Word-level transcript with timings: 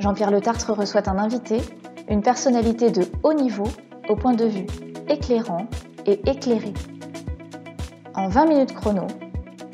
Jean-Pierre 0.00 0.30
Le 0.30 0.40
Tartre 0.40 0.72
reçoit 0.72 1.08
un 1.08 1.18
invité, 1.18 1.58
une 2.08 2.22
personnalité 2.22 2.90
de 2.90 3.02
haut 3.24 3.34
niveau 3.34 3.66
au 4.08 4.14
point 4.14 4.34
de 4.34 4.44
vue 4.44 4.66
éclairant 5.08 5.66
et 6.06 6.20
éclairé. 6.30 6.72
En 8.14 8.28
20 8.28 8.46
minutes 8.46 8.74
chrono, 8.74 9.06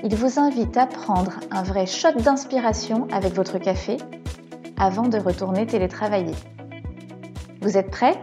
il 0.03 0.15
vous 0.17 0.39
invite 0.39 0.77
à 0.77 0.87
prendre 0.87 1.41
un 1.51 1.63
vrai 1.63 1.87
shot 1.87 2.13
d'inspiration 2.13 3.07
avec 3.13 3.35
votre 3.35 3.59
café 3.59 3.99
avant 4.79 5.09
de 5.09 5.19
retourner 5.19 5.67
télétravailler. 5.67 6.35
Vous 7.61 7.77
êtes 7.77 7.91
prêts? 7.91 8.19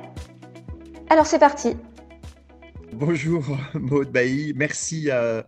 Alors 1.09 1.25
c'est 1.25 1.39
parti 1.39 1.77
Bonjour 2.93 3.43
Maud 3.73 4.11
Bailly, 4.11 4.53
merci 4.55 5.09
euh, 5.09 5.41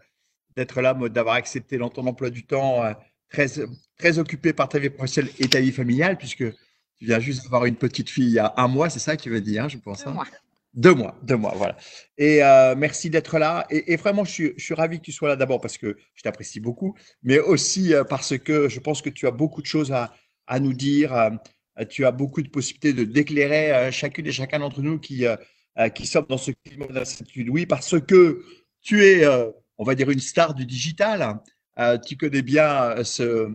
d'être 0.56 0.82
là, 0.82 0.94
Maud, 0.94 1.12
d'avoir 1.12 1.36
accepté 1.36 1.78
ton 1.78 2.08
emploi 2.08 2.30
du 2.30 2.46
temps 2.46 2.84
euh, 2.84 2.94
très, 3.34 3.48
très 3.98 4.20
occupé 4.20 4.54
par 4.54 4.70
ta 4.70 4.80
vie 4.80 4.90
professionnelle 4.90 5.34
et 5.40 5.50
ta 5.50 5.60
vie 5.60 5.74
familiale, 5.74 6.18
puisque 6.18 6.50
tu 6.98 7.06
viens 7.06 7.20
juste 7.20 7.44
d'avoir 7.44 7.66
une 7.66 7.76
petite 7.76 8.10
fille 8.10 8.28
il 8.28 8.34
y 8.34 8.40
a 8.40 8.54
un 8.56 8.70
mois, 8.70 8.90
c'est 8.90 9.00
ça 9.00 9.18
que 9.18 9.24
tu 9.24 9.30
veux 9.30 9.42
dire, 9.42 9.68
je 9.68 9.78
pense. 9.78 10.04
Deux 10.04 10.10
hein? 10.10 10.14
mois. 10.14 10.28
Deux 10.76 10.94
mois, 10.96 11.20
deux 11.22 11.36
mois, 11.36 11.54
voilà. 11.56 11.78
Et 12.18 12.44
euh, 12.44 12.74
merci 12.76 13.12
d'être 13.12 13.38
là. 13.38 13.68
Et, 13.70 13.96
vraiment, 13.96 14.24
je 14.24 14.32
suis, 14.32 14.54
je 14.58 14.64
suis, 14.64 14.74
ravi 14.74 14.98
que 14.98 15.04
tu 15.04 15.12
sois 15.12 15.30
là 15.30 15.36
d'abord 15.36 15.62
parce 15.62 15.78
que 15.78 15.98
je 16.16 16.22
t'apprécie 16.24 16.60
beaucoup, 16.60 16.96
mais 17.22 17.38
aussi 17.38 17.94
parce 18.10 18.38
que 18.40 18.70
je 18.70 18.80
pense 18.80 19.04
que 19.04 19.12
tu 19.12 19.28
as 19.28 19.32
beaucoup 19.32 19.62
de 19.62 19.68
choses 19.68 19.92
à, 19.92 20.16
à 20.48 20.60
nous 20.60 20.74
dire. 20.74 21.14
tu 21.90 22.06
as 22.06 22.12
beaucoup 22.12 22.42
de 22.42 22.50
possibilités 22.50 22.94
de 22.94 23.04
d'éclairer 23.04 23.92
chacune 23.92 24.26
et 24.26 24.32
chacun 24.32 24.60
d'entre 24.60 24.82
nous 24.82 24.98
qui, 24.98 25.26
qui 25.94 26.08
sommes 26.08 26.26
dans 26.28 26.40
ce 26.40 26.50
climat 26.66 26.88
d'incertitude. 26.88 27.50
Oui, 27.50 27.68
parce 27.68 28.00
que 28.02 28.44
tu 28.82 29.06
es, 29.06 29.28
on 29.78 29.84
va 29.84 29.94
dire, 29.94 30.10
une 30.10 30.20
star 30.20 30.56
du 30.56 30.66
digital. 30.66 31.40
Tu 32.06 32.18
connais 32.18 32.42
bien 32.42 33.04
ce, 33.04 33.52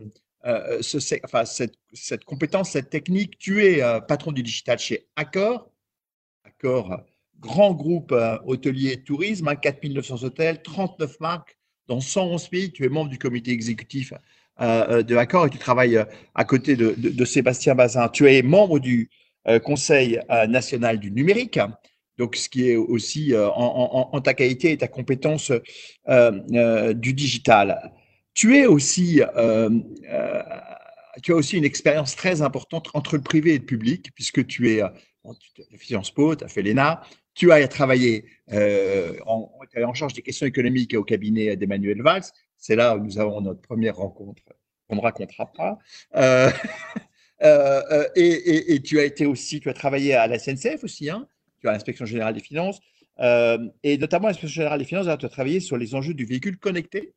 ce, 0.81 1.25
enfin, 1.25 1.45
cette, 1.45 1.75
cette, 1.93 2.25
compétence, 2.25 2.71
cette 2.71 2.91
technique. 2.91 3.39
Tu 3.39 3.65
es 3.65 3.83
patron 4.07 4.33
du 4.33 4.43
digital 4.43 4.79
chez 4.79 5.07
Accor. 5.17 5.71
Accor, 6.45 7.01
grand 7.39 7.73
groupe 7.73 8.15
hôtelier 8.45 8.93
et 8.93 9.03
tourisme, 9.03 9.55
4900 9.55 10.15
hein, 10.15 10.27
hôtels, 10.27 10.63
39 10.63 11.21
marques 11.21 11.59
dans 11.87 12.01
111 12.01 12.49
pays. 12.49 12.73
Tu 12.73 12.85
es 12.85 12.89
membre 12.89 13.11
du 13.11 13.19
comité 13.19 13.53
exécutif 13.53 14.13
euh, 14.61 15.03
de 15.03 15.17
Accor 15.17 15.47
et 15.47 15.51
tu 15.51 15.59
travailles 15.59 16.05
à 16.35 16.45
côté 16.45 16.77
de, 16.77 16.95
de, 16.97 17.25
Sébastien 17.25 17.75
Bazin. 17.75 18.09
Tu 18.09 18.29
es 18.33 18.43
membre 18.43 18.79
du 18.79 19.11
Conseil 19.65 20.21
national 20.47 20.99
du 20.99 21.11
numérique 21.11 21.59
donc 22.19 22.35
ce 22.37 22.49
qui 22.49 22.69
est 22.69 22.77
aussi 22.77 23.33
euh, 23.33 23.49
en, 23.49 24.21
ta 24.21 24.35
qualité 24.35 24.73
et 24.73 24.77
ta 24.77 24.89
compétence 24.89 25.51
euh, 25.51 25.61
euh, 26.53 26.93
du 26.93 27.15
digital. 27.15 27.93
Tu 28.39 28.57
es 28.57 28.67
aussi, 28.67 29.21
tu 31.25 31.33
as 31.33 31.35
aussi 31.35 31.57
une 31.57 31.65
expérience 31.65 32.15
très 32.15 32.41
importante 32.41 32.89
entre 32.95 33.17
le 33.17 33.23
privé 33.23 33.55
et 33.55 33.59
le 33.59 33.65
public, 33.65 34.13
puisque 34.15 34.47
tu 34.47 34.71
es 34.71 34.81
tu 35.41 35.63
as 35.63 35.77
fait 35.77 35.85
Sciences 35.85 36.13
Po, 36.13 36.37
tu 36.37 36.45
as 36.45 36.49
fait 36.49 36.63
l'ENA, 36.63 37.03
tu 37.35 37.51
as 37.51 37.67
travaillé 37.67 38.27
en, 39.27 39.51
charge 39.93 40.13
des 40.13 40.23
questions 40.23 40.47
économiques 40.47 40.95
au 40.95 41.03
cabinet 41.03 41.57
d'Emmanuel 41.57 42.01
Valls. 42.01 42.23
C'est 42.57 42.77
là 42.77 42.97
où 42.97 43.01
nous 43.01 43.19
avons 43.19 43.41
notre 43.41 43.61
première 43.61 43.97
rencontre 43.97 44.41
on 44.89 44.95
ne 44.95 45.01
racontera 45.01 45.53
pas. 45.53 45.79
et, 48.15 48.81
tu 48.85 49.01
as 49.01 49.05
été 49.05 49.27
aussi, 49.27 49.59
tu 49.59 49.69
as 49.69 49.75
travaillé 49.75 50.15
à 50.15 50.29
la 50.29 50.39
SNCF 50.39 50.85
aussi, 50.85 51.11
hein, 51.11 51.27
tu 51.61 51.69
as 51.69 51.73
l'inspection 51.73 52.07
générale 52.07 52.35
des 52.35 52.41
finances, 52.41 52.79
euh, 53.19 53.59
et 53.83 53.99
notamment 53.99 54.29
l'inspection 54.29 54.63
générale 54.63 54.79
des 54.79 54.85
finances, 54.85 55.09
tu 55.19 55.27
as 55.27 55.29
travaillé 55.29 55.59
sur 55.59 55.77
les 55.77 55.97
enjeux 55.97 56.15
du 56.15 56.25
véhicule 56.25 56.57
connecté, 56.57 57.15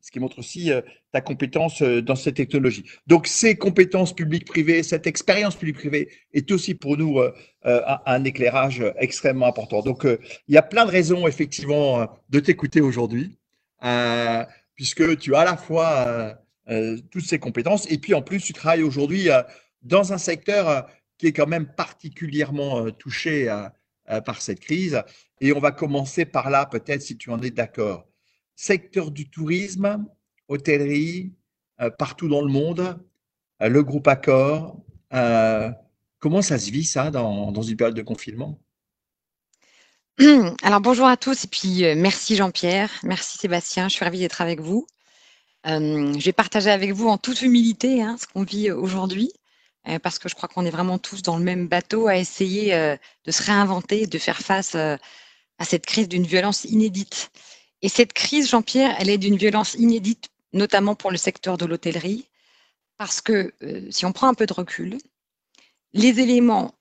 ce 0.00 0.10
qui 0.10 0.20
montre 0.20 0.38
aussi 0.38 0.72
euh, 0.72 0.80
ta 1.12 1.20
compétence 1.20 1.82
euh, 1.82 2.00
dans 2.00 2.14
cette 2.14 2.36
technologie. 2.36 2.84
Donc, 3.06 3.26
ces 3.26 3.56
compétences 3.56 4.14
publiques-privées, 4.14 4.82
cette 4.82 5.06
expérience 5.06 5.56
publique-privée 5.56 6.08
est 6.32 6.50
aussi 6.50 6.74
pour 6.74 6.96
nous 6.96 7.20
un, 7.64 8.24
éclairage 8.24 8.82
extrêmement 8.98 9.46
important. 9.46 9.82
Donc, 9.82 10.04
il 10.04 10.54
y 10.54 10.56
a 10.56 10.62
plein 10.62 10.86
de 10.86 10.90
raisons, 10.90 11.26
effectivement, 11.26 12.08
de 12.30 12.40
t'écouter 12.40 12.80
aujourd'hui, 12.80 13.36
puisque 14.74 15.18
tu 15.18 15.34
as 15.34 15.40
à 15.40 15.44
la 15.44 15.56
fois 15.56 16.38
toutes 17.10 17.26
ces 17.26 17.38
compétences, 17.38 17.90
et 17.90 17.98
puis 17.98 18.14
en 18.14 18.22
plus, 18.22 18.40
tu 18.40 18.52
travailles 18.52 18.82
aujourd'hui 18.82 19.28
dans 19.82 20.12
un 20.12 20.18
secteur 20.18 20.86
qui 21.18 21.26
est 21.26 21.32
quand 21.32 21.46
même 21.46 21.66
particulièrement 21.66 22.86
euh, 22.86 22.90
touché 22.92 23.50
euh, 23.50 23.68
euh, 24.10 24.20
par 24.20 24.40
cette 24.40 24.60
crise. 24.60 25.02
Et 25.40 25.52
on 25.52 25.60
va 25.60 25.72
commencer 25.72 26.24
par 26.24 26.48
là, 26.48 26.64
peut-être, 26.64 27.02
si 27.02 27.18
tu 27.18 27.30
en 27.30 27.40
es 27.42 27.50
d'accord. 27.50 28.07
Secteur 28.60 29.12
du 29.12 29.30
tourisme, 29.30 30.04
hôtellerie, 30.48 31.32
partout 31.96 32.28
dans 32.28 32.40
le 32.40 32.50
monde, 32.50 32.98
le 33.60 33.82
groupe 33.84 34.08
Accor. 34.08 34.82
comment 36.18 36.42
ça 36.42 36.58
se 36.58 36.68
vit, 36.72 36.84
ça, 36.84 37.12
dans, 37.12 37.62
une 37.62 37.76
période 37.76 37.94
de 37.94 38.02
confinement? 38.02 38.58
Alors 40.64 40.80
bonjour 40.80 41.06
à 41.06 41.16
tous 41.16 41.44
et 41.44 41.46
puis 41.46 41.84
merci 41.94 42.34
Jean-Pierre, 42.34 42.90
merci 43.04 43.38
Sébastien, 43.38 43.88
je 43.88 43.94
suis 43.94 44.04
ravie 44.04 44.18
d'être 44.18 44.40
avec 44.40 44.58
vous. 44.58 44.88
je 45.64 46.24
vais 46.24 46.32
partager 46.32 46.70
avec 46.70 46.90
vous 46.90 47.06
en 47.06 47.16
toute 47.16 47.42
humilité 47.42 48.02
hein, 48.02 48.16
ce 48.18 48.26
qu'on 48.26 48.42
vit 48.42 48.72
aujourd'hui. 48.72 49.30
Euh, 49.88 49.98
parce 49.98 50.18
que 50.18 50.28
je 50.28 50.34
crois 50.34 50.48
qu'on 50.48 50.66
est 50.66 50.70
vraiment 50.70 50.98
tous 50.98 51.22
dans 51.22 51.38
le 51.38 51.44
même 51.44 51.66
bateau 51.66 52.08
à 52.08 52.16
essayer 52.16 52.74
euh, 52.74 52.96
de 53.24 53.30
se 53.30 53.42
réinventer, 53.42 54.06
de 54.06 54.18
faire 54.18 54.38
face 54.38 54.74
euh, 54.74 54.96
à 55.58 55.64
cette 55.64 55.86
crise 55.86 56.08
d'une 56.08 56.26
violence 56.26 56.64
inédite. 56.64 57.30
Et 57.82 57.88
cette 57.88 58.12
crise, 58.12 58.48
Jean-Pierre, 58.50 58.96
elle 58.98 59.10
est 59.10 59.18
d'une 59.18 59.36
violence 59.36 59.74
inédite, 59.74 60.28
notamment 60.52 60.94
pour 60.94 61.10
le 61.10 61.16
secteur 61.16 61.58
de 61.58 61.66
l'hôtellerie, 61.66 62.26
parce 62.96 63.20
que 63.20 63.54
si 63.90 64.04
on 64.04 64.12
prend 64.12 64.28
un 64.28 64.34
peu 64.34 64.46
de 64.46 64.52
recul, 64.52 64.98
les 65.92 66.20
éléments 66.20 66.74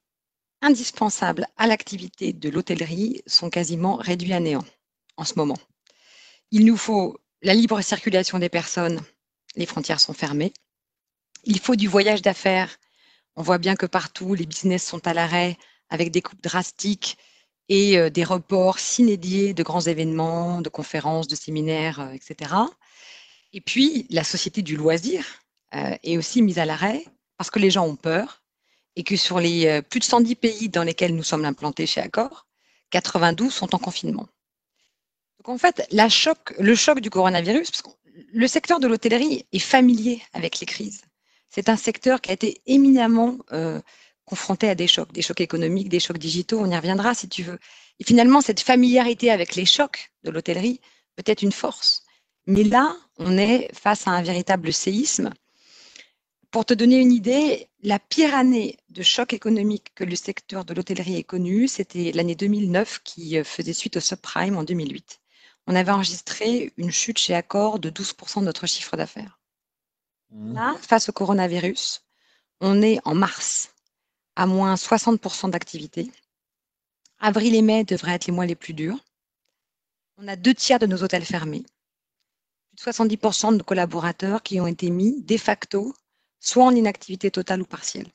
indispensables 0.62 1.48
à 1.58 1.68
l'activité 1.68 2.34
de 2.34 2.50
l'hôtellerie 2.50 3.22
sont 3.28 3.50
quasiment 3.50 3.96
réduits 3.96 4.34
à 4.34 4.40
néant 4.40 4.66
en 5.18 5.24
ce 5.24 5.36
moment. 5.36 5.58
Il 6.52 6.66
nous 6.66 6.78
faut 6.78 7.20
la 7.44 7.54
libre 7.54 7.80
circulation 7.82 8.40
des 8.40 8.50
personnes, 8.50 9.00
les 9.56 9.68
frontières 9.68 10.00
sont 10.00 10.14
fermées. 10.14 10.54
Il 11.44 11.60
faut 11.60 11.76
du 11.76 11.88
voyage 11.88 12.24
d'affaires 12.24 12.78
on 13.38 13.44
voit 13.44 13.60
bien 13.60 13.76
que 13.76 13.86
partout, 13.86 14.34
les 14.34 14.48
business 14.48 14.84
sont 14.84 15.08
à 15.08 15.14
l'arrêt 15.14 15.58
avec 15.90 16.10
des 16.10 16.24
coupes 16.24 16.42
drastiques 16.42 17.20
et 17.70 17.98
euh, 17.98 18.10
des 18.10 18.24
reports 18.24 18.80
s'inédiés 18.80 19.54
de 19.54 19.64
grands 19.64 19.82
événements, 19.82 20.62
de 20.62 20.70
conférences, 20.70 21.28
de 21.28 21.36
séminaires, 21.36 22.00
euh, 22.00 22.12
etc. 22.12 22.52
Et 23.54 23.62
puis, 23.62 24.08
la 24.10 24.24
société 24.24 24.62
du 24.62 24.76
loisir 24.76 25.26
euh, 25.76 25.96
est 26.04 26.18
aussi 26.18 26.42
mise 26.42 26.60
à 26.60 26.66
l'arrêt 26.66 27.06
parce 27.38 27.50
que 27.50 27.60
les 27.60 27.72
gens 27.72 27.86
ont 27.86 27.96
peur 27.96 28.44
et 28.96 29.04
que 29.04 29.16
sur 29.16 29.40
les 29.40 29.82
plus 29.84 30.00
de 30.00 30.06
110 30.06 30.36
pays 30.36 30.70
dans 30.70 30.84
lesquels 30.84 31.16
nous 31.16 31.24
sommes 31.24 31.46
implantés 31.46 31.86
chez 31.86 32.02
Accor, 32.02 32.48
92 32.90 33.54
sont 33.54 33.76
en 33.76 33.78
confinement. 33.78 34.28
Donc 35.38 35.50
en 35.50 35.58
fait, 35.60 35.88
le 35.92 36.74
choc 36.76 37.00
du 37.00 37.12
coronavirus, 37.12 37.70
le 38.34 38.48
secteur 38.48 38.80
de 38.80 38.88
l'hôtellerie 38.88 39.46
est 39.52 39.60
familier 39.60 40.24
avec 40.34 40.60
les 40.60 40.66
crises 40.66 41.04
c'est 41.50 41.70
un 41.70 41.78
secteur 41.78 42.22
qui 42.22 42.30
a 42.30 42.34
été 42.34 42.62
éminemment 42.66 43.38
confronté 44.28 44.70
à 44.70 44.76
des 44.76 44.88
chocs, 44.88 45.12
des 45.14 45.22
chocs 45.22 45.42
économiques, 45.42 45.90
des 45.90 46.02
chocs 46.02 46.18
digitaux, 46.18 46.60
on 46.60 46.70
y 46.70 46.76
reviendra 46.76 47.16
si 47.16 47.30
tu 47.30 47.44
veux. 47.44 47.58
Et 48.00 48.04
finalement, 48.04 48.42
cette 48.42 48.60
familiarité 48.60 49.32
avec 49.32 49.56
les 49.56 49.66
chocs 49.66 50.12
de 50.24 50.30
l'hôtellerie 50.30 50.82
peut 51.16 51.24
être 51.26 51.42
une 51.42 51.54
force. 51.54 52.04
Mais 52.46 52.64
là, 52.64 52.96
on 53.18 53.38
est 53.38 53.70
face 53.74 54.06
à 54.06 54.12
un 54.12 54.22
véritable 54.22 54.72
séisme. 54.74 55.32
Pour 56.52 56.66
te 56.66 56.74
donner 56.74 56.98
une 56.98 57.12
idée, 57.12 57.70
la 57.84 58.00
pire 58.00 58.36
année 58.36 58.78
de 58.90 59.02
choc 59.02 59.34
économique 59.34 59.94
que 59.96 60.04
le 60.04 60.16
secteur 60.16 60.66
de 60.66 60.74
l'hôtellerie 60.74 61.18
ait 61.18 61.24
connue, 61.24 61.68
c'était 61.68 62.12
l'année 62.14 62.36
2009 62.36 63.02
qui 63.04 63.38
euh, 63.38 63.44
faisait 63.44 63.74
suite 63.74 63.98
au 63.98 64.02
subprime 64.02 64.58
en 64.58 64.64
2008. 64.64 65.20
On 65.68 65.76
avait 65.76 65.92
enregistré 65.92 66.74
une 66.78 66.92
chute 66.92 67.18
chez 67.18 67.34
Accor 67.34 67.80
de 67.80 67.90
12% 67.90 68.42
de 68.42 68.46
notre 68.46 68.68
chiffre 68.68 68.98
d'affaires. 68.98 69.40
Mmh. 70.32 70.54
Là, 70.54 70.76
face 70.82 71.10
au 71.10 71.14
coronavirus, 71.14 72.02
on 72.60 72.82
est 72.82 73.00
en 73.06 73.16
mars 73.16 73.74
à 74.38 74.46
moins 74.46 74.76
60% 74.76 75.50
d'activité. 75.50 76.12
Avril 77.20 77.56
et 77.56 77.64
mai 77.64 77.84
devraient 77.84 78.14
être 78.14 78.28
les 78.28 78.34
mois 78.34 78.46
les 78.46 78.56
plus 78.56 78.76
durs. 78.76 79.04
On 80.18 80.28
a 80.28 80.36
deux 80.36 80.54
tiers 80.54 80.78
de 80.78 80.86
nos 80.86 81.02
hôtels 81.02 81.26
fermés. 81.26 81.66
Plus 82.70 82.86
de 82.86 82.92
70% 82.92 83.54
de 83.54 83.58
nos 83.58 83.64
collaborateurs 83.64 84.44
qui 84.44 84.62
ont 84.62 84.68
été 84.68 84.92
mis 84.92 85.24
de 85.24 85.38
facto 85.38 85.92
soit 86.40 86.64
en 86.66 86.76
inactivité 86.76 87.32
totale 87.32 87.64
ou 87.64 87.66
partielle. 87.66 88.08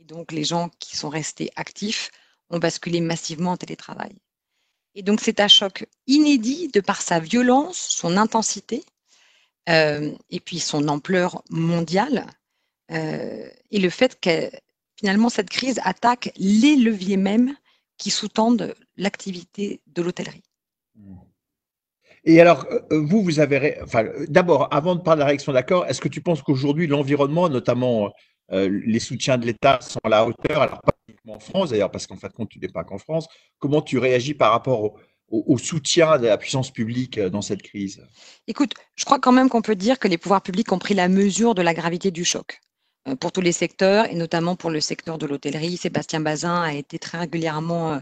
donc 0.00 0.30
les 0.30 0.44
gens 0.44 0.70
qui 0.78 0.96
sont 0.96 1.08
restés 1.08 1.50
actifs 1.56 2.10
ont 2.50 2.58
basculé 2.58 3.00
massivement 3.00 3.52
en 3.52 3.56
télétravail. 3.56 4.14
Et 4.94 5.02
donc 5.02 5.20
c'est 5.22 5.40
un 5.40 5.48
choc 5.48 5.86
inédit 6.06 6.68
de 6.68 6.80
par 6.80 7.00
sa 7.00 7.18
violence, 7.18 7.78
son 7.78 8.16
intensité, 8.18 8.84
euh, 9.70 10.14
et 10.28 10.40
puis 10.40 10.60
son 10.60 10.88
ampleur 10.88 11.42
mondiale, 11.50 12.26
euh, 12.90 13.48
et 13.70 13.78
le 13.78 13.90
fait 13.90 14.18
que 14.20 14.50
finalement 14.98 15.28
cette 15.28 15.50
crise 15.50 15.80
attaque 15.84 16.32
les 16.36 16.76
leviers 16.76 17.16
mêmes 17.16 17.54
qui 17.96 18.10
sous-tendent 18.10 18.74
l'activité 18.96 19.80
de 19.86 20.02
l'hôtellerie. 20.02 20.42
Et 22.24 22.40
alors, 22.40 22.66
euh, 22.70 23.00
vous, 23.00 23.22
vous 23.22 23.40
avez. 23.40 23.80
Enfin, 23.82 24.04
d'abord, 24.28 24.68
avant 24.72 24.94
de 24.96 25.00
parler 25.00 25.18
de 25.18 25.20
la 25.20 25.26
réaction 25.26 25.52
d'accord, 25.52 25.86
est-ce 25.86 26.00
que 26.00 26.08
tu 26.08 26.20
penses 26.20 26.42
qu'aujourd'hui, 26.42 26.86
l'environnement, 26.86 27.48
notamment 27.48 28.12
les 28.50 28.98
soutiens 28.98 29.36
de 29.36 29.44
l'État, 29.44 29.78
sont 29.82 30.00
à 30.04 30.08
la 30.08 30.26
hauteur? 30.26 30.62
Alors, 30.62 30.80
pas 30.80 30.94
uniquement 31.06 31.34
en 31.34 31.38
France, 31.38 31.70
d'ailleurs, 31.70 31.90
parce 31.90 32.06
qu'en 32.06 32.16
fait, 32.16 32.32
compte, 32.32 32.48
tu 32.48 32.58
n'es 32.58 32.68
pas 32.68 32.82
qu'en 32.82 32.98
France. 32.98 33.28
Comment 33.58 33.82
tu 33.82 33.98
réagis 33.98 34.34
par 34.34 34.52
rapport 34.52 34.82
au, 34.82 34.98
au, 35.30 35.58
soutien 35.58 36.18
de 36.18 36.26
la 36.26 36.38
puissance 36.38 36.70
publique 36.70 37.18
euh, 37.18 37.30
dans 37.30 37.42
cette 37.42 37.62
crise? 37.62 38.04
Écoute, 38.46 38.74
je 38.96 39.04
crois 39.04 39.18
quand 39.18 39.32
même 39.32 39.48
qu'on 39.48 39.62
peut 39.62 39.76
dire 39.76 39.98
que 39.98 40.08
les 40.08 40.18
pouvoirs 40.18 40.42
publics 40.42 40.72
ont 40.72 40.78
pris 40.78 40.94
la 40.94 41.08
mesure 41.08 41.54
de 41.54 41.62
la 41.62 41.74
gravité 41.74 42.10
du 42.10 42.24
choc 42.24 42.60
euh, 42.60 42.67
pour 43.20 43.32
tous 43.32 43.40
les 43.40 43.52
secteurs 43.52 44.06
et 44.06 44.14
notamment 44.14 44.56
pour 44.56 44.70
le 44.70 44.80
secteur 44.80 45.18
de 45.18 45.26
l'hôtellerie. 45.26 45.76
Sébastien 45.76 46.20
Bazin 46.20 46.62
a 46.62 46.74
été 46.74 46.98
très 46.98 47.18
régulièrement 47.18 47.92
euh, 47.94 47.98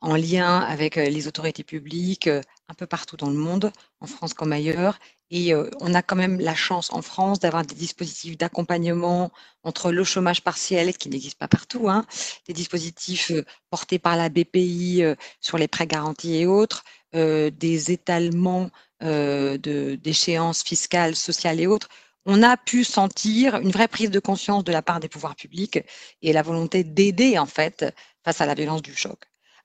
en 0.00 0.14
lien 0.16 0.60
avec 0.60 0.94
les 0.94 1.26
autorités 1.26 1.64
publiques 1.64 2.28
un 2.28 2.74
peu 2.76 2.86
partout 2.86 3.16
dans 3.16 3.30
le 3.30 3.36
monde, 3.36 3.72
en 4.00 4.06
France 4.06 4.32
comme 4.32 4.52
ailleurs. 4.52 4.98
Et 5.30 5.54
on 5.80 5.92
a 5.92 6.02
quand 6.02 6.14
même 6.14 6.38
la 6.40 6.54
chance 6.54 6.92
en 6.92 7.02
France 7.02 7.40
d'avoir 7.40 7.66
des 7.66 7.74
dispositifs 7.74 8.38
d'accompagnement 8.38 9.32
entre 9.64 9.90
le 9.90 10.04
chômage 10.04 10.42
partiel, 10.42 10.96
qui 10.96 11.08
n'existe 11.08 11.36
pas 11.36 11.48
partout, 11.48 11.90
hein, 11.90 12.06
des 12.46 12.54
dispositifs 12.54 13.32
portés 13.70 13.98
par 13.98 14.16
la 14.16 14.28
BPI 14.28 15.02
sur 15.40 15.58
les 15.58 15.68
prêts 15.68 15.88
garantis 15.88 16.36
et 16.36 16.46
autres, 16.46 16.84
des 17.12 17.90
étalements 17.90 18.70
d'échéances 19.00 20.62
fiscales, 20.62 21.16
sociales 21.16 21.60
et 21.60 21.66
autres. 21.66 21.88
On 22.30 22.42
a 22.42 22.58
pu 22.58 22.84
sentir 22.84 23.56
une 23.56 23.70
vraie 23.70 23.88
prise 23.88 24.10
de 24.10 24.20
conscience 24.20 24.62
de 24.62 24.70
la 24.70 24.82
part 24.82 25.00
des 25.00 25.08
pouvoirs 25.08 25.34
publics 25.34 25.80
et 26.20 26.32
la 26.34 26.42
volonté 26.42 26.84
d'aider 26.84 27.38
en 27.38 27.46
fait 27.46 27.86
face 28.22 28.42
à 28.42 28.46
la 28.46 28.52
violence 28.52 28.82
du 28.82 28.94
choc. 28.94 29.18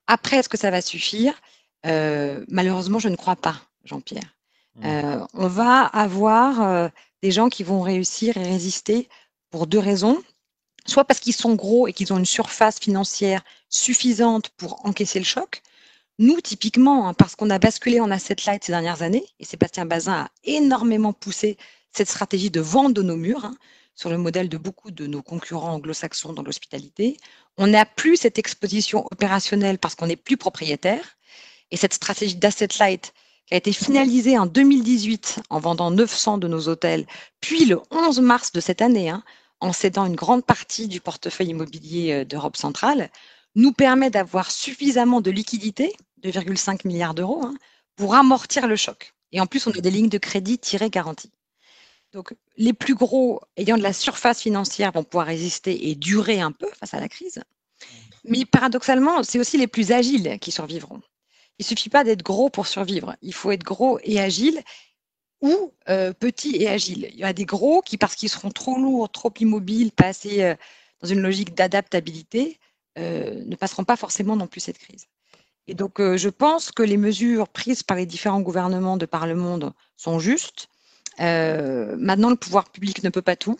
Après, 0.06 0.38
est-ce 0.38 0.48
que 0.48 0.56
ça 0.56 0.70
va 0.70 0.80
suffire? 0.80 1.34
Malheureusement, 1.84 2.98
je 2.98 3.10
ne 3.10 3.16
crois 3.16 3.36
pas, 3.36 3.60
Jean-Pierre. 3.84 4.34
Mmh. 4.76 4.86
Euh, 4.86 5.26
on 5.34 5.46
va 5.46 5.82
avoir 5.82 6.62
euh, 6.62 6.88
des 7.22 7.30
gens 7.30 7.50
qui 7.50 7.64
vont 7.64 7.82
réussir 7.82 8.36
et 8.38 8.42
résister 8.42 9.10
pour 9.50 9.66
deux 9.66 9.78
raisons. 9.78 10.22
Soit 10.86 11.04
parce 11.04 11.20
qu'ils 11.20 11.34
sont 11.34 11.54
gros 11.54 11.86
et 11.86 11.92
qu'ils 11.92 12.12
ont 12.14 12.18
une 12.18 12.24
surface 12.24 12.78
financière 12.78 13.42
suffisante 13.68 14.48
pour 14.56 14.84
encaisser 14.86 15.18
le 15.18 15.24
choc. 15.24 15.62
Nous, 16.18 16.40
typiquement, 16.40 17.08
hein, 17.08 17.14
parce 17.14 17.36
qu'on 17.36 17.50
a 17.50 17.58
basculé 17.58 18.00
en 18.00 18.10
asset 18.10 18.36
light 18.46 18.64
ces 18.64 18.72
dernières 18.72 19.02
années, 19.02 19.26
et 19.38 19.44
Sébastien 19.44 19.84
Bazin 19.84 20.12
a 20.12 20.28
énormément 20.44 21.12
poussé 21.12 21.56
cette 21.96 22.10
stratégie 22.10 22.50
de 22.50 22.60
vente 22.60 22.94
de 22.94 23.02
nos 23.02 23.16
murs, 23.16 23.44
hein, 23.44 23.56
sur 23.94 24.10
le 24.10 24.18
modèle 24.18 24.48
de 24.48 24.58
beaucoup 24.58 24.90
de 24.90 25.06
nos 25.06 25.22
concurrents 25.22 25.74
anglo-saxons 25.74 26.32
dans 26.32 26.42
l'hospitalité. 26.42 27.16
On 27.56 27.68
n'a 27.68 27.86
plus 27.86 28.16
cette 28.16 28.38
exposition 28.38 29.06
opérationnelle 29.10 29.78
parce 29.78 29.94
qu'on 29.94 30.08
n'est 30.08 30.16
plus 30.16 30.36
propriétaire. 30.36 31.16
Et 31.70 31.76
cette 31.76 31.94
stratégie 31.94 32.36
d'asset 32.36 32.68
light 32.78 33.14
qui 33.46 33.54
a 33.54 33.56
été 33.56 33.72
finalisé 33.72 34.38
en 34.38 34.46
2018 34.46 35.40
en 35.50 35.60
vendant 35.60 35.90
900 35.90 36.38
de 36.38 36.48
nos 36.48 36.68
hôtels, 36.68 37.06
puis 37.40 37.64
le 37.66 37.80
11 37.90 38.20
mars 38.20 38.52
de 38.52 38.60
cette 38.60 38.82
année, 38.82 39.10
hein, 39.10 39.22
en 39.60 39.72
cédant 39.72 40.06
une 40.06 40.16
grande 40.16 40.44
partie 40.44 40.88
du 40.88 41.00
portefeuille 41.00 41.50
immobilier 41.50 42.12
euh, 42.12 42.24
d'Europe 42.24 42.56
centrale, 42.56 43.10
nous 43.54 43.72
permet 43.72 44.10
d'avoir 44.10 44.50
suffisamment 44.50 45.20
de 45.20 45.30
liquidités, 45.30 45.94
2,5 46.22 46.86
milliards 46.86 47.14
d'euros, 47.14 47.44
hein, 47.44 47.54
pour 47.96 48.14
amortir 48.14 48.66
le 48.66 48.76
choc. 48.76 49.14
Et 49.32 49.40
en 49.40 49.46
plus, 49.46 49.66
on 49.66 49.70
a 49.70 49.80
des 49.80 49.90
lignes 49.90 50.08
de 50.08 50.18
crédit 50.18 50.58
tirées 50.58 50.90
garanties. 50.90 51.30
Donc, 52.14 52.32
les 52.56 52.72
plus 52.72 52.94
gros 52.94 53.40
ayant 53.56 53.76
de 53.76 53.82
la 53.82 53.92
surface 53.92 54.40
financière 54.40 54.92
vont 54.92 55.02
pouvoir 55.02 55.26
résister 55.26 55.88
et 55.88 55.96
durer 55.96 56.40
un 56.40 56.52
peu 56.52 56.68
face 56.78 56.94
à 56.94 57.00
la 57.00 57.08
crise. 57.08 57.42
Mais 58.24 58.44
paradoxalement, 58.44 59.24
c'est 59.24 59.40
aussi 59.40 59.58
les 59.58 59.66
plus 59.66 59.90
agiles 59.90 60.38
qui 60.40 60.52
survivront. 60.52 61.02
Il 61.58 61.64
suffit 61.64 61.90
pas 61.90 62.04
d'être 62.04 62.22
gros 62.22 62.50
pour 62.50 62.68
survivre. 62.68 63.16
Il 63.20 63.34
faut 63.34 63.50
être 63.50 63.64
gros 63.64 63.98
et 64.04 64.20
agile 64.20 64.62
ou 65.42 65.72
euh, 65.88 66.12
petit 66.12 66.54
et 66.56 66.68
agile. 66.68 67.10
Il 67.12 67.18
y 67.18 67.24
a 67.24 67.32
des 67.32 67.44
gros 67.44 67.82
qui, 67.82 67.98
parce 67.98 68.14
qu'ils 68.14 68.28
seront 68.28 68.50
trop 68.50 68.78
lourds, 68.78 69.10
trop 69.10 69.32
immobiles, 69.40 69.90
pas 69.90 70.06
assez 70.06 70.44
euh, 70.44 70.54
dans 71.02 71.08
une 71.08 71.20
logique 71.20 71.54
d'adaptabilité, 71.54 72.60
euh, 72.96 73.42
ne 73.44 73.56
passeront 73.56 73.84
pas 73.84 73.96
forcément 73.96 74.36
non 74.36 74.46
plus 74.46 74.60
cette 74.60 74.78
crise. 74.78 75.08
Et 75.66 75.74
donc, 75.74 75.98
je 75.98 76.28
pense 76.28 76.70
que 76.70 76.82
les 76.82 76.98
mesures 76.98 77.48
prises 77.48 77.82
par 77.82 77.96
les 77.96 78.06
différents 78.06 78.42
gouvernements 78.42 78.98
de 78.98 79.06
par 79.06 79.26
le 79.26 79.34
monde 79.34 79.72
sont 79.96 80.18
justes. 80.18 80.68
Maintenant, 81.98 82.30
le 82.30 82.36
pouvoir 82.36 82.70
public 82.70 83.02
ne 83.02 83.10
peut 83.10 83.22
pas 83.22 83.36
tout. 83.36 83.58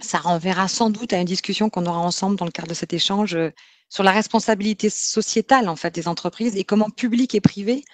Ça 0.00 0.18
renverra 0.18 0.68
sans 0.68 0.90
doute 0.90 1.12
à 1.12 1.18
une 1.18 1.26
discussion 1.26 1.70
qu'on 1.70 1.86
aura 1.86 2.00
ensemble 2.00 2.36
dans 2.36 2.44
le 2.44 2.50
cadre 2.50 2.68
de 2.68 2.74
cet 2.74 2.92
échange 2.92 3.36
sur 3.88 4.02
la 4.02 4.10
responsabilité 4.10 4.88
sociétale 4.88 5.68
en 5.68 5.76
fait 5.76 5.94
des 5.94 6.08
entreprises 6.08 6.56
et 6.56 6.64
comment 6.64 6.88
public 6.88 7.34
et 7.34 7.40
privé 7.40 7.84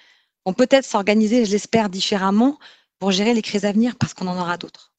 vont 0.46 0.52
peut-être 0.52 0.84
s'organiser, 0.84 1.44
je 1.44 1.50
l'espère, 1.50 1.90
différemment 1.90 2.58
pour 2.98 3.10
gérer 3.10 3.34
les 3.34 3.42
crises 3.42 3.64
à 3.64 3.72
venir 3.72 3.96
parce 3.96 4.14
qu'on 4.14 4.28
en 4.28 4.38
aura 4.38 4.56
d'autres. 4.56 4.94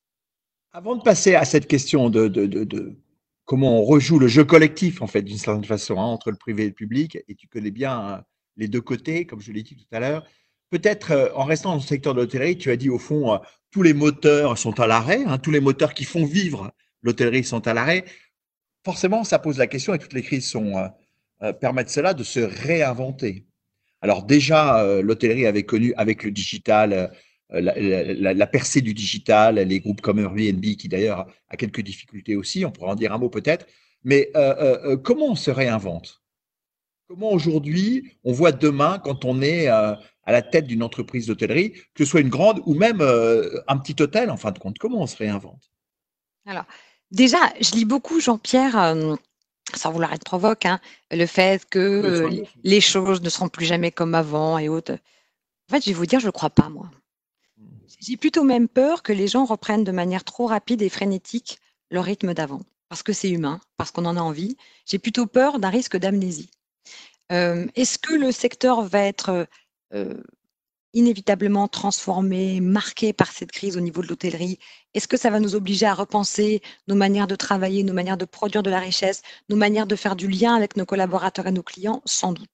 Avant 0.72 0.96
de 0.96 1.02
passer 1.02 1.36
à 1.36 1.46
cette 1.46 1.68
question 1.68 2.10
de, 2.10 2.28
de, 2.28 2.96
comment 3.46 3.80
on 3.80 3.84
rejoue 3.84 4.20
le 4.20 4.28
jeu 4.28 4.44
collectif 4.44 5.02
en 5.02 5.08
fait 5.08 5.22
d'une 5.22 5.38
certaine 5.38 5.64
façon 5.64 5.98
hein, 5.98 6.06
entre 6.06 6.32
le 6.32 6.38
privé 6.38 6.64
et 6.64 6.68
le 6.68 6.74
public, 6.74 7.18
et 7.28 7.36
tu 7.36 7.48
connais 7.48 7.72
bien 7.72 7.98
hein, 7.98 8.24
les 8.58 8.68
deux 8.68 8.82
côtés, 8.82 9.26
comme 9.26 9.40
je 9.42 9.52
l'ai 9.52 9.64
dit 9.64 9.76
tout 9.76 9.96
à 9.96 10.00
l'heure. 10.00 10.28
Peut-être 10.70 11.12
euh, 11.12 11.30
en 11.34 11.46
restant 11.46 11.70
dans 11.70 11.76
le 11.76 11.82
secteur 11.82 12.14
de 12.14 12.20
l'hôtellerie, 12.20 12.58
tu 12.58 12.70
as 12.70 12.78
dit 12.78 12.90
au 12.90 13.00
fond, 13.00 13.34
euh, 13.34 13.38
tous 13.72 13.84
les 13.84 13.94
moteurs 13.94 14.58
sont 14.58 14.80
à 14.80 14.88
l'arrêt, 14.88 15.24
hein, 15.26 15.38
tous 15.38 15.52
les 15.52 15.60
moteurs 15.60 15.94
qui 15.94 16.06
font 16.06 16.26
vivre 16.26 16.72
l'hôtellerie 17.02 17.44
sont 17.44 17.68
à 17.68 17.74
l'arrêt 17.74 18.06
forcément, 18.84 19.24
ça 19.24 19.40
pose 19.40 19.58
la 19.58 19.68
question, 19.68 19.94
et 19.94 20.00
toutes 20.00 20.14
les 20.14 20.22
crises 20.22 20.56
euh, 20.56 20.88
euh, 21.44 21.54
permettent 21.54 21.90
cela, 21.90 22.14
de 22.14 22.24
se 22.24 22.40
réinventer. 22.40 23.46
Alors 24.02 24.24
déjà, 24.24 24.84
euh, 24.84 25.02
l'hôtellerie 25.02 25.46
avait 25.46 25.64
connu 25.64 25.94
avec 25.96 26.24
le 26.24 26.32
digital, 26.32 27.12
la, 27.52 28.48
percée 28.48 28.82
du 28.82 28.94
digital, 28.94 29.56
les 29.56 29.80
groupes 29.80 30.02
comme 30.02 30.20
Airbnb, 30.20 30.62
qui 30.62 30.88
d'ailleurs 30.88 31.28
a 31.50 31.58
quelques 31.58 31.82
difficultés 31.82 32.36
aussi, 32.36 32.64
on 32.66 32.72
pourra 32.72 32.92
en 32.92 32.96
dire 32.96 33.12
un 33.12 33.18
mot 33.18 33.30
peut-être, 33.30 33.66
mais 34.04 34.32
comment 35.04 35.32
on 35.32 35.36
se 35.36 35.52
réinvente? 35.52 36.22
Comment 37.10 37.34
aujourd'hui 37.34 38.14
on 38.24 38.32
voit 38.32 38.54
demain 38.54 39.00
quand 39.00 39.26
on 39.26 39.42
est 39.42 39.68
à 39.68 40.00
la 40.26 40.42
tête 40.42 40.68
d'une 40.68 40.84
entreprise 40.84 41.28
d'hôtellerie, 41.28 41.74
que 41.94 42.06
ce 42.06 42.06
soit 42.06 42.22
une 42.22 42.30
grande 42.30 42.62
ou 42.66 42.74
même 42.74 43.02
un 43.02 43.78
petit 43.78 44.02
hôtel 44.02 44.30
en 44.30 44.38
fin 44.38 44.52
de 44.52 44.60
compte, 44.60 44.78
comment 44.78 45.02
on 45.02 45.08
se 45.08 45.18
réinvente? 45.18 45.70
Alors, 46.46 46.66
Déjà, 47.12 47.38
je 47.60 47.72
lis 47.72 47.86
beaucoup, 47.86 48.20
Jean-Pierre, 48.20 48.78
euh, 48.78 49.16
sans 49.76 49.92
vouloir 49.92 50.14
être 50.14 50.24
provoque, 50.24 50.66
hein, 50.66 50.80
le 51.12 51.26
fait 51.26 51.68
que 51.68 51.80
euh, 51.80 52.44
les 52.64 52.82
choses 52.82 53.22
ne 53.22 53.30
seront 53.30 53.50
plus 53.50 53.66
jamais 53.66 53.92
comme 53.92 54.14
avant 54.14 54.58
et 54.60 54.70
autres. 54.70 54.94
En 54.94 55.74
fait, 55.74 55.82
je 55.82 55.88
vais 55.88 55.96
vous 55.96 56.06
dire, 56.06 56.20
je 56.20 56.28
ne 56.28 56.32
crois 56.32 56.52
pas, 56.52 56.70
moi. 56.70 56.92
Mmh. 57.58 57.64
J'ai 58.00 58.18
plutôt 58.18 58.44
même 58.44 58.68
peur 58.68 59.02
que 59.02 59.14
les 59.14 59.28
gens 59.28 59.46
reprennent 59.46 59.84
de 59.84 59.92
manière 59.92 60.24
trop 60.24 60.46
rapide 60.46 60.82
et 60.84 60.90
frénétique 60.90 61.60
leur 61.90 62.06
rythme 62.06 62.36
d'avant, 62.36 62.62
parce 62.90 63.02
que 63.02 63.14
c'est 63.14 63.32
humain, 63.32 63.60
parce 63.78 63.90
qu'on 63.90 64.06
en 64.06 64.18
a 64.18 64.22
envie. 64.22 64.56
J'ai 64.86 65.00
plutôt 65.00 65.26
peur 65.26 65.58
d'un 65.58 65.70
risque 65.70 65.98
d'amnésie. 65.98 66.52
Est-ce 67.30 67.98
que 68.00 68.14
le 68.14 68.32
secteur 68.32 68.82
va 68.84 69.02
être 69.02 69.48
inévitablement 70.94 71.68
transformé, 71.68 72.60
marqué 72.62 73.14
par 73.14 73.32
cette 73.32 73.52
crise 73.52 73.78
au 73.78 73.80
niveau 73.80 74.02
de 74.02 74.08
l'hôtellerie? 74.08 74.58
Est-ce 74.96 75.08
que 75.08 75.18
ça 75.18 75.30
va 75.30 75.40
nous 75.40 75.54
obliger 75.54 75.86
à 75.86 75.94
repenser 75.94 76.64
nos 76.88 76.96
manières 76.96 77.28
de 77.28 77.36
travailler, 77.36 77.84
nos 77.84 77.94
manières 77.94 78.18
de 78.18 78.26
produire 78.26 78.64
de 78.64 78.72
la 78.72 78.80
richesse, 78.80 79.22
nos 79.50 79.56
manières 79.56 79.86
de 79.86 79.96
faire 79.96 80.16
du 80.16 80.28
lien 80.28 80.56
avec 80.56 80.78
nos 80.78 80.86
collaborateurs 80.86 81.46
et 81.46 81.52
nos 81.52 81.62
clients? 81.62 82.02
Sans 82.06 82.34
doute. 82.34 82.50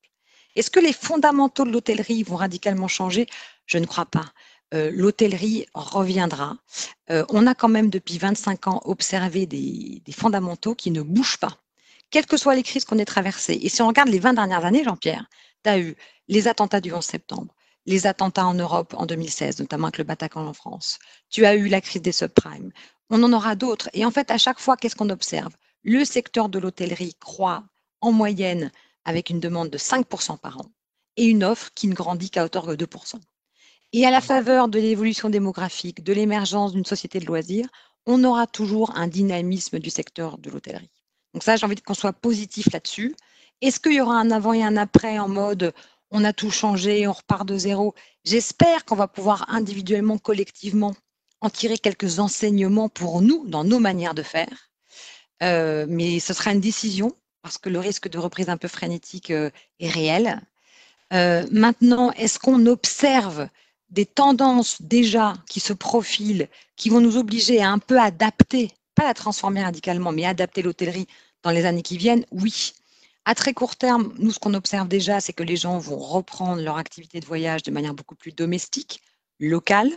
Est-ce 0.57 0.69
que 0.69 0.81
les 0.81 0.91
fondamentaux 0.91 1.63
de 1.63 1.71
l'hôtellerie 1.71 2.23
vont 2.23 2.35
radicalement 2.35 2.89
changer? 2.89 3.27
Je 3.65 3.77
ne 3.77 3.85
crois 3.85 4.05
pas. 4.05 4.25
L'hôtellerie 4.73 5.65
reviendra. 5.73 6.57
On 7.09 7.47
a 7.47 7.55
quand 7.55 7.69
même 7.69 7.89
depuis 7.89 8.17
25 8.17 8.67
ans 8.67 8.81
observé 8.83 9.45
des 9.45 10.01
fondamentaux 10.11 10.75
qui 10.75 10.91
ne 10.91 11.01
bougent 11.01 11.37
pas, 11.37 11.57
quelles 12.09 12.25
que 12.25 12.37
soient 12.37 12.55
les 12.55 12.63
crises 12.63 12.85
qu'on 12.85 12.97
ait 12.97 13.05
traversées. 13.05 13.59
Et 13.61 13.69
si 13.69 13.81
on 13.81 13.87
regarde 13.87 14.09
les 14.09 14.19
20 14.19 14.33
dernières 14.33 14.65
années, 14.65 14.83
Jean-Pierre, 14.83 15.25
tu 15.63 15.69
as 15.69 15.79
eu 15.79 15.95
les 16.27 16.47
attentats 16.47 16.81
du 16.81 16.93
11 16.93 17.03
septembre, 17.03 17.53
les 17.85 18.07
attentats 18.07 18.45
en 18.45 18.53
Europe 18.53 18.93
en 18.97 19.05
2016, 19.05 19.59
notamment 19.59 19.87
avec 19.87 19.97
le 19.97 20.03
Bataclan 20.03 20.47
en 20.47 20.53
France. 20.53 20.99
Tu 21.29 21.45
as 21.45 21.55
eu 21.55 21.67
la 21.67 21.81
crise 21.81 22.01
des 22.01 22.11
subprimes. 22.11 22.71
On 23.09 23.21
en 23.23 23.33
aura 23.33 23.55
d'autres. 23.55 23.89
Et 23.93 24.05
en 24.05 24.11
fait, 24.11 24.31
à 24.31 24.37
chaque 24.37 24.59
fois, 24.59 24.77
qu'est-ce 24.77 24.95
qu'on 24.95 25.09
observe? 25.09 25.53
Le 25.83 26.03
secteur 26.03 26.49
de 26.49 26.57
l'hôtellerie 26.57 27.15
croît 27.19 27.63
en 28.01 28.11
moyenne 28.11 28.71
avec 29.03 29.29
une 29.29 29.39
demande 29.39 29.69
de 29.69 29.77
5% 29.77 30.39
par 30.39 30.59
an 30.59 30.71
et 31.17 31.25
une 31.25 31.43
offre 31.43 31.69
qui 31.75 31.87
ne 31.87 31.93
grandit 31.93 32.29
qu'à 32.29 32.43
hauteur 32.43 32.65
de 32.65 32.75
2%. 32.75 33.19
Et 33.93 34.05
à 34.05 34.11
la 34.11 34.21
faveur 34.21 34.67
de 34.67 34.79
l'évolution 34.79 35.29
démographique, 35.29 36.03
de 36.03 36.11
l'émergence 36.11 36.73
d'une 36.73 36.85
société 36.85 37.19
de 37.19 37.25
loisirs, 37.25 37.69
on 38.05 38.23
aura 38.23 38.47
toujours 38.47 38.95
un 38.97 39.07
dynamisme 39.07 39.79
du 39.79 39.89
secteur 39.89 40.37
de 40.37 40.49
l'hôtellerie. 40.49 40.91
Donc 41.35 41.43
ça, 41.43 41.57
j'ai 41.57 41.65
envie 41.65 41.75
qu'on 41.75 41.93
soit 41.93 42.13
positif 42.13 42.71
là-dessus. 42.71 43.13
Est-ce 43.59 43.81
qu'il 43.81 43.91
y 43.91 43.99
aura 43.99 44.15
un 44.15 44.31
avant 44.31 44.53
et 44.53 44.63
un 44.63 44.77
après 44.77 45.19
en 45.19 45.27
mode 45.27 45.73
on 46.09 46.23
a 46.23 46.31
tout 46.31 46.49
changé, 46.49 47.07
on 47.07 47.11
repart 47.11 47.45
de 47.45 47.57
zéro? 47.57 47.93
J'espère 48.23 48.85
qu'on 48.85 48.95
va 48.95 49.09
pouvoir 49.09 49.45
individuellement, 49.49 50.17
collectivement, 50.17 50.95
en 51.41 51.49
tirer 51.49 51.77
quelques 51.77 52.19
enseignements 52.19 52.87
pour 52.87 53.21
nous 53.21 53.45
dans 53.47 53.65
nos 53.65 53.79
manières 53.79 54.13
de 54.13 54.23
faire. 54.23 54.69
Euh, 55.43 55.85
mais 55.89 56.21
ce 56.21 56.33
sera 56.33 56.53
une 56.53 56.61
décision 56.61 57.13
parce 57.41 57.57
que 57.57 57.67
le 57.67 57.79
risque 57.79 58.07
de 58.07 58.17
reprise 58.17 58.47
un 58.47 58.55
peu 58.55 58.69
frénétique 58.69 59.29
euh, 59.29 59.49
est 59.81 59.89
réel. 59.89 60.41
Euh, 61.11 61.45
maintenant, 61.51 62.11
est-ce 62.13 62.39
qu'on 62.39 62.65
observe 62.65 63.49
des 63.89 64.05
tendances 64.05 64.81
déjà 64.81 65.33
qui 65.49 65.59
se 65.59 65.73
profilent, 65.73 66.47
qui 66.77 66.89
vont 66.89 67.01
nous 67.01 67.17
obliger 67.17 67.61
à 67.61 67.71
un 67.71 67.79
peu 67.79 67.99
adapter, 67.99 68.71
pas 68.95 69.03
la 69.03 69.13
transformer 69.13 69.63
radicalement, 69.63 70.13
mais 70.13 70.25
adapter 70.25 70.61
l'hôtellerie 70.61 71.07
dans 71.45 71.51
les 71.51 71.65
années 71.65 71.83
qui 71.83 71.97
viennent 71.97 72.25
Oui. 72.31 72.73
À 73.23 73.33
très 73.33 73.53
court 73.53 73.75
terme, 73.75 74.13
nous, 74.17 74.31
ce 74.31 74.39
qu'on 74.39 74.53
observe 74.53 74.87
déjà, 74.87 75.21
c'est 75.21 75.33
que 75.33 75.43
les 75.43 75.55
gens 75.55 75.77
vont 75.77 75.97
reprendre 75.97 76.61
leur 76.61 76.77
activité 76.77 77.19
de 77.19 77.25
voyage 77.25 77.63
de 77.63 77.71
manière 77.71 77.93
beaucoup 77.93 78.15
plus 78.15 78.31
domestique, 78.31 79.01
locale. 79.39 79.89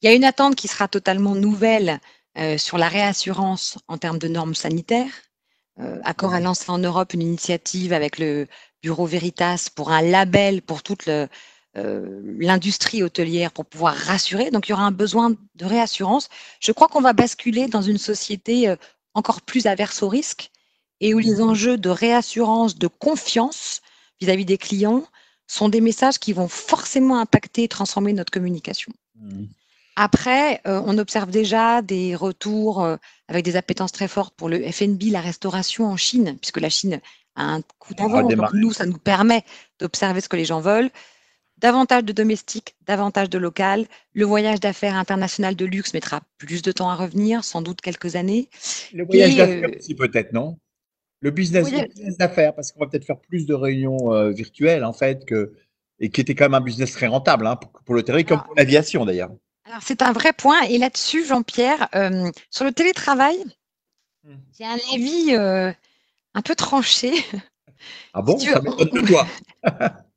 Il 0.00 0.06
y 0.06 0.08
a 0.08 0.14
une 0.14 0.24
attente 0.24 0.54
qui 0.54 0.68
sera 0.68 0.88
totalement 0.88 1.34
nouvelle 1.34 2.00
euh, 2.38 2.56
sur 2.58 2.78
la 2.78 2.88
réassurance 2.88 3.78
en 3.88 3.98
termes 3.98 4.18
de 4.18 4.28
normes 4.28 4.54
sanitaires. 4.54 5.12
Euh, 5.80 5.98
Accor 6.04 6.34
a 6.34 6.40
lancé 6.40 6.70
en 6.70 6.78
Europe 6.78 7.14
une 7.14 7.22
initiative 7.22 7.92
avec 7.92 8.18
le 8.18 8.46
Bureau 8.82 9.06
Veritas 9.06 9.68
pour 9.74 9.90
un 9.90 10.02
label 10.02 10.60
pour 10.60 10.82
toute 10.82 11.08
euh, 11.08 12.20
l'industrie 12.38 13.02
hôtelière 13.02 13.52
pour 13.52 13.64
pouvoir 13.64 13.94
rassurer. 13.94 14.50
Donc, 14.50 14.68
il 14.68 14.72
y 14.72 14.74
aura 14.74 14.84
un 14.84 14.90
besoin 14.90 15.34
de 15.54 15.64
réassurance. 15.64 16.28
Je 16.60 16.72
crois 16.72 16.88
qu'on 16.88 17.00
va 17.00 17.14
basculer 17.14 17.66
dans 17.68 17.80
une 17.80 17.96
société 17.96 18.68
euh, 18.68 18.76
encore 19.14 19.42
plus 19.42 19.66
averse 19.66 20.02
au 20.02 20.08
risque 20.08 20.50
et 21.00 21.14
où 21.14 21.18
les 21.18 21.40
enjeux 21.40 21.76
de 21.76 21.90
réassurance, 21.90 22.76
de 22.76 22.86
confiance 22.86 23.80
vis-à-vis 24.20 24.44
des 24.44 24.58
clients 24.58 25.04
sont 25.46 25.68
des 25.68 25.80
messages 25.80 26.18
qui 26.18 26.32
vont 26.32 26.48
forcément 26.48 27.18
impacter 27.18 27.64
et 27.64 27.68
transformer 27.68 28.12
notre 28.12 28.30
communication. 28.30 28.92
Mmh. 29.16 29.44
Après, 29.96 30.62
euh, 30.66 30.80
on 30.86 30.96
observe 30.96 31.30
déjà 31.30 31.82
des 31.82 32.14
retours 32.14 32.86
avec 33.28 33.44
des 33.44 33.56
appétences 33.56 33.92
très 33.92 34.08
fortes 34.08 34.34
pour 34.34 34.48
le 34.48 34.62
FNB, 34.70 35.02
la 35.10 35.20
restauration 35.20 35.86
en 35.86 35.98
Chine, 35.98 36.38
puisque 36.40 36.60
la 36.60 36.70
Chine 36.70 37.00
un 37.36 37.60
coup 37.78 37.94
d'avant. 37.94 38.22
Donc 38.22 38.52
nous, 38.52 38.72
ça 38.72 38.86
nous 38.86 38.98
permet 38.98 39.44
d'observer 39.78 40.20
ce 40.20 40.28
que 40.28 40.36
les 40.36 40.44
gens 40.44 40.60
veulent. 40.60 40.90
Davantage 41.62 42.02
de 42.02 42.12
domestique, 42.12 42.74
davantage 42.86 43.30
de 43.30 43.38
local. 43.38 43.86
Le 44.14 44.24
voyage 44.24 44.58
d'affaires 44.58 44.96
international 44.96 45.54
de 45.54 45.64
luxe 45.64 45.94
mettra 45.94 46.20
plus 46.36 46.60
de 46.60 46.72
temps 46.72 46.90
à 46.90 46.96
revenir, 46.96 47.44
sans 47.44 47.62
doute 47.62 47.80
quelques 47.80 48.16
années. 48.16 48.48
Le 48.92 49.04
voyage 49.04 49.36
d'affaires 49.36 49.70
euh, 49.70 49.78
aussi 49.78 49.94
peut-être, 49.94 50.32
non? 50.32 50.58
Le 51.20 51.30
business, 51.30 51.70
d'affaires, 52.18 52.52
parce 52.56 52.72
qu'on 52.72 52.80
va 52.80 52.88
peut-être 52.88 53.04
faire 53.04 53.20
plus 53.20 53.46
de 53.46 53.54
réunions 53.54 54.12
euh, 54.12 54.30
virtuelles 54.30 54.84
en 54.84 54.92
fait, 54.92 55.24
que, 55.24 55.52
et 56.00 56.10
qui 56.10 56.20
était 56.20 56.34
quand 56.34 56.46
même 56.46 56.54
un 56.54 56.60
business 56.60 56.90
très 56.90 57.06
rentable 57.06 57.46
hein, 57.46 57.54
pour, 57.54 57.70
pour 57.70 57.94
l'hôtellerie 57.94 58.24
comme 58.24 58.42
pour 58.42 58.56
l'aviation 58.56 59.04
d'ailleurs. 59.04 59.30
Alors 59.64 59.82
c'est 59.84 60.02
un 60.02 60.10
vrai 60.10 60.32
point. 60.32 60.62
Et 60.62 60.78
là-dessus, 60.78 61.24
Jean-Pierre, 61.24 61.88
euh, 61.94 62.28
sur 62.50 62.64
le 62.64 62.72
télétravail, 62.72 63.36
hmm. 64.24 64.34
j'ai 64.58 64.64
un 64.64 64.78
avis 64.94 65.36
un 66.34 66.42
peu 66.42 66.56
tranché. 66.56 67.12
Ah 68.14 68.20
bon? 68.20 68.36
Ça 68.40 68.60
m'étonne 68.60 68.90
de 68.90 69.06
toi. 69.06 69.28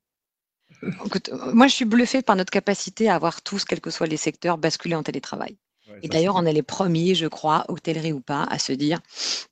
moi, 1.54 1.68
je 1.68 1.74
suis 1.74 1.86
bluffée 1.86 2.22
par 2.22 2.36
notre 2.36 2.52
capacité 2.52 3.10
à 3.10 3.16
avoir 3.16 3.42
tous, 3.42 3.66
quels 3.66 3.82
que 3.82 3.90
soient 3.90 4.08
les 4.08 4.18
secteurs, 4.18 4.58
basculer 4.58 4.96
en 4.96 5.04
télétravail. 5.04 5.58
et 6.02 6.08
d'ailleurs, 6.08 6.36
on 6.36 6.46
est 6.46 6.54
les 6.54 6.64
premiers, 6.64 7.16
je 7.16 7.28
crois, 7.28 7.66
hôtellerie 7.70 8.14
ou 8.14 8.20
pas, 8.20 8.44
à 8.44 8.60
se 8.60 8.74
dire, 8.74 9.00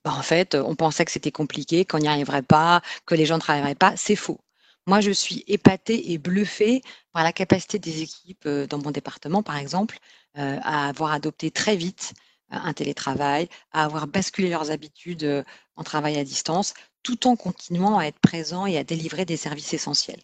bah, 0.04 0.14
en 0.16 0.22
fait, 0.22 0.54
on 0.54 0.74
pensait 0.74 1.04
que 1.04 1.12
c'était 1.12 1.32
compliqué, 1.32 1.84
qu'on 1.84 1.98
n'y 1.98 2.08
arriverait 2.08 2.42
pas, 2.42 2.82
que 3.06 3.14
les 3.14 3.26
gens 3.26 3.36
ne 3.36 3.40
travailleraient 3.40 3.74
pas. 3.74 3.94
C'est 3.96 4.16
faux. 4.16 4.40
Moi, 4.86 5.00
je 5.00 5.10
suis 5.10 5.44
épatée 5.46 6.12
et 6.12 6.18
bluffée 6.18 6.82
par 7.12 7.24
la 7.24 7.32
capacité 7.32 7.78
des 7.78 8.02
équipes 8.02 8.44
euh, 8.46 8.66
dans 8.66 8.78
mon 8.78 8.90
département, 8.90 9.42
par 9.42 9.56
exemple, 9.56 9.98
euh, 10.36 10.58
à 10.62 10.88
avoir 10.88 11.12
adopté 11.12 11.50
très 11.50 11.76
vite 11.76 12.12
un 12.50 12.72
télétravail, 12.72 13.48
à 13.72 13.84
avoir 13.84 14.06
basculé 14.06 14.50
leurs 14.50 14.70
habitudes 14.70 15.24
euh, 15.24 15.42
en 15.76 15.84
travail 15.84 16.18
à 16.18 16.24
distance, 16.24 16.74
tout 17.02 17.26
en 17.26 17.36
continuant 17.36 17.98
à 17.98 18.04
être 18.04 18.18
présent 18.18 18.66
et 18.66 18.78
à 18.78 18.84
délivrer 18.84 19.24
des 19.24 19.36
services 19.36 19.72
essentiels. 19.74 20.20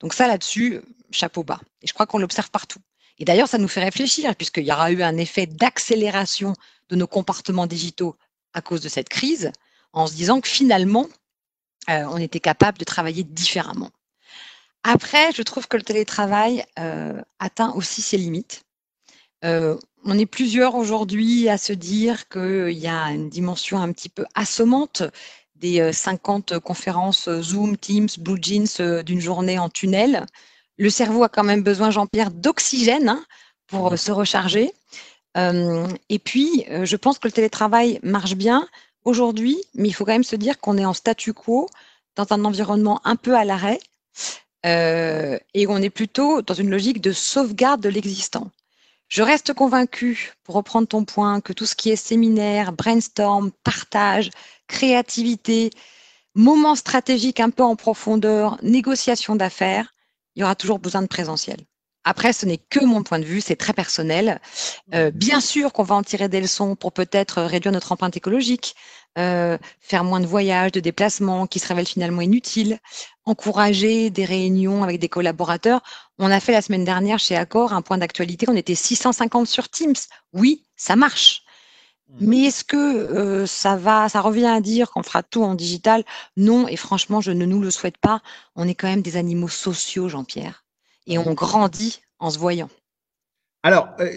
Donc 0.00 0.14
ça, 0.14 0.26
là-dessus, 0.26 0.80
chapeau 1.10 1.44
bas. 1.44 1.60
Et 1.82 1.86
je 1.86 1.92
crois 1.92 2.06
qu'on 2.06 2.18
l'observe 2.18 2.50
partout. 2.50 2.80
Et 3.18 3.24
d'ailleurs, 3.24 3.48
ça 3.48 3.58
nous 3.58 3.68
fait 3.68 3.84
réfléchir, 3.84 4.34
puisqu'il 4.36 4.64
y 4.64 4.72
aura 4.72 4.90
eu 4.92 5.02
un 5.02 5.16
effet 5.16 5.46
d'accélération 5.46 6.54
de 6.88 6.96
nos 6.96 7.06
comportements 7.06 7.66
digitaux 7.66 8.16
à 8.54 8.62
cause 8.62 8.80
de 8.80 8.88
cette 8.88 9.08
crise, 9.08 9.52
en 9.92 10.06
se 10.06 10.14
disant 10.14 10.40
que 10.40 10.48
finalement, 10.48 11.06
euh, 11.88 12.04
on 12.10 12.16
était 12.16 12.40
capable 12.40 12.78
de 12.78 12.84
travailler 12.84 13.24
différemment. 13.24 13.90
Après, 14.82 15.32
je 15.32 15.42
trouve 15.42 15.68
que 15.68 15.76
le 15.76 15.82
télétravail 15.82 16.64
euh, 16.78 17.20
atteint 17.38 17.72
aussi 17.72 18.00
ses 18.00 18.16
limites 18.16 18.64
on 20.04 20.18
est 20.18 20.26
plusieurs 20.26 20.74
aujourd'hui 20.74 21.48
à 21.48 21.58
se 21.58 21.72
dire 21.72 22.28
qu'il 22.28 22.78
y 22.78 22.86
a 22.86 23.10
une 23.10 23.28
dimension 23.28 23.80
un 23.80 23.92
petit 23.92 24.08
peu 24.08 24.24
assommante 24.34 25.02
des 25.60 25.92
50 25.92 26.58
conférences 26.58 27.28
Zoom, 27.40 27.76
Teams, 27.76 28.08
Blue 28.18 28.38
Jeans 28.40 29.02
d'une 29.02 29.20
journée 29.20 29.58
en 29.58 29.68
tunnel. 29.68 30.26
Le 30.78 30.90
cerveau 30.90 31.22
a 31.22 31.28
quand 31.28 31.44
même 31.44 31.62
besoin, 31.62 31.90
Jean-Pierre, 31.90 32.30
d'oxygène 32.30 33.08
hein, 33.08 33.24
pour 33.66 33.96
se 33.98 34.10
recharger. 34.10 34.72
et 35.36 36.18
puis, 36.18 36.64
je 36.82 36.96
pense 36.96 37.18
que 37.18 37.28
le 37.28 37.32
télétravail 37.32 38.00
marche 38.02 38.34
bien 38.34 38.66
aujourd'hui, 39.04 39.58
mais 39.74 39.88
il 39.88 39.92
faut 39.92 40.04
quand 40.04 40.12
même 40.12 40.24
se 40.24 40.36
dire 40.36 40.58
qu'on 40.58 40.78
est 40.78 40.84
en 40.84 40.94
statu 40.94 41.32
quo 41.32 41.68
dans 42.16 42.26
un 42.30 42.44
environnement 42.44 43.00
un 43.04 43.16
peu 43.16 43.36
à 43.36 43.44
l'arrêt 43.44 43.80
et 44.64 45.66
on 45.68 45.78
est 45.78 45.90
plutôt 45.90 46.42
dans 46.42 46.54
une 46.54 46.70
logique 46.70 47.00
de 47.00 47.12
sauvegarde 47.12 47.80
de 47.80 47.88
l'existant. 47.88 48.50
Je 49.10 49.22
reste 49.22 49.54
convaincue, 49.54 50.34
pour 50.44 50.54
reprendre 50.54 50.86
ton 50.86 51.04
point, 51.04 51.40
que 51.40 51.52
tout 51.52 51.66
ce 51.66 51.74
qui 51.74 51.90
est 51.90 51.96
séminaire, 51.96 52.72
brainstorm, 52.72 53.50
partage, 53.64 54.30
créativité, 54.70 55.70
moment 56.34 56.76
stratégique 56.76 57.40
un 57.40 57.50
peu 57.50 57.62
en 57.62 57.76
profondeur, 57.76 58.58
négociation 58.62 59.36
d'affaires, 59.36 59.94
il 60.34 60.40
y 60.40 60.44
aura 60.44 60.54
toujours 60.54 60.78
besoin 60.78 61.02
de 61.02 61.08
présentiel. 61.08 61.58
Après, 62.04 62.32
ce 62.32 62.46
n'est 62.46 62.56
que 62.56 62.82
mon 62.82 63.02
point 63.02 63.18
de 63.18 63.26
vue, 63.26 63.42
c'est 63.42 63.56
très 63.56 63.74
personnel. 63.74 64.40
Euh, 64.94 65.10
bien 65.10 65.40
sûr 65.40 65.70
qu'on 65.72 65.82
va 65.82 65.96
en 65.96 66.02
tirer 66.02 66.28
des 66.30 66.40
leçons 66.40 66.74
pour 66.74 66.92
peut-être 66.92 67.42
réduire 67.42 67.72
notre 67.72 67.92
empreinte 67.92 68.16
écologique, 68.16 68.74
euh, 69.18 69.58
faire 69.80 70.02
moins 70.02 70.20
de 70.20 70.26
voyages, 70.26 70.72
de 70.72 70.80
déplacements 70.80 71.46
qui 71.46 71.58
se 71.58 71.68
révèlent 71.68 71.86
finalement 71.86 72.22
inutiles, 72.22 72.78
encourager 73.26 74.08
des 74.08 74.24
réunions 74.24 74.82
avec 74.82 74.98
des 74.98 75.10
collaborateurs. 75.10 75.82
On 76.18 76.30
a 76.30 76.40
fait 76.40 76.52
la 76.52 76.62
semaine 76.62 76.84
dernière 76.84 77.18
chez 77.18 77.36
Accor 77.36 77.74
un 77.74 77.82
point 77.82 77.98
d'actualité, 77.98 78.46
on 78.48 78.56
était 78.56 78.74
650 78.74 79.46
sur 79.46 79.68
Teams. 79.68 79.94
Oui, 80.32 80.64
ça 80.76 80.96
marche. 80.96 81.42
Mmh. 82.18 82.26
Mais 82.26 82.42
est-ce 82.44 82.64
que 82.64 82.76
euh, 82.76 83.46
ça 83.46 83.76
va, 83.76 84.08
ça 84.08 84.20
revient 84.20 84.46
à 84.46 84.60
dire 84.60 84.90
qu'on 84.90 85.02
fera 85.02 85.22
tout 85.22 85.42
en 85.42 85.54
digital? 85.54 86.04
Non, 86.36 86.66
et 86.66 86.76
franchement, 86.76 87.20
je 87.20 87.30
ne 87.30 87.44
nous 87.44 87.60
le 87.60 87.70
souhaite 87.70 87.98
pas. 87.98 88.20
On 88.56 88.66
est 88.66 88.74
quand 88.74 88.88
même 88.88 89.02
des 89.02 89.16
animaux 89.16 89.48
sociaux, 89.48 90.08
Jean-Pierre, 90.08 90.64
et 91.06 91.18
on 91.18 91.34
grandit 91.34 92.00
en 92.18 92.30
se 92.30 92.38
voyant. 92.38 92.68
Alors, 93.62 93.90
euh, 94.00 94.08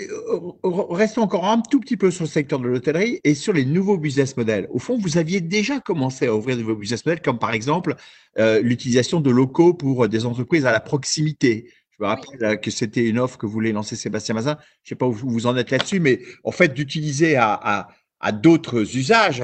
euh, 0.64 0.70
restons 0.92 1.22
encore 1.22 1.46
un 1.46 1.60
tout 1.60 1.82
petit 1.82 1.98
peu 1.98 2.12
sur 2.12 2.24
le 2.24 2.30
secteur 2.30 2.60
de 2.60 2.68
l'hôtellerie 2.68 3.20
et 3.26 3.36
sur 3.36 3.52
les 3.52 3.66
nouveaux 3.66 3.98
business 3.98 4.38
models. 4.38 4.70
Au 4.72 4.80
fond, 4.80 4.98
vous 4.98 5.18
aviez 5.18 5.42
déjà 5.42 5.82
commencé 5.82 6.28
à 6.28 6.36
ouvrir 6.36 6.56
de 6.56 6.62
nouveaux 6.62 6.78
business 6.78 7.06
models, 7.06 7.22
comme 7.22 7.40
par 7.40 7.52
exemple 7.52 7.96
euh, 8.40 8.62
l'utilisation 8.62 9.20
de 9.20 9.30
locaux 9.30 9.74
pour 9.74 10.08
des 10.08 10.26
entreprises 10.26 10.66
à 10.66 10.72
la 10.72 10.80
proximité. 10.80 11.70
Me 12.04 12.08
rappelle 12.08 12.60
que 12.60 12.70
c'était 12.70 13.08
une 13.08 13.18
offre 13.18 13.38
que 13.38 13.46
voulait 13.46 13.72
lancer 13.72 13.96
Sébastien 13.96 14.36
Mazin. 14.36 14.58
Je 14.84 14.88
ne 14.88 14.90
sais 14.90 14.96
pas 14.96 15.08
où 15.08 15.14
vous 15.14 15.48
en 15.48 15.56
êtes 15.56 15.72
là-dessus, 15.72 16.02
mais 16.02 16.22
en 16.44 16.52
fait, 16.52 16.74
d'utiliser 16.74 17.38
à, 17.38 17.88
d'autres 18.34 18.98
usages 18.98 19.42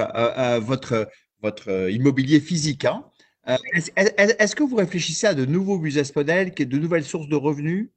votre, 0.60 1.08
votre 1.42 1.90
immobilier 1.90 2.38
physique. 2.38 2.84
Hein. 2.84 3.04
Est-ce 3.46 4.54
que 4.54 4.62
vous 4.62 4.76
réfléchissez 4.76 5.26
à 5.26 5.34
de 5.34 5.46
nouveaux 5.46 5.78
business 5.78 6.14
models, 6.14 6.52
de 6.54 6.78
nouvelles 6.78 7.04
sources 7.04 7.28
de 7.28 7.36
revenus? 7.36 7.88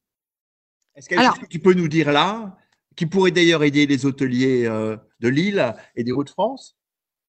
Est-ce 0.95 1.09
qu'il 1.09 1.17
y 1.17 1.19
a 1.19 1.23
quelque 1.23 1.35
chose 1.35 1.43
que 1.43 1.51
tu 1.51 1.59
peux 1.59 1.73
nous 1.73 1.89
dire 1.89 2.11
là, 2.11 2.57
qui 2.95 3.05
pourrait 3.05 3.31
d'ailleurs 3.31 3.63
aider 3.63 3.85
les 3.85 4.05
hôteliers 4.05 4.65
euh, 4.65 4.95
de 5.19 5.27
Lille 5.27 5.75
et 5.95 6.03
des 6.03 6.11
Hauts-de-France? 6.11 6.77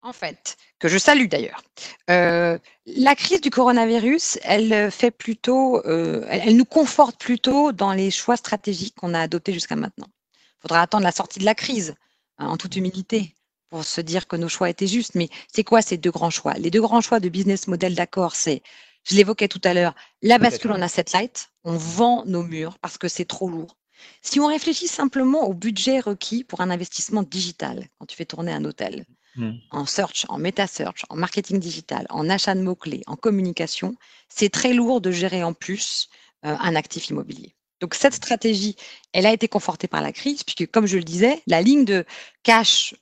En 0.04 0.12
fait, 0.12 0.58
que 0.78 0.86
je 0.86 0.98
salue 0.98 1.28
d'ailleurs. 1.28 1.62
Euh, 2.10 2.58
la 2.84 3.16
crise 3.16 3.40
du 3.40 3.48
coronavirus, 3.48 4.38
elle 4.42 4.90
fait 4.90 5.10
plutôt, 5.10 5.78
euh, 5.86 6.26
elle, 6.28 6.56
nous 6.56 6.66
conforte 6.66 7.18
plutôt 7.18 7.72
dans 7.72 7.94
les 7.94 8.10
choix 8.10 8.36
stratégiques 8.36 8.94
qu'on 8.96 9.14
a 9.14 9.20
adoptés 9.20 9.54
jusqu'à 9.54 9.76
maintenant. 9.76 10.08
Il 10.36 10.62
faudra 10.62 10.82
attendre 10.82 11.04
la 11.04 11.12
sortie 11.12 11.38
de 11.38 11.46
la 11.46 11.54
crise, 11.54 11.94
hein, 12.36 12.48
en 12.48 12.58
toute 12.58 12.76
humilité, 12.76 13.34
pour 13.70 13.82
se 13.82 14.02
dire 14.02 14.28
que 14.28 14.36
nos 14.36 14.48
choix 14.48 14.68
étaient 14.68 14.86
justes. 14.86 15.14
Mais 15.14 15.30
c'est 15.52 15.64
quoi 15.64 15.80
ces 15.80 15.96
deux 15.96 16.10
grands 16.10 16.30
choix? 16.30 16.52
Les 16.54 16.70
deux 16.70 16.82
grands 16.82 17.00
choix 17.00 17.18
de 17.18 17.30
business 17.30 17.66
model 17.66 17.94
d'accord, 17.94 18.36
c'est 18.36 18.62
je 19.04 19.16
l'évoquais 19.16 19.48
tout 19.48 19.60
à 19.64 19.72
l'heure, 19.72 19.94
la 20.20 20.38
bascule 20.38 20.72
en 20.72 20.82
asset 20.82 21.04
light, 21.14 21.48
on 21.64 21.76
vend 21.76 22.24
nos 22.26 22.42
murs 22.42 22.78
parce 22.78 22.98
que 22.98 23.08
c'est 23.08 23.26
trop 23.26 23.48
lourd. 23.48 23.76
Si 24.20 24.38
on 24.38 24.46
réfléchit 24.46 24.88
simplement 24.88 25.44
au 25.44 25.54
budget 25.54 26.00
requis 26.00 26.44
pour 26.44 26.60
un 26.60 26.68
investissement 26.70 27.22
digital, 27.22 27.88
quand 27.98 28.06
tu 28.06 28.16
fais 28.16 28.24
tourner 28.26 28.52
un 28.52 28.64
hôtel, 28.64 29.06
hmm. 29.36 29.52
en 29.70 29.86
search, 29.86 30.26
en 30.28 30.38
meta-search, 30.38 31.04
en 31.08 31.16
marketing 31.16 31.58
digital, 31.58 32.06
en 32.10 32.28
achat 32.28 32.54
de 32.54 32.60
mots-clés, 32.60 33.02
en 33.06 33.16
communication, 33.16 33.96
c'est 34.28 34.50
très 34.50 34.72
lourd 34.72 35.00
de 35.00 35.10
gérer 35.10 35.42
en 35.42 35.52
plus 35.52 36.08
euh, 36.44 36.56
un 36.58 36.74
actif 36.74 37.08
immobilier. 37.08 37.54
Donc 37.80 37.94
cette 37.94 38.14
stratégie, 38.14 38.76
elle 39.12 39.26
a 39.26 39.32
été 39.32 39.48
confortée 39.48 39.88
par 39.88 40.00
la 40.00 40.12
crise, 40.12 40.42
puisque 40.42 40.70
comme 40.70 40.86
je 40.86 40.96
le 40.96 41.04
disais, 41.04 41.42
la 41.46 41.60
ligne 41.60 41.84
de 41.84 42.04
cash 42.42 42.94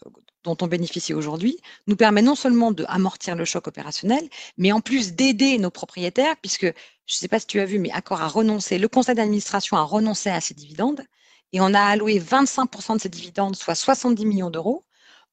dont 0.45 0.57
on 0.61 0.67
bénéficie 0.67 1.15
aujourd'hui 1.15 1.59
nous 1.87 1.97
permet 1.97 2.23
non 2.23 2.35
seulement 2.35 2.73
d'amortir 2.73 3.37
le 3.37 3.45
choc 3.45 3.69
opérationnel, 3.69 4.29
mais 4.57 4.73
en 4.73 4.81
plus 4.81 5.15
d'aider 5.15 5.59
nos 5.59 5.71
propriétaires, 5.71 6.37
puisque 6.41 6.65
je 6.65 6.69
ne 6.69 7.19
sais 7.19 7.29
pas 7.29 7.39
si 7.39 7.47
tu 7.47 7.61
as 7.61 7.65
vu, 7.65 7.79
mais 7.79 7.91
Accor 7.93 8.23
a 8.23 8.29
renoncé, 8.29 8.79
le 8.79 8.89
conseil 8.89 9.15
d'administration 9.15 9.77
a 9.77 9.83
renoncé 9.83 10.31
à 10.31 10.41
ses 10.41 10.55
dividendes 10.55 11.05
et 11.53 11.61
on 11.61 11.75
a 11.75 11.81
alloué 11.81 12.19
25% 12.19 12.97
de 12.97 13.01
ces 13.01 13.09
dividendes, 13.09 13.57
soit 13.57 13.75
70 13.75 14.25
millions 14.25 14.51
d'euros, 14.51 14.85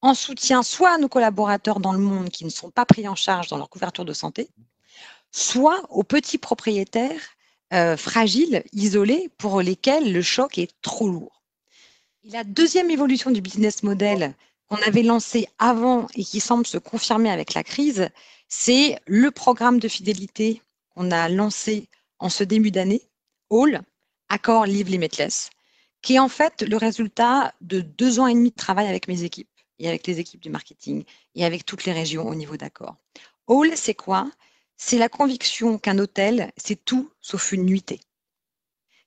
en 0.02 0.14
soutien 0.14 0.62
soit 0.62 0.94
à 0.94 0.98
nos 0.98 1.08
collaborateurs 1.08 1.80
dans 1.80 1.92
le 1.92 1.98
monde 1.98 2.30
qui 2.30 2.44
ne 2.44 2.50
sont 2.50 2.70
pas 2.70 2.86
pris 2.86 3.06
en 3.06 3.14
charge 3.14 3.48
dans 3.48 3.58
leur 3.58 3.68
couverture 3.68 4.04
de 4.04 4.12
santé, 4.12 4.48
soit 5.30 5.82
aux 5.90 6.04
petits 6.04 6.38
propriétaires 6.38 7.20
euh, 7.72 7.96
fragiles, 7.96 8.64
isolés, 8.72 9.30
pour 9.38 9.60
lesquels 9.60 10.12
le 10.12 10.22
choc 10.22 10.58
est 10.58 10.72
trop 10.82 11.08
lourd. 11.08 11.42
La 12.24 12.44
deuxième 12.44 12.90
évolution 12.90 13.30
du 13.30 13.40
business 13.40 13.82
model 13.82 14.34
qu'on 14.68 14.82
avait 14.82 15.02
lancé 15.02 15.48
avant 15.58 16.06
et 16.14 16.24
qui 16.24 16.40
semble 16.40 16.66
se 16.66 16.78
confirmer 16.78 17.30
avec 17.30 17.54
la 17.54 17.62
crise, 17.62 18.08
c'est 18.48 18.98
le 19.06 19.30
programme 19.30 19.78
de 19.78 19.88
fidélité 19.88 20.62
qu'on 20.94 21.10
a 21.10 21.28
lancé 21.28 21.88
en 22.18 22.28
ce 22.28 22.44
début 22.44 22.70
d'année, 22.70 23.02
All, 23.50 23.82
Accord 24.28 24.66
Live 24.66 24.88
Limitless, 24.88 25.50
qui 26.02 26.14
est 26.14 26.18
en 26.18 26.28
fait 26.28 26.62
le 26.62 26.76
résultat 26.76 27.54
de 27.60 27.80
deux 27.80 28.20
ans 28.20 28.26
et 28.26 28.34
demi 28.34 28.50
de 28.50 28.56
travail 28.56 28.88
avec 28.88 29.08
mes 29.08 29.22
équipes 29.22 29.48
et 29.80 29.88
avec 29.88 30.06
les 30.06 30.20
équipes 30.20 30.40
du 30.40 30.50
marketing 30.50 31.04
et 31.34 31.44
avec 31.44 31.64
toutes 31.64 31.84
les 31.84 31.92
régions 31.92 32.28
au 32.28 32.34
niveau 32.36 32.56
d'accord. 32.56 32.96
All, 33.48 33.76
c'est 33.76 33.94
quoi? 33.94 34.30
C'est 34.76 34.98
la 34.98 35.08
conviction 35.08 35.78
qu'un 35.78 35.98
hôtel, 35.98 36.52
c'est 36.56 36.84
tout 36.84 37.10
sauf 37.20 37.52
une 37.52 37.64
nuitée. 37.64 38.00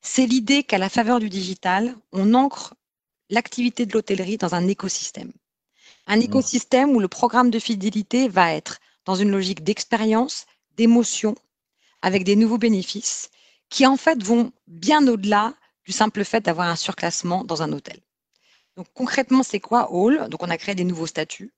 C'est 0.01 0.25
l'idée 0.25 0.63
qu'à 0.63 0.77
la 0.77 0.89
faveur 0.89 1.19
du 1.19 1.29
digital, 1.29 1.95
on 2.11 2.33
ancre 2.33 2.73
l'activité 3.29 3.85
de 3.85 3.93
l'hôtellerie 3.93 4.37
dans 4.37 4.53
un 4.53 4.67
écosystème. 4.67 5.31
Un 6.07 6.17
mmh. 6.17 6.23
écosystème 6.23 6.89
où 6.89 6.99
le 6.99 7.07
programme 7.07 7.49
de 7.49 7.59
fidélité 7.59 8.27
va 8.27 8.53
être 8.53 8.79
dans 9.05 9.15
une 9.15 9.31
logique 9.31 9.63
d'expérience, 9.63 10.45
d'émotion, 10.75 11.35
avec 12.01 12.25
des 12.25 12.35
nouveaux 12.35 12.57
bénéfices, 12.57 13.29
qui 13.69 13.85
en 13.85 13.95
fait 13.95 14.21
vont 14.21 14.51
bien 14.67 15.07
au-delà 15.07 15.53
du 15.85 15.91
simple 15.91 16.23
fait 16.25 16.41
d'avoir 16.41 16.67
un 16.67 16.75
surclassement 16.75 17.43
dans 17.43 17.61
un 17.61 17.71
hôtel. 17.71 17.99
Donc 18.77 18.87
concrètement, 18.93 19.43
c'est 19.43 19.59
quoi 19.59 19.91
Hall 19.91 20.29
Donc 20.29 20.43
on 20.43 20.49
a 20.49 20.57
créé 20.57 20.75
des 20.75 20.83
nouveaux 20.83 21.07
statuts. 21.07 21.53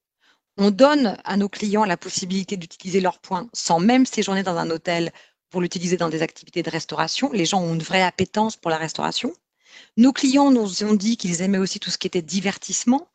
On 0.57 0.71
donne 0.71 1.17
à 1.23 1.37
nos 1.37 1.49
clients 1.49 1.85
la 1.85 1.97
possibilité 1.97 2.57
d'utiliser 2.57 3.01
leurs 3.01 3.19
points 3.19 3.47
sans 3.53 3.79
même 3.79 4.05
séjourner 4.05 4.43
dans 4.43 4.57
un 4.57 4.69
hôtel 4.69 5.11
pour 5.49 5.61
l'utiliser 5.61 5.97
dans 5.97 6.09
des 6.09 6.21
activités 6.21 6.63
de 6.63 6.69
restauration. 6.69 7.31
Les 7.31 7.45
gens 7.45 7.61
ont 7.61 7.73
une 7.73 7.83
vraie 7.83 8.01
appétence 8.01 8.55
pour 8.55 8.71
la 8.71 8.77
restauration. 8.77 9.33
Nos 9.97 10.13
clients 10.13 10.51
nous 10.51 10.83
ont 10.83 10.93
dit 10.93 11.17
qu'ils 11.17 11.41
aimaient 11.41 11.57
aussi 11.57 11.79
tout 11.79 11.89
ce 11.89 11.97
qui 11.97 12.07
était 12.07 12.21
divertissement. 12.21 13.07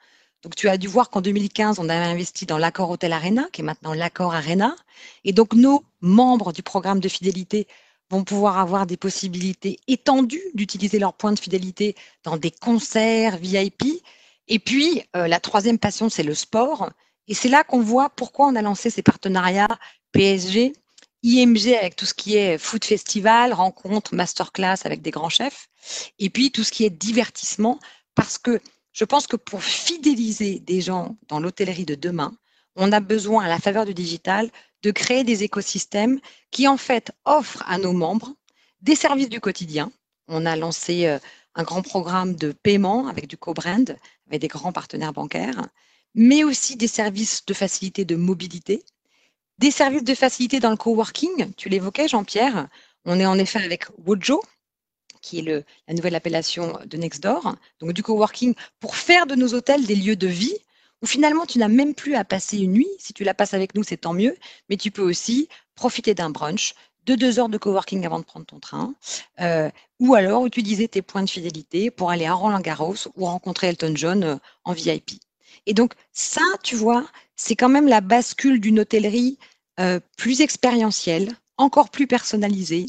Donc, 0.43 0.55
tu 0.55 0.69
as 0.69 0.79
dû 0.79 0.87
voir 0.87 1.11
qu'en 1.11 1.21
2015, 1.21 1.79
on 1.79 1.89
avait 1.89 2.05
investi 2.05 2.47
dans 2.47 2.57
l'accord 2.57 2.91
Hôtel 2.91 3.13
Arena, 3.13 3.47
qui 3.53 3.61
est 3.61 3.65
maintenant 3.65 3.93
l'accord 3.93 4.35
Arena. 4.35 4.75
Et 5.25 5.33
donc, 5.33 5.53
nos 5.53 5.85
membres 6.01 6.53
du 6.53 6.63
programme 6.63 7.01
de 7.01 7.09
fidélité 7.09 7.67
vont 8.11 8.25
pouvoir 8.25 8.59
avoir 8.59 8.87
des 8.87 8.97
possibilités 8.97 9.79
étendues 9.87 10.43
d'utiliser 10.55 10.99
leurs 10.99 11.15
points 11.15 11.33
de 11.33 11.39
fidélité 11.39 11.95
dans 12.25 12.37
des 12.37 12.51
concerts 12.51 13.39
VIP. 13.39 14.03
Et 14.49 14.59
puis, 14.59 15.03
euh, 15.17 15.29
la 15.29 15.41
troisième 15.41 15.79
passion, 15.79 16.09
c'est 16.09 16.25
le 16.25 16.35
sport. 16.35 16.91
Et 17.29 17.35
c'est 17.35 17.49
là 17.49 17.63
qu'on 17.63 17.81
voit 17.81 18.11
pourquoi 18.11 18.49
on 18.49 18.57
a 18.57 18.63
lancé 18.63 18.91
ces 18.91 19.03
partenariats 19.03 19.79
PSG, 20.13 20.73
IMG 21.23 21.75
avec 21.79 21.95
tout 21.95 22.07
ce 22.07 22.15
qui 22.15 22.37
est 22.37 22.59
food 22.59 22.85
festival, 22.85 23.53
rencontre, 23.53 24.15
masterclass 24.15 24.79
avec 24.85 25.03
des 25.03 25.11
grands 25.11 25.29
chefs, 25.29 25.69
et 26.19 26.31
puis 26.31 26.51
tout 26.51 26.65
ce 26.65 26.73
qui 26.73 26.85
est 26.85 26.91
divertissement, 26.91 27.79
parce 28.15 28.39
que 28.39 28.61
je 28.93 29.05
pense 29.05 29.27
que 29.27 29.37
pour 29.37 29.63
fidéliser 29.63 30.59
des 30.59 30.81
gens 30.81 31.17
dans 31.29 31.39
l'hôtellerie 31.39 31.85
de 31.85 31.95
demain, 31.95 32.33
on 32.77 32.93
a 32.93 33.01
besoin, 33.01 33.45
à 33.45 33.49
la 33.49 33.59
faveur 33.59 33.85
du 33.85 33.95
digital, 33.95 34.51
de 34.83 34.91
créer 34.91 35.25
des 35.25 35.43
écosystèmes 35.43 36.21
qui, 36.51 36.69
en 36.69 36.77
fait, 36.77 37.13
offrent 37.25 37.65
à 37.67 37.79
nos 37.79 37.93
membres 37.93 38.35
des 38.81 38.95
services 38.95 39.29
du 39.29 39.41
quotidien. 39.41 39.93
On 40.29 40.47
a 40.47 40.57
lancé 40.57 41.07
euh, 41.07 41.19
un 41.55 41.65
grand 41.65 41.83
programme 41.83 42.35
de 42.35 42.53
paiement 42.53 43.09
avec 43.09 43.27
du 43.27 43.37
co-brand, 43.37 43.97
avec 44.29 44.41
des 44.41 44.49
grands 44.49 44.73
partenaires 44.73 45.13
bancaires 45.13 45.69
mais 46.15 46.45
aussi 46.45 46.77
des 46.77 46.89
services 46.89 47.45
de 47.47 47.55
facilité 47.55 48.05
de 48.05 48.17
mobilité, 48.17 48.83
des 49.59 49.71
services 49.71 50.05
de 50.05 50.15
facilité 50.15 50.61
dans 50.61 50.71
le 50.71 50.77
coworking. 50.77 51.53
Tu 51.57 51.69
l'évoquais, 51.69 52.09
Jean-Pierre. 52.09 52.69
On 53.05 53.19
est 53.21 53.27
en 53.27 53.39
effet 53.39 53.63
avec 53.63 53.87
Wojo, 54.05 54.43
qui 55.23 55.39
est 55.39 55.65
la 55.87 55.95
nouvelle 55.95 56.15
appellation 56.15 56.79
de 56.85 56.97
Nextdoor, 56.97 57.57
donc 57.79 57.93
du 57.93 58.03
coworking, 58.03 58.55
pour 58.79 58.97
faire 58.97 59.27
de 59.27 59.35
nos 59.35 59.55
hôtels 59.55 59.87
des 59.87 59.95
lieux 59.95 60.17
de 60.17 60.27
vie 60.27 60.57
où 61.03 61.07
finalement 61.07 61.47
tu 61.47 61.59
n'as 61.59 61.69
même 61.69 61.95
plus 61.95 62.15
à 62.15 62.25
passer 62.25 62.59
une 62.59 62.73
nuit. 62.73 62.89
Si 62.99 63.13
tu 63.13 63.25
la 63.25 63.35
passes 63.35 63.55
avec 63.55 63.75
nous, 63.75 63.83
c'est 63.83 63.99
tant 63.99 64.13
mieux, 64.13 64.37
mais 64.69 64.77
tu 64.77 64.91
peux 64.91 65.03
aussi 65.03 65.49
profiter 65.75 66.15
d'un 66.15 66.31
brunch, 66.31 66.75
de 67.07 67.15
deux 67.15 67.39
heures 67.39 67.49
de 67.49 67.59
coworking 67.59 68.05
avant 68.05 68.19
de 68.19 68.25
prendre 68.25 68.47
ton 68.47 68.61
train, 68.61 68.95
euh, 69.41 69.71
ou 69.99 70.15
alors 70.15 70.47
utiliser 70.47 70.89
tes 70.89 71.03
points 71.03 71.23
de 71.23 71.31
fidélité 71.31 71.91
pour 71.91 72.11
aller 72.11 72.27
à 72.27 72.35
Roland-Garros 72.35 73.09
ou 73.17 73.25
rencontrer 73.25 73.69
Elton 73.69 73.93
John 73.95 74.25
euh, 74.25 74.37
en 74.65 74.73
VIP. 74.73 75.13
Et 75.67 75.75
donc, 75.75 75.95
ça, 76.13 76.43
tu 76.63 76.77
vois, 76.77 77.07
c'est 77.37 77.57
quand 77.57 77.69
même 77.69 77.89
la 77.89 78.01
bascule 78.01 78.61
d'une 78.61 78.81
hôtellerie 78.81 79.39
euh, 79.79 80.01
plus 80.17 80.41
expérientielle, 80.41 81.33
encore 81.57 81.91
plus 81.91 82.07
personnalisée, 82.07 82.87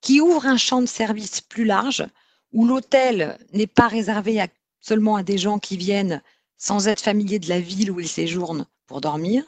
qui 0.00 0.20
ouvre 0.20 0.46
un 0.46 0.56
champ 0.56 0.80
de 0.80 0.86
service 0.86 1.40
plus 1.40 1.64
large, 1.64 2.06
où 2.52 2.66
l'hôtel 2.66 3.38
n'est 3.52 3.66
pas 3.66 3.88
réservé 3.88 4.44
seulement 4.80 5.16
à 5.16 5.22
des 5.22 5.38
gens 5.38 5.58
qui 5.58 5.76
viennent 5.76 6.22
sans 6.58 6.88
être 6.88 7.00
familiers 7.00 7.38
de 7.38 7.48
la 7.48 7.60
ville 7.60 7.90
où 7.90 8.00
ils 8.00 8.08
séjournent 8.08 8.66
pour 8.86 9.00
dormir, 9.00 9.44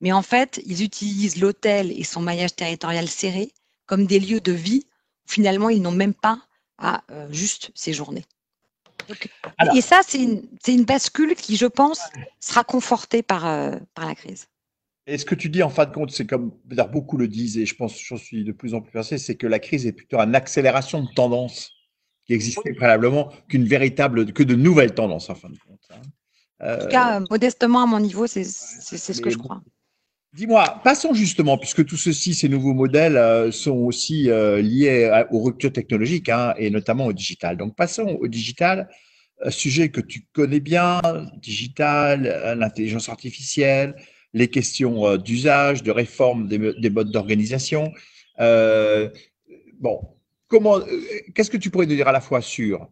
mais 0.00 0.12
en 0.12 0.22
fait, 0.22 0.60
ils 0.64 0.82
utilisent 0.82 1.36
l'hôtel 1.40 1.92
et 1.92 2.04
son 2.04 2.22
maillage 2.22 2.56
territorial 2.56 3.08
serré 3.08 3.52
comme 3.86 4.06
des 4.06 4.20
lieux 4.20 4.40
de 4.40 4.52
vie 4.52 4.86
où 5.26 5.30
finalement 5.30 5.68
ils 5.68 5.82
n'ont 5.82 5.92
même 5.92 6.14
pas 6.14 6.40
à 6.78 7.02
euh, 7.10 7.30
juste 7.30 7.70
séjourner 7.74 8.24
et 9.74 9.80
ça, 9.80 10.00
c'est 10.06 10.22
une, 10.22 10.84
bascule 10.84 11.34
qui, 11.34 11.56
je 11.56 11.66
pense, 11.66 12.00
sera 12.40 12.64
confortée 12.64 13.22
par, 13.22 13.46
euh, 13.46 13.76
par 13.94 14.06
la 14.06 14.14
crise. 14.14 14.46
Et 15.06 15.18
ce 15.18 15.24
que 15.24 15.34
tu 15.34 15.48
dis 15.48 15.62
en 15.62 15.70
fin 15.70 15.84
de 15.84 15.92
compte, 15.92 16.12
c'est 16.12 16.26
comme 16.26 16.52
beaucoup 16.92 17.16
le 17.16 17.26
disent, 17.26 17.58
et 17.58 17.66
je 17.66 17.74
pense 17.74 17.94
que 17.94 18.04
j'en 18.04 18.16
suis 18.16 18.44
de 18.44 18.52
plus 18.52 18.74
en 18.74 18.80
plus 18.80 18.92
persuadé, 18.92 19.20
c'est 19.20 19.34
que 19.34 19.46
la 19.46 19.58
crise 19.58 19.86
est 19.86 19.92
plutôt 19.92 20.18
une 20.18 20.34
accélération 20.34 21.02
de 21.02 21.08
tendance 21.14 21.72
qui 22.24 22.34
existait 22.34 22.72
préalablement 22.72 23.32
qu'une 23.48 23.64
véritable, 23.64 24.32
que 24.32 24.44
de 24.44 24.54
nouvelles 24.54 24.94
tendances 24.94 25.28
en 25.28 25.34
fin 25.34 25.50
de 25.50 25.58
compte. 25.58 25.80
Hein. 25.90 26.02
En 26.62 26.78
tout 26.78 26.88
cas, 26.88 27.20
euh, 27.20 27.24
modestement 27.30 27.82
à 27.82 27.86
mon 27.86 28.00
niveau, 28.00 28.26
c'est 28.26 28.44
ce 28.44 29.20
que 29.20 29.30
je 29.30 29.38
crois. 29.38 29.62
Dis-moi, 30.34 30.80
passons 30.82 31.12
justement, 31.12 31.58
puisque 31.58 31.84
tout 31.84 31.98
ceci, 31.98 32.32
ces 32.32 32.48
nouveaux 32.48 32.72
modèles 32.72 33.18
euh, 33.18 33.52
sont 33.52 33.76
aussi 33.76 34.30
euh, 34.30 34.62
liés 34.62 35.24
aux 35.30 35.42
ruptures 35.42 35.72
technologiques 35.72 36.30
hein, 36.30 36.54
et 36.56 36.70
notamment 36.70 37.04
au 37.04 37.12
digital. 37.12 37.58
Donc 37.58 37.76
passons 37.76 38.16
au 38.18 38.26
digital, 38.28 38.88
sujet 39.50 39.90
que 39.90 40.00
tu 40.00 40.24
connais 40.32 40.60
bien, 40.60 41.02
digital, 41.36 42.26
euh, 42.26 42.54
l'intelligence 42.54 43.10
artificielle, 43.10 43.94
les 44.32 44.48
questions 44.48 45.18
d'usage, 45.18 45.82
de 45.82 45.90
réforme 45.90 46.48
des, 46.48 46.90
modes 46.90 47.10
d'organisation. 47.10 47.92
bon, 48.38 50.00
comment, 50.48 50.80
qu'est-ce 51.34 51.50
que 51.50 51.58
tu 51.58 51.68
pourrais 51.68 51.84
nous 51.84 51.96
dire 51.96 52.08
à 52.08 52.12
la 52.12 52.22
fois 52.22 52.40
sur 52.40 52.88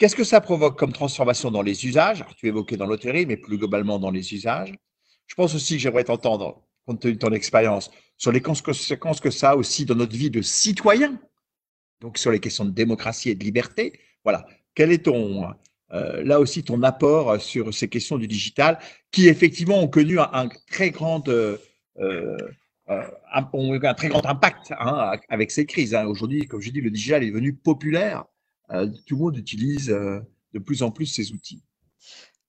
qu'est-ce 0.00 0.16
que 0.16 0.24
ça 0.24 0.40
provoque 0.40 0.76
comme 0.76 0.92
transformation 0.92 1.52
dans 1.52 1.62
les 1.62 1.86
usages? 1.86 2.24
Tu 2.36 2.48
évoquais 2.48 2.76
dans 2.76 2.86
l'hôtellerie, 2.86 3.26
mais 3.26 3.36
plus 3.36 3.58
globalement 3.58 4.00
dans 4.00 4.10
les 4.10 4.34
usages 4.34 4.74
je 5.30 5.36
pense 5.36 5.54
aussi 5.54 5.76
que 5.76 5.80
j'aimerais 5.80 6.02
t'entendre, 6.02 6.60
compte 6.84 7.00
tenu 7.00 7.14
de 7.14 7.18
ton 7.18 7.30
expérience, 7.30 7.92
sur 8.18 8.32
les 8.32 8.40
conséquences 8.40 9.20
que 9.20 9.30
ça 9.30 9.50
a 9.50 9.56
aussi 9.56 9.84
dans 9.84 9.94
notre 9.94 10.16
vie 10.16 10.28
de 10.28 10.42
citoyen, 10.42 11.20
donc 12.00 12.18
sur 12.18 12.32
les 12.32 12.40
questions 12.40 12.64
de 12.64 12.72
démocratie 12.72 13.30
et 13.30 13.36
de 13.36 13.44
liberté. 13.44 14.00
Voilà. 14.24 14.44
Quel 14.74 14.90
est 14.90 15.04
ton, 15.04 15.46
euh, 15.92 16.24
là 16.24 16.40
aussi, 16.40 16.64
ton 16.64 16.82
apport 16.82 17.40
sur 17.40 17.72
ces 17.72 17.88
questions 17.88 18.18
du 18.18 18.26
digital 18.26 18.80
qui, 19.12 19.28
effectivement, 19.28 19.78
ont 19.80 19.86
connu 19.86 20.18
un, 20.18 20.48
très 20.68 20.90
grand, 20.90 21.28
euh, 21.28 21.56
euh, 22.00 22.36
un, 23.32 23.94
très 23.94 24.08
grand 24.08 24.26
impact 24.26 24.72
hein, 24.80 25.12
avec 25.28 25.52
ces 25.52 25.64
crises. 25.64 25.94
Hein. 25.94 26.06
Aujourd'hui, 26.06 26.46
comme 26.46 26.60
je 26.60 26.70
dis, 26.70 26.80
le 26.80 26.90
digital 26.90 27.22
est 27.22 27.28
devenu 27.28 27.52
populaire. 27.54 28.24
Tout 29.06 29.16
le 29.16 29.16
monde 29.16 29.36
utilise 29.36 29.86
de 29.88 30.58
plus 30.58 30.82
en 30.82 30.90
plus 30.90 31.06
ces 31.06 31.32
outils. 31.32 31.62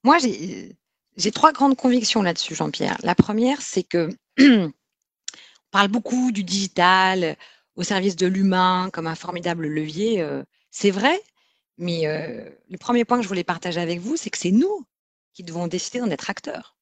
Moi, 0.03 0.17
j'ai 0.19 1.31
trois 1.31 1.51
grandes 1.51 1.75
convictions 1.75 2.21
là-dessus, 2.21 2.55
Jean-Pierre. 2.55 2.97
La 3.03 3.15
première, 3.15 3.61
c'est 3.61 3.83
que 3.83 4.09
on 4.39 4.71
parle 5.71 5.89
beaucoup 5.89 6.31
du 6.31 6.43
digital 6.43 7.37
au 7.75 7.83
service 7.83 8.15
de 8.15 8.27
l'humain 8.27 8.89
comme 8.91 9.07
un 9.07 9.15
formidable 9.15 9.67
levier. 9.67 10.21
Euh, 10.21 10.43
c'est 10.71 10.91
vrai, 10.91 11.19
Mais 11.77 12.03
le 12.69 12.77
premier 12.77 13.05
point 13.05 13.17
que 13.17 13.23
je 13.23 13.27
voulais 13.27 13.43
partager 13.43 13.79
avec 13.81 13.99
vous, 13.99 14.15
c'est 14.15 14.29
que 14.29 14.37
c'est 14.37 14.51
nous 14.51 14.85
qui 15.33 15.43
devons 15.43 15.67
décider 15.67 15.99
d'en 15.99 16.09
être 16.09 16.29
acteurs. 16.29 16.77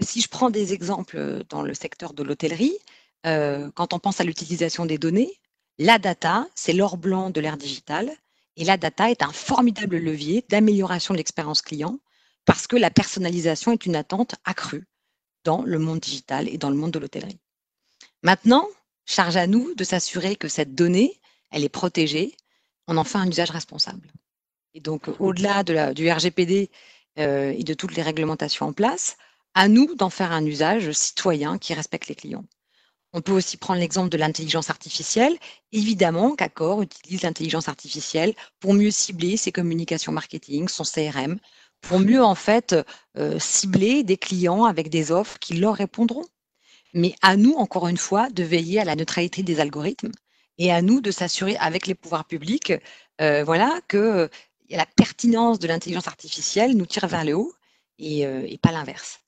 si 0.00 0.20
je 0.20 0.28
prends 0.28 0.50
des 0.50 0.72
exemples 0.72 1.44
dans 1.48 1.62
le 1.62 1.74
secteur 1.74 2.14
de 2.14 2.22
l'hôtellerie, 2.22 2.76
quand 3.24 3.92
on 3.92 3.98
pense 3.98 4.20
à 4.20 4.24
l'utilisation 4.24 4.86
des 4.86 4.98
données, 4.98 5.40
la 5.80 5.98
data, 5.98 6.46
c'est 6.54 6.74
l'or 6.74 6.98
blanc 6.98 7.30
de 7.30 7.40
l'ère 7.40 7.56
digitale. 7.56 8.12
Et 8.56 8.64
la 8.64 8.76
data 8.76 9.10
est 9.10 9.22
un 9.22 9.32
formidable 9.32 9.96
levier 9.96 10.44
d'amélioration 10.50 11.14
de 11.14 11.18
l'expérience 11.18 11.62
client 11.62 11.98
parce 12.44 12.66
que 12.66 12.76
la 12.76 12.90
personnalisation 12.90 13.72
est 13.72 13.86
une 13.86 13.96
attente 13.96 14.34
accrue 14.44 14.86
dans 15.42 15.62
le 15.62 15.78
monde 15.78 16.00
digital 16.00 16.48
et 16.48 16.58
dans 16.58 16.68
le 16.68 16.76
monde 16.76 16.90
de 16.90 16.98
l'hôtellerie. 16.98 17.40
Maintenant, 18.22 18.68
charge 19.06 19.36
à 19.36 19.46
nous 19.46 19.74
de 19.74 19.82
s'assurer 19.82 20.36
que 20.36 20.48
cette 20.48 20.74
donnée, 20.74 21.18
elle 21.50 21.64
est 21.64 21.70
protégée, 21.70 22.36
on 22.86 22.98
en 22.98 23.04
fait 23.04 23.16
un 23.16 23.28
usage 23.28 23.50
responsable. 23.50 24.12
Et 24.74 24.80
donc, 24.80 25.08
au-delà 25.18 25.64
de 25.64 25.94
du 25.94 26.10
RGPD 26.10 26.70
euh, 27.18 27.54
et 27.56 27.64
de 27.64 27.72
toutes 27.72 27.94
les 27.94 28.02
réglementations 28.02 28.66
en 28.66 28.74
place, 28.74 29.16
à 29.54 29.68
nous 29.68 29.94
d'en 29.94 30.10
faire 30.10 30.32
un 30.32 30.44
usage 30.44 30.92
citoyen 30.92 31.56
qui 31.56 31.72
respecte 31.72 32.08
les 32.08 32.14
clients. 32.14 32.44
On 33.12 33.22
peut 33.22 33.32
aussi 33.32 33.56
prendre 33.56 33.80
l'exemple 33.80 34.08
de 34.08 34.16
l'intelligence 34.16 34.70
artificielle. 34.70 35.36
Évidemment 35.72 36.36
qu'Accor 36.36 36.82
utilise 36.82 37.22
l'intelligence 37.22 37.68
artificielle 37.68 38.34
pour 38.60 38.72
mieux 38.72 38.92
cibler 38.92 39.36
ses 39.36 39.50
communications 39.50 40.12
marketing, 40.12 40.68
son 40.68 40.84
CRM, 40.84 41.38
pour 41.80 41.98
mieux 41.98 42.22
en 42.22 42.36
fait 42.36 42.76
euh, 43.16 43.38
cibler 43.40 44.04
des 44.04 44.16
clients 44.16 44.64
avec 44.64 44.90
des 44.90 45.10
offres 45.10 45.38
qui 45.40 45.54
leur 45.54 45.74
répondront. 45.74 46.24
Mais 46.94 47.14
à 47.22 47.36
nous, 47.36 47.54
encore 47.54 47.88
une 47.88 47.96
fois, 47.96 48.30
de 48.30 48.42
veiller 48.44 48.80
à 48.80 48.84
la 48.84 48.96
neutralité 48.96 49.42
des 49.42 49.60
algorithmes 49.60 50.12
et 50.58 50.72
à 50.72 50.82
nous 50.82 51.00
de 51.00 51.10
s'assurer 51.10 51.56
avec 51.56 51.86
les 51.86 51.94
pouvoirs 51.94 52.26
publics, 52.26 52.72
euh, 53.20 53.42
voilà, 53.44 53.80
que 53.88 53.96
euh, 53.96 54.28
la 54.68 54.86
pertinence 54.86 55.58
de 55.58 55.66
l'intelligence 55.66 56.08
artificielle 56.08 56.76
nous 56.76 56.86
tire 56.86 57.08
vers 57.08 57.24
le 57.24 57.34
haut 57.34 57.52
et, 57.98 58.20
et 58.20 58.58
pas 58.58 58.72
l'inverse. 58.72 59.20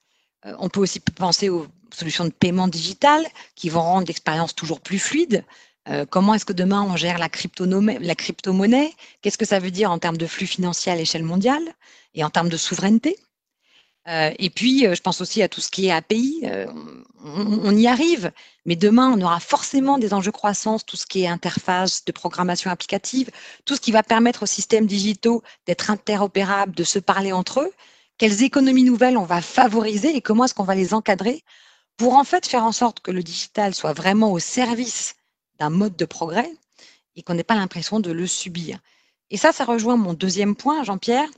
On 0.45 0.69
peut 0.69 0.81
aussi 0.81 1.01
penser 1.01 1.49
aux 1.49 1.67
solutions 1.95 2.25
de 2.25 2.31
paiement 2.31 2.69
digital 2.69 3.27
qui 3.55 3.69
vont 3.69 3.83
rendre 3.83 4.07
l'expérience 4.07 4.55
toujours 4.55 4.81
plus 4.81 4.99
fluide. 4.99 5.45
Euh, 5.89 6.07
comment 6.09 6.35
est-ce 6.35 6.45
que 6.45 6.53
demain 6.53 6.83
on 6.83 6.97
gère 6.97 7.19
la, 7.19 7.29
crypto-monnaie? 7.29 8.93
Qu'est-ce 9.21 9.39
que 9.39 9.45
ça 9.45 9.59
veut 9.59 9.71
dire 9.71 9.91
en 9.91 9.99
termes 9.99 10.17
de 10.17 10.27
flux 10.27 10.47
financiers 10.47 10.93
à 10.93 10.97
l'échelle 10.97 11.25
mondiale 11.25 11.63
et 12.15 12.23
en 12.25 12.31
termes 12.31 12.49
de 12.49 12.57
souveraineté? 12.57 13.17
Euh, 14.09 14.33
Et 14.39 14.51
puis, 14.51 14.87
euh, 14.87 14.95
je 14.95 15.01
pense 15.01 15.21
aussi 15.21 15.43
à 15.43 15.49
tout 15.49 15.61
ce 15.61 15.71
qui 15.71 15.87
est 15.87 15.93
API. 15.93 16.45
On, 17.25 17.61
on, 17.65 17.77
y 17.77 17.87
arrive, 17.87 18.33
mais 18.65 18.75
demain, 18.75 19.13
on 19.17 19.21
aura 19.21 19.39
forcément 19.39 19.99
des 19.99 20.13
enjeux 20.13 20.33
croissance, 20.33 20.85
tout 20.85 20.97
ce 20.97 21.07
qui 21.07 21.23
est 21.23 21.29
interface 21.29 22.05
de 22.05 22.11
programmation 22.11 22.71
applicative, 22.71 23.31
tout 23.65 23.77
ce 23.77 23.81
qui 23.81 23.93
va 23.93 24.03
permettre 24.03 24.43
aux 24.43 24.47
systèmes 24.47 24.87
digitaux 24.87 25.43
d'être 25.67 25.91
interopérables, 25.91 26.75
de 26.75 26.85
se 26.85 26.99
parler 26.99 27.33
entre 27.33 27.61
eux. 27.61 27.73
Quelles 28.23 28.45
économies 28.45 28.85
nouvelles 28.85 29.19
on 29.19 29.25
va 29.25 29.43
favoriser 29.43 30.15
et 30.15 30.21
comment 30.21 30.45
est-ce 30.45 30.55
qu'on 30.55 30.63
va 30.63 30.77
les 30.77 30.95
encadrer 30.95 31.43
pour 31.97 32.15
en 32.15 32.23
fait 32.23 32.47
faire 32.47 32.63
en 32.63 32.71
sorte 32.71 33.01
que 33.01 33.11
le 33.11 33.25
digital 33.25 33.75
soit 33.75 33.95
vraiment 33.95 34.31
au 34.31 34.39
service 34.39 35.17
d'un 35.59 35.71
mode 35.71 35.97
de 35.97 36.05
progrès 36.05 36.49
et 37.17 37.25
qu'on 37.25 37.35
n'ait 37.35 37.43
pas 37.43 37.57
l'impression 37.57 37.99
de 37.99 38.13
le 38.13 38.29
subir. 38.29 38.79
Et 39.31 39.37
ça, 39.37 39.51
ça 39.51 39.65
rejoint 39.65 39.97
mon 39.97 40.15
deuxième 40.15 40.55
point, 40.55 40.85
Jean-Pierre. 40.85 41.29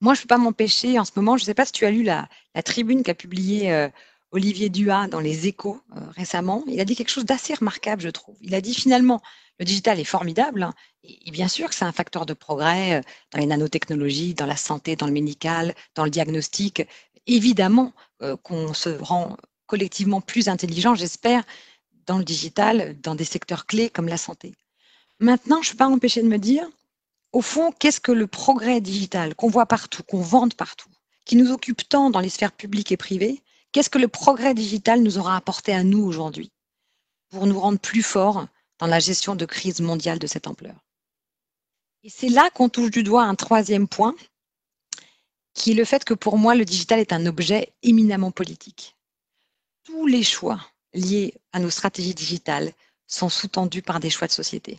Moi, 0.00 0.14
je 0.14 0.20
ne 0.20 0.22
peux 0.22 0.28
pas 0.28 0.38
m'empêcher 0.38 0.98
en 0.98 1.04
ce 1.04 1.12
moment, 1.14 1.36
je 1.36 1.42
ne 1.42 1.44
sais 1.44 1.52
pas 1.52 1.66
si 1.66 1.72
tu 1.72 1.84
as 1.84 1.90
lu 1.90 2.02
la, 2.02 2.26
tribune 2.64 3.02
qu'a 3.02 3.12
publiée 3.12 3.70
euh, 3.70 3.90
Olivier 4.30 4.70
Duhat 4.70 5.08
dans 5.08 5.20
les 5.20 5.46
échos 5.46 5.82
euh, 5.94 6.00
récemment. 6.12 6.64
Il 6.68 6.80
a 6.80 6.86
dit 6.86 6.96
quelque 6.96 7.10
chose 7.10 7.26
d'assez 7.26 7.52
remarquable, 7.52 8.00
je 8.00 8.08
trouve. 8.08 8.36
Il 8.40 8.54
a 8.54 8.62
dit 8.62 8.72
finalement, 8.72 9.20
le 9.58 9.64
digital 9.64 9.98
est 9.98 10.04
formidable, 10.04 10.62
hein, 10.62 10.74
et, 11.02 11.30
bien 11.30 11.48
sûr 11.48 11.68
que 11.68 11.74
c'est 11.74 11.84
un 11.84 11.92
facteur 11.92 12.26
de 12.26 12.34
progrès 12.34 12.96
euh, 12.96 13.00
dans 13.32 13.38
les 13.38 13.46
nanotechnologies, 13.46 14.34
dans 14.34 14.46
la 14.46 14.56
santé, 14.56 14.96
dans 14.96 15.06
le 15.06 15.12
médical, 15.12 15.74
dans 15.94 16.04
le 16.04 16.10
diagnostic, 16.10 16.86
évidemment 17.26 17.92
euh, 18.22 18.36
qu'on 18.36 18.74
se 18.74 18.90
rend 18.90 19.36
collectivement 19.66 20.20
plus 20.20 20.48
intelligent, 20.48 20.94
j'espère, 20.94 21.44
dans 22.06 22.18
le 22.18 22.24
digital, 22.24 22.96
dans 23.00 23.14
des 23.14 23.24
secteurs 23.24 23.66
clés 23.66 23.90
comme 23.90 24.08
la 24.08 24.16
santé. 24.16 24.54
Maintenant, 25.18 25.62
je 25.62 25.68
ne 25.68 25.72
peux 25.72 25.78
pas 25.78 25.88
m'empêcher 25.88 26.22
de 26.22 26.28
me 26.28 26.38
dire, 26.38 26.68
au 27.32 27.40
fond, 27.40 27.72
qu'est-ce 27.72 28.00
que 28.00 28.12
le 28.12 28.26
progrès 28.26 28.80
digital 28.80 29.34
qu'on 29.34 29.48
voit 29.48 29.66
partout, 29.66 30.02
qu'on 30.02 30.20
vende 30.20 30.54
partout, 30.54 30.88
qui 31.24 31.36
nous 31.36 31.50
occupe 31.50 31.88
tant 31.88 32.10
dans 32.10 32.20
les 32.20 32.28
sphères 32.28 32.52
publiques 32.52 32.92
et 32.92 32.96
privées, 32.96 33.42
qu'est-ce 33.72 33.90
que 33.90 33.98
le 33.98 34.08
progrès 34.08 34.54
digital 34.54 35.02
nous 35.02 35.18
aura 35.18 35.36
apporté 35.36 35.74
à 35.74 35.82
nous 35.82 36.04
aujourd'hui 36.04 36.52
pour 37.30 37.46
nous 37.46 37.58
rendre 37.58 37.78
plus 37.78 38.02
forts 38.02 38.46
dans 38.78 38.86
la 38.86 39.00
gestion 39.00 39.34
de 39.34 39.46
crises 39.46 39.80
mondiales 39.80 40.18
de 40.18 40.26
cette 40.26 40.46
ampleur 40.46 40.76
Et 42.02 42.10
c'est 42.10 42.28
là 42.28 42.50
qu'on 42.50 42.68
touche 42.68 42.90
du 42.90 43.02
doigt 43.02 43.24
un 43.24 43.34
troisième 43.34 43.88
point, 43.88 44.14
qui 45.54 45.72
est 45.72 45.74
le 45.74 45.84
fait 45.84 46.04
que 46.04 46.14
pour 46.14 46.38
moi, 46.38 46.54
le 46.54 46.64
digital 46.64 47.00
est 47.00 47.12
un 47.12 47.26
objet 47.26 47.72
éminemment 47.82 48.30
politique. 48.30 48.94
Tous 49.84 50.06
les 50.06 50.22
choix 50.22 50.60
liés 50.92 51.34
à 51.52 51.60
nos 51.60 51.70
stratégies 51.70 52.14
digitales 52.14 52.72
sont 53.06 53.28
sous-tendus 53.28 53.82
par 53.82 54.00
des 54.00 54.10
choix 54.10 54.26
de 54.26 54.32
société. 54.32 54.78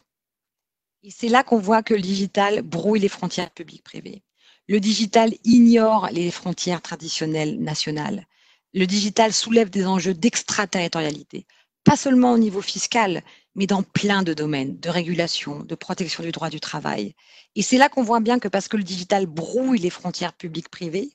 Et 1.03 1.11
c'est 1.11 1.29
là 1.29 1.43
qu'on 1.43 1.59
voit 1.59 1.83
que 1.83 1.93
le 1.93 2.01
digital 2.01 2.61
brouille 2.61 2.99
les 2.99 3.09
frontières 3.09 3.51
publiques-privées. 3.51 4.23
Le 4.67 4.79
digital 4.79 5.33
ignore 5.45 6.09
les 6.11 6.29
frontières 6.29 6.81
traditionnelles 6.81 7.59
nationales. 7.61 8.27
Le 8.73 8.85
digital 8.85 9.33
soulève 9.33 9.69
des 9.69 9.85
enjeux 9.85 10.13
d'extraterritorialité, 10.13 11.45
pas 11.85 11.95
seulement 11.95 12.33
au 12.33 12.37
niveau 12.37 12.61
fiscal, 12.61 13.23
mais 13.57 13.67
dans 13.67 13.83
plein 13.83 14.21
de 14.23 14.33
domaines, 14.33 14.79
de 14.79 14.89
régulation, 14.89 15.63
de 15.63 15.75
protection 15.75 16.23
du 16.23 16.31
droit 16.31 16.49
du 16.49 16.59
travail. 16.59 17.15
Et 17.55 17.63
c'est 17.63 17.79
là 17.79 17.89
qu'on 17.89 18.03
voit 18.03 18.19
bien 18.19 18.37
que 18.39 18.47
parce 18.47 18.67
que 18.67 18.77
le 18.77 18.83
digital 18.83 19.25
brouille 19.25 19.79
les 19.79 19.89
frontières 19.89 20.33
publiques-privées, 20.33 21.11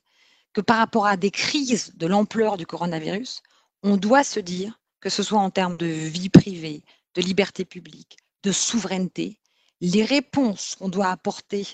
que 0.51 0.61
par 0.61 0.77
rapport 0.77 1.07
à 1.07 1.17
des 1.17 1.31
crises 1.31 1.93
de 1.95 2.05
l'ampleur 2.05 2.57
du 2.57 2.67
coronavirus, 2.67 3.41
on 3.81 3.95
doit 3.95 4.25
se 4.25 4.41
dire, 4.41 4.79
que 4.99 5.09
ce 5.09 5.23
soit 5.23 5.39
en 5.39 5.49
termes 5.49 5.77
de 5.77 5.85
vie 5.85 6.29
privée, 6.29 6.83
de 7.15 7.21
liberté 7.21 7.63
publique, 7.63 8.17
de 8.43 8.51
souveraineté, 8.51 9.39
les 9.79 10.03
réponses 10.03 10.75
qu'on 10.75 10.89
doit 10.89 11.07
apporter 11.07 11.65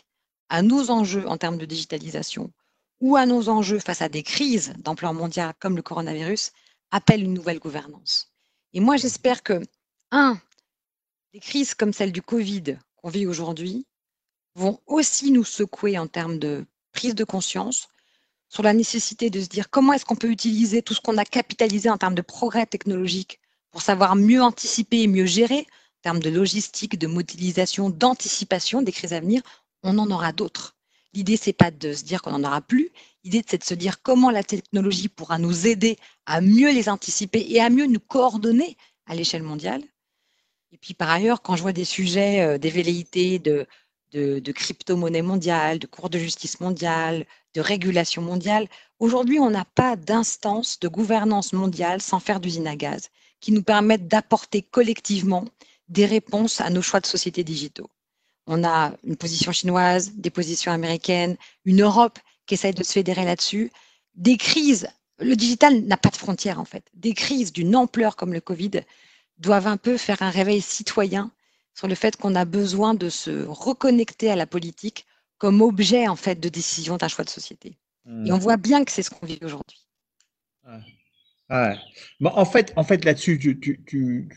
à 0.50 0.62
nos 0.62 0.92
enjeux 0.92 1.28
en 1.28 1.38
termes 1.38 1.58
de 1.58 1.66
digitalisation 1.66 2.52
ou 3.00 3.16
à 3.16 3.26
nos 3.26 3.50
enjeux 3.50 3.80
face 3.80 4.02
à 4.02 4.10
des 4.10 4.24
crises 4.24 4.74
d'ampleur 4.80 5.14
mondiale 5.14 5.54
comme 5.60 5.76
le 5.76 5.82
coronavirus 5.82 6.52
appellent 6.92 7.24
une 7.24 7.34
nouvelle 7.34 7.60
gouvernance. 7.60 8.32
Et 8.74 8.80
moi, 8.80 8.98
j'espère 8.98 9.42
que, 9.42 9.62
un, 10.12 10.40
des 11.34 11.40
crises 11.40 11.76
comme 11.76 11.94
celle 11.94 12.12
du 12.12 12.22
Covid 12.22 12.78
qu'on 12.96 13.10
vit 13.10 13.28
aujourd'hui 13.28 13.86
vont 14.56 14.80
aussi 14.88 15.32
nous 15.32 15.44
secouer 15.44 15.98
en 15.98 16.08
termes 16.08 16.40
de 16.40 16.66
prise 16.92 17.16
de 17.16 17.24
conscience 17.24 17.88
sur 18.50 18.64
la 18.64 18.74
nécessité 18.74 19.30
de 19.30 19.40
se 19.40 19.48
dire 19.48 19.70
comment 19.70 19.94
est-ce 19.94 20.06
qu'on 20.06 20.16
peut 20.16 20.32
utiliser 20.32 20.82
tout 20.82 20.96
ce 20.96 21.02
qu'on 21.02 21.18
a 21.18 21.26
capitalisé 21.26 21.90
en 21.90 21.98
termes 21.98 22.16
de 22.16 22.24
progrès 22.24 22.66
technologiques 22.66 23.40
pour 23.70 23.84
savoir 23.84 24.16
mieux 24.16 24.42
anticiper 24.42 25.04
et 25.04 25.08
mieux 25.08 25.28
gérer 25.28 25.60
en 25.60 26.02
termes 26.02 26.20
de 26.20 26.30
logistique, 26.32 26.98
de 26.98 27.06
modélisation, 27.06 27.92
d'anticipation 27.92 28.82
des 28.82 28.92
crises 28.92 29.14
à 29.14 29.20
venir. 29.20 29.44
On 29.84 30.00
en 30.00 30.10
aura 30.10 30.32
d'autres. 30.32 30.76
L'idée, 31.14 31.38
c'est 31.38 31.54
pas 31.54 31.70
de 31.70 31.94
se 31.94 32.04
dire 32.04 32.22
qu'on 32.22 32.32
n'en 32.32 32.48
aura 32.48 32.62
plus. 32.62 32.90
L'idée, 33.24 33.44
c'est 33.48 33.60
de 33.60 33.64
se 33.64 33.74
dire 33.74 34.02
comment 34.02 34.32
la 34.32 34.44
technologie 34.44 35.10
pourra 35.10 35.38
nous 35.38 35.68
aider 35.68 35.98
à 36.26 36.42
mieux 36.42 36.72
les 36.72 36.90
anticiper 36.90 37.46
et 37.50 37.62
à 37.62 37.70
mieux 37.70 37.86
nous 37.86 38.00
coordonner 38.00 38.78
à 39.06 39.14
l'échelle 39.14 39.44
mondiale. 39.44 39.84
Et 40.72 40.78
puis 40.78 40.94
par 40.94 41.10
ailleurs, 41.10 41.42
quand 41.42 41.56
je 41.56 41.62
vois 41.62 41.74
des 41.74 41.86
sujets 41.86 42.42
euh, 42.42 42.58
des 42.58 42.70
velléités 42.70 43.40
de, 43.40 43.66
crypto-monnaie 44.52 45.22
mondiale, 45.22 45.80
de 45.80 45.88
cours 45.88 46.10
de 46.10 46.20
justice 46.20 46.60
mondiale, 46.60 47.26
de 47.54 47.62
régulation 47.62 48.22
mondiale, 48.22 48.68
aujourd'hui, 49.00 49.40
on 49.40 49.50
n'a 49.50 49.66
pas 49.66 49.96
d'instance 49.96 50.80
de 50.80 50.88
gouvernance 50.88 51.54
mondiale 51.54 52.02
sans 52.02 52.20
faire 52.20 52.40
d'usine 52.40 52.68
à 52.68 52.76
gaz 52.76 53.10
qui 53.40 53.52
nous 53.52 53.64
permettent 53.64 54.08
d'apporter 54.08 54.62
collectivement 54.62 55.46
des 55.88 56.06
réponses 56.06 56.62
à 56.62 56.70
nos 56.70 56.82
choix 56.82 57.00
de 57.00 57.08
société 57.08 57.44
digitaux. 57.44 57.90
On 58.46 58.64
a 58.64 58.94
une 59.04 59.16
position 59.16 59.52
chinoise, 59.52 60.14
des 60.16 60.30
positions 60.30 60.72
américaines, 60.72 61.38
une 61.66 61.82
Europe 61.82 62.20
qui 62.46 62.56
essaye 62.56 62.74
de 62.74 62.84
se 62.84 62.92
fédérer 62.92 63.26
là-dessus, 63.26 63.72
des 64.16 64.38
crises. 64.38 64.90
Le 65.20 65.36
digital 65.36 65.82
n'a 65.86 65.98
pas 65.98 66.10
de 66.10 66.18
frontières 66.18 66.60
en 66.60 66.66
fait. 66.66 66.84
Des 66.94 67.14
crises 67.14 67.54
d'une 67.54 67.76
ampleur 67.76 68.16
comme 68.16 68.34
le 68.34 68.42
Covid 68.42 68.82
doivent 69.40 69.68
un 69.68 69.78
peu 69.78 69.98
faire 69.98 70.22
un 70.22 70.30
réveil 70.30 70.62
citoyen 70.62 71.32
sur 71.74 71.88
le 71.88 71.96
fait 71.96 72.18
qu'on 72.18 72.36
a 72.36 72.46
besoin 72.46 72.94
de 72.94 73.10
se 73.10 73.46
reconnecter 73.48 74.30
à 74.30 74.36
la 74.36 74.46
politique 74.46 75.06
comme 75.38 75.62
objet 75.62 76.08
en 76.08 76.16
fait 76.16 76.40
de 76.40 76.50
décision 76.50 76.98
d'un 76.98 77.08
choix 77.08 77.24
de 77.24 77.30
société. 77.30 77.78
Et 78.26 78.32
on 78.32 78.38
voit 78.38 78.58
bien 78.58 78.84
que 78.84 78.92
c'est 78.92 79.04
ce 79.04 79.10
qu'on 79.12 79.26
vit 79.26 79.40
aujourd'hui. 79.44 79.86
en 82.24 82.46
fait, 82.46 82.74
en 82.76 82.84
fait 82.84 83.06
là-dessus, 83.06 83.38
tu, 83.40 83.60
tu, 83.60 83.84
tu, 83.86 84.28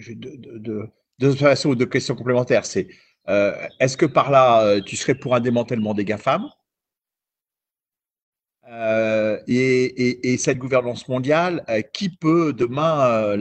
j'ai 0.00 0.14
deux, 0.14 0.90
observations 1.22 1.70
ou 1.70 1.74
deux 1.74 1.86
questions 1.86 2.14
complémentaires. 2.14 2.66
C'est 2.66 2.88
euh, 3.28 3.54
est-ce 3.80 3.96
que 3.96 4.06
par 4.06 4.30
là, 4.30 4.62
euh, 4.62 4.80
tu 4.80 4.96
serais 4.96 5.14
pour 5.14 5.34
un 5.34 5.40
démantèlement 5.40 5.94
des 5.94 6.04
GAFAM? 6.04 6.48
Euh, 8.70 9.38
et, 9.46 10.36
cette 10.36 10.58
gouvernance 10.58 11.08
mondiale, 11.08 11.64
euh, 11.68 11.80
qui 11.80 12.10
peut 12.10 12.52
demain 12.52 13.00
euh, 13.06 13.36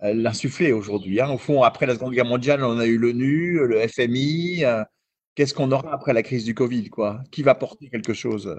l'insuffler 0.00 0.72
aujourd'hui. 0.72 1.20
Hein? 1.20 1.30
Au 1.30 1.38
fond, 1.38 1.62
après 1.62 1.86
la 1.86 1.94
Seconde 1.94 2.12
Guerre 2.12 2.26
mondiale, 2.26 2.62
on 2.64 2.78
a 2.78 2.86
eu 2.86 2.98
l'ONU, 2.98 3.66
le 3.66 3.86
FMI. 3.88 4.64
Qu'est-ce 5.34 5.54
qu'on 5.54 5.72
aura 5.72 5.94
après 5.94 6.12
la 6.12 6.22
crise 6.22 6.44
du 6.44 6.54
Covid 6.54 6.90
quoi? 6.90 7.20
Qui 7.30 7.42
va 7.42 7.54
porter 7.54 7.88
quelque 7.88 8.12
chose? 8.12 8.54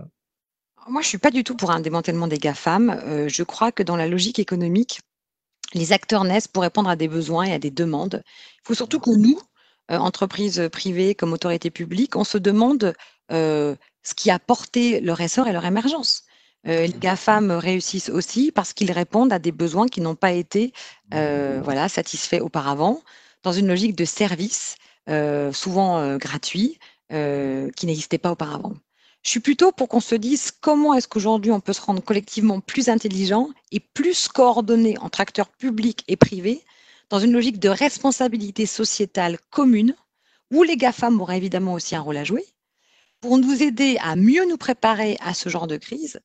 Moi, 0.88 1.02
je 1.02 1.06
ne 1.06 1.10
suis 1.10 1.18
pas 1.18 1.32
du 1.32 1.44
tout 1.44 1.56
pour 1.56 1.72
un 1.72 1.80
démantèlement 1.80 2.28
des 2.28 2.40
GAFAM. 2.40 3.28
je 3.28 3.44
crois 3.44 3.72
que 3.72 3.84
dans 3.84 3.96
la 3.96 4.08
logique 4.08 4.40
économique, 4.40 5.00
les 5.74 5.94
acteurs 5.94 6.24
naissent 6.24 6.48
pour 6.48 6.64
répondre 6.64 6.90
à 6.90 6.96
des 6.96 7.08
besoins 7.08 7.46
et 7.46 7.54
à 7.54 7.60
des 7.60 7.72
demandes. 7.72 8.22
Il 8.26 8.68
faut 8.68 8.74
surtout 8.74 9.00
que 9.00 9.12
nous, 9.16 9.40
entreprises 9.90 10.68
privées 10.72 11.16
comme 11.16 11.32
autorités 11.32 11.72
publiques, 11.72 12.16
on 12.16 12.24
se 12.24 12.38
demande 12.38 12.96
ce 14.04 14.14
qui 14.14 14.30
a 14.32 14.40
porté 14.40 15.00
leur 15.00 15.22
essor 15.22 15.48
et 15.48 15.54
leur 15.54 15.66
émergence. 15.66 16.24
les 16.66 16.88
GAFAM 16.88 17.52
réussissent 17.52 18.10
aussi 18.10 18.52
parce 18.52 18.74
qu'ils 18.74 18.92
répondent 18.92 19.34
à 19.34 19.40
des 19.40 19.52
besoins 19.52 19.88
qui 19.88 20.02
n'ont 20.02 20.16
pas 20.16 20.32
été 20.32 20.74
voilà, 21.12 21.90
satisfaits 21.90 22.42
auparavant, 22.42 23.02
dans 23.44 23.54
une 23.54 23.68
logique 23.68 23.96
de 23.96 24.06
service, 24.06 24.76
souvent 25.52 26.18
gratuit, 26.18 26.80
qui 27.10 27.86
n'existait 27.86 28.18
pas 28.18 28.32
auparavant. 28.32 28.74
Je 29.24 29.30
suis 29.30 29.40
plutôt 29.40 29.72
pour 29.72 29.88
qu'on 29.88 30.02
se 30.02 30.16
dise 30.16 30.52
comment 30.52 30.94
est-ce 30.94 31.08
qu'aujourd'hui 31.08 31.52
on 31.52 31.62
peut 31.62 31.72
se 31.72 31.82
rendre 31.82 32.04
collectivement 32.04 32.60
plus 32.60 32.90
intelligent 32.90 33.50
et 33.72 33.80
plus 33.80 34.28
coordonné 34.28 34.98
entre 35.00 35.22
acteurs 35.22 35.48
publics 35.48 36.04
et 36.10 36.18
privés 36.18 36.62
dans 37.10 37.20
une 37.20 37.32
logique 37.32 37.60
de 37.60 37.70
responsabilité 37.70 38.66
sociétale 38.66 39.38
commune, 39.50 39.96
où 40.52 40.64
les 40.64 40.76
GAFAM 40.76 41.22
auraient 41.22 41.38
évidemment 41.38 41.74
aussi 41.74 41.96
un 41.96 42.02
rôle 42.02 42.18
à 42.18 42.24
jouer, 42.24 42.46
pour 43.24 43.38
nous 43.38 43.64
aider 43.64 43.96
à 44.02 44.18
mieux 44.18 44.46
nous 44.50 44.58
préparer 44.58 45.16
à 45.22 45.34
ce 45.34 45.48
genre 45.48 45.66
de 45.66 45.78
crise 45.78 46.20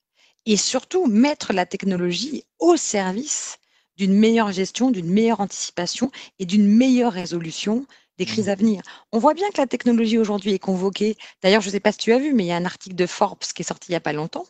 et 0.46 0.56
surtout 0.56 1.06
mettre 1.06 1.52
la 1.52 1.64
technologie 1.64 2.42
au 2.58 2.76
service 2.76 3.58
d'une 3.96 4.14
meilleure 4.14 4.50
gestion, 4.50 4.90
d'une 4.90 5.08
meilleure 5.08 5.38
anticipation 5.38 6.10
et 6.40 6.44
d'une 6.44 6.66
meilleure 6.66 7.12
résolution 7.12 7.86
des 8.18 8.26
crises 8.26 8.48
mmh. 8.48 8.50
à 8.50 8.54
venir. 8.56 8.82
On 9.12 9.20
voit 9.20 9.34
bien 9.34 9.48
que 9.50 9.60
la 9.60 9.68
technologie 9.68 10.18
aujourd'hui 10.18 10.54
est 10.54 10.58
convoquée. 10.58 11.16
D'ailleurs, 11.40 11.60
je 11.60 11.68
ne 11.68 11.70
sais 11.70 11.78
pas 11.78 11.92
si 11.92 11.98
tu 11.98 12.12
as 12.12 12.18
vu, 12.18 12.34
mais 12.34 12.42
il 12.42 12.48
y 12.48 12.52
a 12.52 12.56
un 12.56 12.64
article 12.64 12.96
de 12.96 13.06
Forbes 13.06 13.44
qui 13.54 13.62
est 13.62 13.64
sorti 13.64 13.90
il 13.90 13.92
n'y 13.92 13.96
a 13.96 14.00
pas 14.00 14.12
longtemps, 14.12 14.46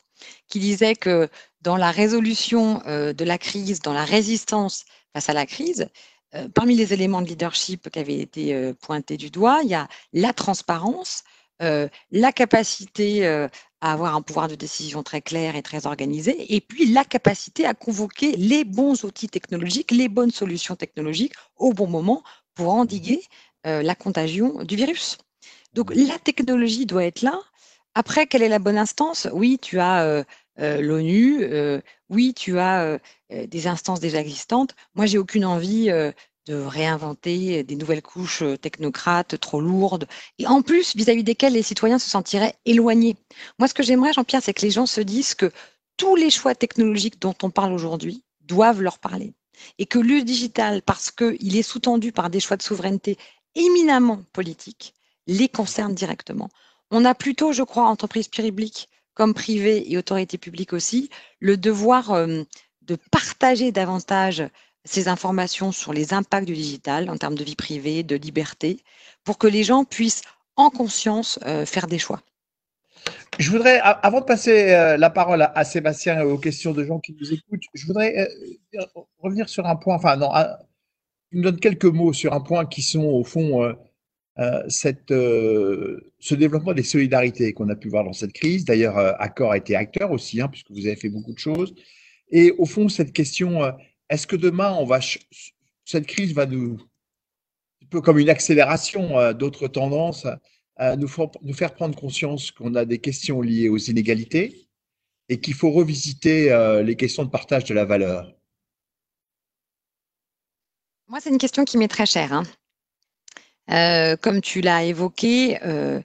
qui 0.49 0.59
disait 0.59 0.97
que 0.97 1.29
dans 1.61 1.77
la 1.77 1.91
résolution 1.91 2.81
euh, 2.87 3.13
de 3.13 3.27
la 3.27 3.37
crise, 3.37 3.81
dans 3.81 3.93
la 3.93 4.07
résistance 4.07 4.87
face 5.13 5.29
à 5.29 5.35
la 5.35 5.45
crise, 5.45 5.91
euh, 6.35 6.49
parmi 6.49 6.77
les 6.77 6.95
éléments 6.95 7.21
de 7.21 7.27
leadership 7.27 7.91
qui 7.91 7.99
avaient 7.99 8.21
été 8.21 8.55
euh, 8.55 8.73
pointés 8.73 9.19
du 9.19 9.29
doigt, 9.29 9.61
il 9.65 9.69
y 9.69 9.75
a 9.75 9.87
la 10.15 10.33
transparence, 10.33 11.25
la 11.61 12.33
capacité 12.33 13.49
à 13.81 13.93
avoir 13.93 14.15
un 14.15 14.23
pouvoir 14.23 14.49
de 14.49 14.55
décision 14.55 15.03
très 15.03 15.21
clair 15.23 15.57
et 15.57 15.63
très 15.63 15.87
organisé, 15.87 16.55
et 16.55 16.61
puis 16.61 16.87
la 16.93 17.05
capacité 17.05 17.65
à 17.65 17.75
convoquer 17.75 18.33
les 18.37 18.65
bons 18.65 19.05
outils 19.05 19.29
technologiques, 19.29 19.91
les 19.91 20.09
bonnes 20.09 20.31
solutions 20.31 20.77
technologiques 20.77 21.35
au 21.57 21.73
bon 21.73 21.87
moment 21.87 22.23
pour 22.55 22.75
endiguer 22.75 23.23
euh, 23.67 23.83
la 23.83 23.95
contagion 23.95 24.65
du 24.65 24.77
virus. 24.77 25.19
Donc 25.75 25.93
la 25.95 26.19
technologie 26.19 26.87
doit 26.87 27.05
être 27.05 27.23
là. 27.23 27.41
Après, 27.95 28.27
quelle 28.27 28.43
est 28.43 28.49
la 28.49 28.59
bonne 28.59 28.79
instance? 28.79 29.29
Oui, 29.33 29.59
tu 29.61 29.79
as 29.79 30.05
euh, 30.05 30.25
euh, 30.59 30.81
l'ONU, 30.81 31.47
oui, 32.09 32.35
tu 32.35 32.59
as 32.59 32.99
des 33.31 33.67
instances 33.69 34.01
déjà 34.01 34.21
existantes. 34.21 34.75
Moi, 34.95 35.07
j'ai 35.07 35.19
aucune 35.19 35.45
envie 35.45 35.91
de 36.49 36.55
réinventer 36.55 37.63
des 37.63 37.77
nouvelles 37.77 38.03
couches 38.03 38.43
technocrates 38.61 39.39
trop 39.39 39.61
lourdes, 39.61 40.09
et 40.39 40.47
en 40.47 40.63
plus 40.63 40.97
vis-à-vis 40.97 41.23
desquelles 41.23 41.53
les 41.53 41.63
citoyens 41.63 41.99
se 41.99 42.09
sentiraient 42.09 42.55
éloignés. 42.65 43.17
Moi, 43.59 43.69
ce 43.69 43.75
que 43.75 43.83
j'aimerais, 43.83 44.15
Jean-Pierre, 44.15 44.43
c'est 44.43 44.55
que 44.55 44.65
les 44.65 44.71
gens 44.71 44.87
se 44.87 45.03
disent 45.03 45.35
que 45.35 45.53
tous 45.99 46.17
les 46.17 46.31
choix 46.31 46.55
technologiques 46.55 47.21
dont 47.21 47.35
on 47.43 47.51
parle 47.51 47.73
aujourd'hui 47.73 48.23
doivent 48.41 48.81
leur 48.81 48.99
parler. 48.99 49.35
Et 49.79 49.87
que 49.87 49.99
le 49.99 50.23
digital, 50.23 50.83
parce 50.83 51.11
qu'il 51.11 51.57
est 51.57 51.63
sous-tendu 51.63 52.13
par 52.13 52.31
des 52.31 52.41
choix 52.41 52.57
de 52.57 52.63
souveraineté 52.63 53.19
éminemment 53.55 54.23
politiques 54.33 54.95
les 55.27 55.49
concernent 55.49 55.95
directement. 55.95 56.49
On 56.91 57.05
a 57.05 57.15
plutôt, 57.15 57.53
je 57.53 57.63
crois, 57.63 57.85
entreprises 57.85 58.29
publiques 58.29 58.89
comme 59.13 59.35
privées 59.35 59.93
et 59.93 59.99
autorités 59.99 60.39
publiques 60.39 60.73
aussi, 60.73 61.11
le 61.41 61.57
devoir 61.57 62.13
euh, 62.13 62.45
de 62.83 62.97
partager 63.11 63.73
davantage 63.73 64.49
ces 64.89 65.09
informations 65.09 65.73
sur 65.73 65.93
les 65.93 66.13
impacts 66.13 66.47
du 66.47 66.55
digital 66.55 67.11
en 67.11 67.17
termes 67.17 67.35
de 67.35 67.45
vie 67.45 67.57
privée, 67.57 68.03
de 68.03 68.17
liberté, 68.17 68.79
pour 69.25 69.39
que 69.39 69.47
les 69.47 69.65
gens 69.65 69.85
puissent 69.85 70.23
en 70.57 70.71
conscience 70.71 71.39
euh, 71.47 71.65
faire 71.67 71.87
des 71.87 71.99
choix. 71.99 72.21
Je 73.39 73.51
voudrais, 73.51 73.79
avant 73.81 74.21
de 74.21 74.25
passer 74.25 74.73
euh, 74.73 74.97
la 74.97 75.11
parole 75.11 75.49
à, 75.55 75.65
Sébastien 75.65 76.21
et 76.21 76.25
aux 76.25 76.39
questions 76.39 76.73
de 76.73 76.85
gens 76.85 76.99
qui 76.99 77.17
nous 77.21 77.33
écoutent, 77.33 77.63
je 77.73 77.87
voudrais 77.87 78.29
revenir 79.19 79.49
sur 79.49 79.67
un 79.67 79.77
point, 79.77 79.95
enfin 79.95 80.17
non, 80.17 80.31
tu 81.31 81.39
me 81.39 81.43
donnes 81.43 81.61
quelques 81.61 81.85
mots 81.85 82.13
sur 82.13 82.33
un 82.33 82.41
point 82.41 82.67
qui 82.67 82.83
sont 82.83 83.05
au 83.05 83.25
fond 83.25 83.63
euh, 83.63 83.73
euh, 84.39 84.63
cette, 84.69 85.11
euh, 85.11 86.13
ce 86.19 86.35
développement 86.35 86.73
des 86.73 86.83
solidarités 86.83 87.53
qu'on 87.53 87.69
a 87.69 87.77
pu 87.77 87.89
voir 87.89 88.05
dans 88.05 88.13
cette 88.13 88.33
crise. 88.33 88.65
D'ailleurs, 88.65 88.99
Accor 89.21 89.53
a 89.53 89.57
été 89.57 89.77
acteur 89.77 90.11
aussi, 90.11 90.41
hein, 90.41 90.49
puisque 90.49 90.71
vous 90.71 90.87
avez 90.87 90.97
fait 90.97 91.09
beaucoup 91.09 91.33
de 91.33 91.39
choses. 91.39 91.75
Et 92.31 92.53
au 92.53 92.67
fond, 92.67 92.89
cette 92.89 93.13
question, 93.13 93.61
est-ce 94.09 94.27
que 94.27 94.37
demain, 94.37 94.73
on 94.73 94.85
va, 94.85 95.01
cette 95.85 96.07
crise 96.07 96.33
va 96.35 96.47
nous, 96.47 96.79
un 97.83 97.87
peu 97.91 98.01
comme 98.01 98.19
une 98.19 98.31
accélération 98.31 99.33
d'autres 99.33 99.69
tendances, 99.69 100.27
nous, 100.79 101.09
nous 101.43 101.55
faire 101.55 101.75
prendre 101.75 101.99
conscience 101.99 102.51
qu'on 102.51 102.75
a 102.75 102.85
des 102.85 102.99
questions 102.99 103.41
liées 103.41 103.69
aux 103.69 103.79
inégalités 103.79 104.69
et 105.29 105.41
qu'il 105.41 105.55
faut 105.55 105.71
revisiter 105.71 106.51
les 106.85 106.97
questions 106.97 107.25
de 107.25 107.31
partage 107.31 107.65
de 107.65 107.75
la 107.75 107.85
valeur? 107.85 108.33
Moi, 111.09 111.21
c'est 111.21 111.31
une 111.31 111.39
question 111.39 111.65
qui 111.65 111.79
m'est 111.79 111.89
très 111.89 112.05
chère. 112.05 112.35
Hein. 112.35 112.43
Euh, 113.71 114.17
comme 114.17 114.41
tu 114.41 114.61
l'as 114.61 114.85
évoqué, 114.85 115.59
euh, 115.65 116.01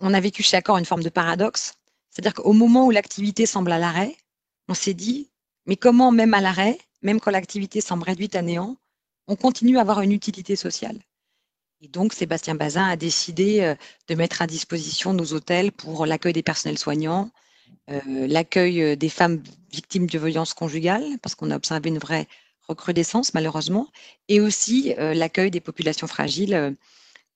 on 0.00 0.14
a 0.14 0.20
vécu 0.20 0.42
chez 0.42 0.56
Accor 0.56 0.78
une 0.78 0.84
forme 0.84 1.02
de 1.02 1.08
paradoxe. 1.08 1.74
C'est-à-dire 2.10 2.34
qu'au 2.34 2.52
moment 2.52 2.86
où 2.86 2.90
l'activité 2.90 3.46
semble 3.46 3.72
à 3.72 3.78
l'arrêt, 3.78 4.14
on 4.68 4.74
s'est 4.74 4.94
dit, 4.94 5.30
mais 5.66 5.76
comment 5.76 6.12
même 6.12 6.34
à 6.34 6.40
l'arrêt, 6.40 6.78
même 7.02 7.20
quand 7.20 7.30
l'activité 7.30 7.80
semble 7.80 8.04
réduite 8.04 8.36
à 8.36 8.42
néant, 8.42 8.76
on 9.26 9.36
continue 9.36 9.78
à 9.78 9.82
avoir 9.82 10.00
une 10.00 10.12
utilité 10.12 10.56
sociale 10.56 10.98
Et 11.80 11.88
donc, 11.88 12.12
Sébastien 12.12 12.54
Bazin 12.54 12.86
a 12.86 12.96
décidé 12.96 13.60
euh, 13.60 13.74
de 14.08 14.14
mettre 14.14 14.42
à 14.42 14.46
disposition 14.46 15.12
nos 15.12 15.32
hôtels 15.32 15.72
pour 15.72 16.06
l'accueil 16.06 16.32
des 16.32 16.42
personnels 16.42 16.78
soignants, 16.78 17.30
l'accueil 18.06 18.96
des 18.96 19.08
femmes 19.08 19.42
victimes 19.72 20.06
de 20.06 20.18
violences 20.18 20.54
conjugales, 20.54 21.18
parce 21.20 21.34
qu'on 21.34 21.50
a 21.50 21.56
observé 21.56 21.88
une 21.88 21.98
vraie 21.98 22.28
recrudescence 22.68 23.34
malheureusement, 23.34 23.88
et 24.28 24.40
aussi 24.40 24.94
euh, 24.98 25.14
l'accueil 25.14 25.50
des 25.50 25.60
populations 25.60 26.06
fragiles 26.06 26.54
euh, 26.54 26.70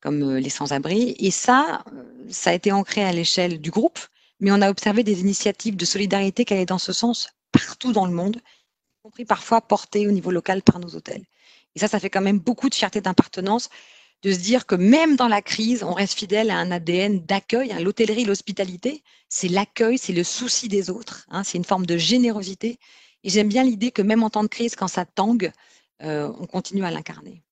comme 0.01 0.23
euh, 0.23 0.41
les 0.41 0.51
sans-abri. 0.51 1.17
Et 1.19 1.31
ça, 1.31 1.85
ça 2.29 2.51
a 2.51 2.53
été 2.55 2.73
ancré 2.73 3.05
à 3.05 3.13
l'échelle 3.13 3.61
du 3.61 3.71
groupe, 3.71 3.99
mais 4.41 4.53
on 4.53 4.63
a 4.63 4.71
observé 4.71 5.03
des 5.03 5.21
initiatives 5.21 5.77
de 5.77 5.85
solidarité 5.85 6.45
qui 6.45 6.55
allaient 6.55 6.67
dans 6.67 6.79
ce 6.79 6.93
sens 6.93 7.29
partout 7.53 7.93
dans 7.93 8.07
le 8.07 8.13
monde, 8.13 8.41
compris 9.07 9.25
parfois 9.25 9.61
portées 9.61 10.09
au 10.09 10.11
niveau 10.11 10.33
local 10.33 10.63
par 10.63 10.81
nos 10.81 10.97
hôtels. 10.97 11.23
Et 11.77 11.79
ça, 11.79 11.87
ça 11.87 12.01
fait 12.01 12.11
quand 12.11 12.21
même 12.21 12.41
beaucoup 12.41 12.69
de 12.69 12.75
fierté 12.75 13.01
d'appartenance 13.01 13.69
de 14.23 14.33
se 14.33 14.39
dire 14.39 14.67
que 14.67 14.75
même 14.75 15.15
dans 15.15 15.29
la 15.29 15.43
crise, 15.43 15.85
on 15.85 15.93
reste 15.93 16.15
fidèle 16.19 16.51
à 16.51 16.57
un 16.57 16.73
ADN 16.73 17.25
d'accueil. 17.25 17.71
Hein. 17.71 17.79
L'hôtellerie, 17.79 18.25
l'hospitalité, 18.25 19.05
c'est 19.29 19.47
l'accueil, 19.47 19.97
c'est 19.97 20.13
le 20.13 20.25
souci 20.25 20.67
des 20.67 20.91
autres, 20.91 21.25
hein. 21.31 21.45
c'est 21.45 21.57
une 21.57 21.65
forme 21.65 21.87
de 21.87 21.97
générosité. 21.97 22.81
Et 23.23 23.31
j'aime 23.31 23.47
bien 23.47 23.63
l'idée 23.63 23.93
que 23.93 24.03
même 24.03 24.25
en 24.25 24.31
temps 24.31 24.43
de 24.43 24.49
crise, 24.49 24.75
quand 24.75 24.89
ça 24.89 25.05
tangue, 25.05 25.53
euh, 26.03 26.33
on 26.41 26.47
continue 26.47 26.85
à 26.85 26.91
l'incarner. 26.91 27.45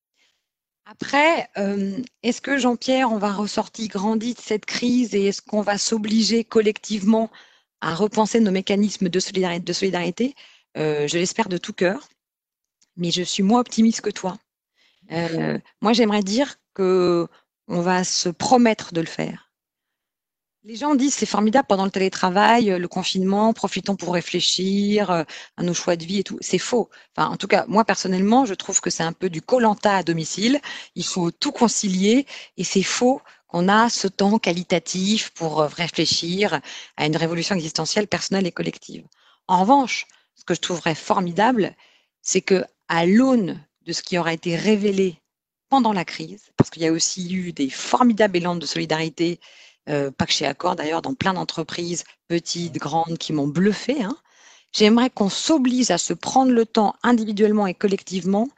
Après, 0.83 1.47
euh, 1.57 1.97
est-ce 2.21 2.41
que 2.41 2.57
Jean-Pierre, 2.57 3.13
on 3.13 3.17
va 3.17 3.31
ressortir 3.31 3.87
grandi 3.87 4.33
de 4.33 4.41
cette 4.41 4.65
crise 4.65 5.15
et 5.15 5.27
est-ce 5.27 5.41
qu'on 5.41 5.61
va 5.61 5.77
s'obliger 5.77 6.43
collectivement 6.43 7.31
à 7.79 7.95
repenser 7.95 8.41
nos 8.41 8.51
mécanismes 8.51 9.07
de 9.07 9.19
solidarité, 9.21 9.63
de 9.63 9.73
solidarité? 9.73 10.35
Euh, 10.77 11.07
Je 11.07 11.17
l'espère 11.17 11.49
de 11.49 11.57
tout 11.57 11.73
cœur, 11.73 12.07
mais 12.97 13.11
je 13.11 13.23
suis 13.23 13.43
moins 13.43 13.59
optimiste 13.59 14.01
que 14.01 14.09
toi. 14.09 14.37
moi, 15.81 15.93
j'aimerais 15.93 16.23
dire 16.23 16.55
que 16.73 17.27
on 17.67 17.81
va 17.81 18.03
se 18.03 18.29
promettre 18.29 18.93
de 18.93 19.01
le 19.01 19.07
faire. 19.07 19.45
Les 20.67 20.75
gens 20.75 20.95
disent 20.95 21.13
c'est 21.13 21.27
formidable 21.27 21.67
pendant 21.67 21.85
le 21.85 21.91
télétravail, 21.91 22.71
euh, 22.71 22.79
le 22.79 22.87
confinement, 22.87 23.53
profitons 23.53 23.95
pour 23.95 24.15
réfléchir 24.15 25.11
euh, 25.11 25.23
à 25.57 25.63
nos 25.63 25.75
choix 25.75 25.95
de 25.95 26.03
vie 26.03 26.19
et 26.19 26.23
tout. 26.23 26.39
C'est 26.41 26.57
faux. 26.57 26.89
Enfin, 27.15 27.29
en 27.29 27.37
tout 27.37 27.45
cas, 27.45 27.65
moi 27.67 27.85
personnellement, 27.85 28.45
je 28.45 28.55
trouve 28.55 28.81
que 28.81 28.89
c'est 28.89 29.03
un 29.03 29.13
peu 29.13 29.29
du 29.29 29.43
colanta 29.43 29.97
à 29.97 30.01
domicile. 30.01 30.59
Il 30.95 31.05
faut 31.05 31.29
tout 31.29 31.51
concilier 31.51 32.25
et 32.57 32.63
c'est 32.63 32.81
faux 32.81 33.21
qu'on 33.47 33.67
a 33.67 33.89
ce 33.91 34.07
temps 34.07 34.39
qualitatif 34.39 35.29
pour 35.35 35.61
euh, 35.61 35.67
réfléchir 35.67 36.59
à 36.97 37.05
une 37.05 37.15
révolution 37.15 37.53
existentielle 37.53 38.07
personnelle 38.07 38.47
et 38.47 38.51
collective. 38.51 39.05
En 39.47 39.61
revanche, 39.61 40.07
ce 40.35 40.43
que 40.43 40.53
je 40.53 40.61
trouverais 40.61 40.95
formidable, 40.95 41.75
c'est 42.21 42.41
que 42.41 42.63
à 42.87 43.05
l'aune 43.05 43.59
de 43.85 43.93
ce 43.93 44.03
qui 44.03 44.17
aura 44.17 44.33
été 44.33 44.55
révélé 44.55 45.21
pendant 45.69 45.93
la 45.93 46.05
crise, 46.05 46.51
parce 46.57 46.69
qu'il 46.69 46.83
y 46.83 46.87
a 46.87 46.91
aussi 46.91 47.33
eu 47.33 47.51
des 47.51 47.69
formidables 47.69 48.37
élans 48.37 48.55
de 48.55 48.65
solidarité 48.65 49.39
euh, 49.87 50.09
pas 50.11 50.25
que 50.25 50.31
chez 50.31 50.45
Accor 50.45 50.75
d'ailleurs, 50.75 51.01
dans 51.01 51.13
plein 51.13 51.33
d'entreprises, 51.33 52.03
petites, 52.27 52.77
grandes, 52.77 53.17
qui 53.17 53.33
m'ont 53.33 53.47
bluffé. 53.47 54.03
Hein. 54.03 54.17
J'aimerais 54.71 55.09
qu'on 55.09 55.29
s'oblige 55.29 55.91
à 55.91 55.97
se 55.97 56.13
prendre 56.13 56.51
le 56.51 56.65
temps 56.65 56.95
individuellement 57.03 57.67
et 57.67 57.73
collectivement 57.73 58.49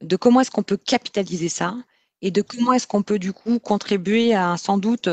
de 0.00 0.16
comment 0.16 0.40
est-ce 0.40 0.50
qu'on 0.50 0.62
peut 0.62 0.78
capitaliser 0.78 1.48
ça 1.48 1.76
et 2.22 2.30
de 2.30 2.42
comment 2.42 2.72
est-ce 2.72 2.86
qu'on 2.86 3.02
peut 3.02 3.18
du 3.18 3.32
coup 3.32 3.58
contribuer 3.58 4.34
à 4.34 4.56
sans 4.56 4.78
doute 4.78 5.08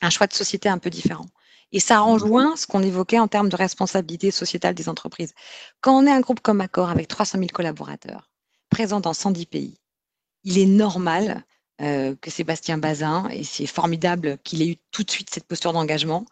un 0.00 0.10
choix 0.10 0.26
de 0.26 0.32
société 0.32 0.68
un 0.68 0.78
peu 0.78 0.90
différent. 0.90 1.26
Et 1.74 1.80
ça 1.80 1.98
rejoint 1.98 2.54
ce 2.54 2.68
qu'on 2.68 2.84
évoquait 2.84 3.18
en 3.18 3.26
termes 3.26 3.48
de 3.48 3.56
responsabilité 3.56 4.30
sociétale 4.30 4.76
des 4.76 4.88
entreprises. 4.88 5.34
Quand 5.80 5.98
on 5.98 6.06
est 6.06 6.10
un 6.10 6.20
groupe 6.20 6.38
comme 6.38 6.60
Accor 6.60 6.88
avec 6.88 7.08
300 7.08 7.38
000 7.38 7.48
collaborateurs, 7.52 8.30
présents 8.70 9.00
dans 9.00 9.12
110 9.12 9.46
pays, 9.46 9.74
il 10.44 10.56
est 10.56 10.66
normal 10.66 11.44
euh, 11.80 12.14
que 12.20 12.30
Sébastien 12.30 12.78
Bazin, 12.78 13.28
et 13.30 13.42
c'est 13.42 13.66
formidable 13.66 14.38
qu'il 14.44 14.62
ait 14.62 14.68
eu 14.68 14.76
tout 14.92 15.02
de 15.02 15.10
suite 15.10 15.30
cette 15.30 15.48
posture 15.48 15.72
d'engagement, 15.72 16.26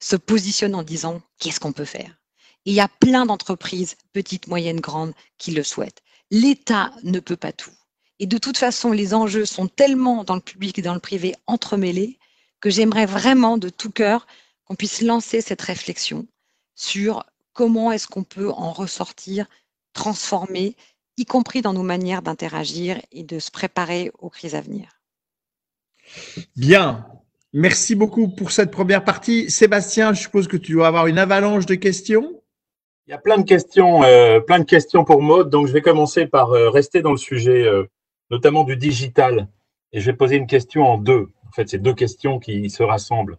se 0.00 0.16
positionne 0.16 0.74
en 0.74 0.82
disant 0.82 1.22
qu'est-ce 1.38 1.60
qu'on 1.60 1.72
peut 1.72 1.84
faire? 1.84 2.18
Et 2.66 2.70
il 2.72 2.74
y 2.74 2.80
a 2.80 2.88
plein 2.88 3.24
d'entreprises, 3.24 3.94
petites, 4.12 4.48
moyennes, 4.48 4.80
grandes, 4.80 5.14
qui 5.38 5.52
le 5.52 5.62
souhaitent. 5.62 6.02
L'État 6.32 6.90
ne 7.04 7.20
peut 7.20 7.36
pas 7.36 7.52
tout. 7.52 7.70
Et 8.18 8.26
de 8.26 8.36
toute 8.36 8.58
façon, 8.58 8.90
les 8.90 9.14
enjeux 9.14 9.44
sont 9.44 9.68
tellement 9.68 10.24
dans 10.24 10.34
le 10.34 10.40
public 10.40 10.76
et 10.76 10.82
dans 10.82 10.94
le 10.94 10.98
privé 10.98 11.36
entremêlés 11.46 12.18
que 12.58 12.68
j'aimerais 12.68 13.06
vraiment 13.06 13.58
de 13.58 13.68
tout 13.68 13.92
cœur 13.92 14.26
qu'on 14.68 14.76
puisse 14.76 15.02
lancer 15.02 15.40
cette 15.40 15.62
réflexion 15.62 16.26
sur 16.74 17.24
comment 17.52 17.90
est-ce 17.90 18.06
qu'on 18.06 18.24
peut 18.24 18.50
en 18.50 18.72
ressortir, 18.72 19.46
transformer, 19.92 20.76
y 21.16 21.24
compris 21.24 21.62
dans 21.62 21.72
nos 21.72 21.82
manières 21.82 22.22
d'interagir 22.22 23.00
et 23.10 23.24
de 23.24 23.38
se 23.38 23.50
préparer 23.50 24.12
aux 24.18 24.30
crises 24.30 24.54
à 24.54 24.60
venir. 24.60 25.00
Bien. 26.56 27.06
Merci 27.54 27.94
beaucoup 27.94 28.28
pour 28.28 28.52
cette 28.52 28.70
première 28.70 29.04
partie. 29.04 29.50
Sébastien, 29.50 30.12
je 30.12 30.20
suppose 30.20 30.48
que 30.48 30.58
tu 30.58 30.72
dois 30.72 30.86
avoir 30.86 31.06
une 31.06 31.18
avalanche 31.18 31.66
de 31.66 31.74
questions. 31.74 32.42
Il 33.06 33.10
y 33.10 33.14
a 33.14 33.18
plein 33.18 33.38
de 33.38 33.44
questions, 33.44 34.04
euh, 34.04 34.38
plein 34.38 34.58
de 34.58 34.64
questions 34.64 35.02
pour 35.02 35.22
Maud. 35.22 35.48
Donc, 35.48 35.66
je 35.66 35.72
vais 35.72 35.80
commencer 35.80 36.26
par 36.26 36.52
euh, 36.52 36.68
rester 36.68 37.00
dans 37.00 37.10
le 37.10 37.16
sujet, 37.16 37.64
euh, 37.64 37.84
notamment 38.30 38.64
du 38.64 38.76
digital. 38.76 39.48
Et 39.92 40.00
je 40.00 40.10
vais 40.10 40.16
poser 40.16 40.36
une 40.36 40.46
question 40.46 40.84
en 40.84 40.98
deux. 40.98 41.28
En 41.48 41.52
fait, 41.52 41.70
c'est 41.70 41.78
deux 41.78 41.94
questions 41.94 42.38
qui 42.38 42.68
se 42.68 42.82
rassemblent. 42.82 43.38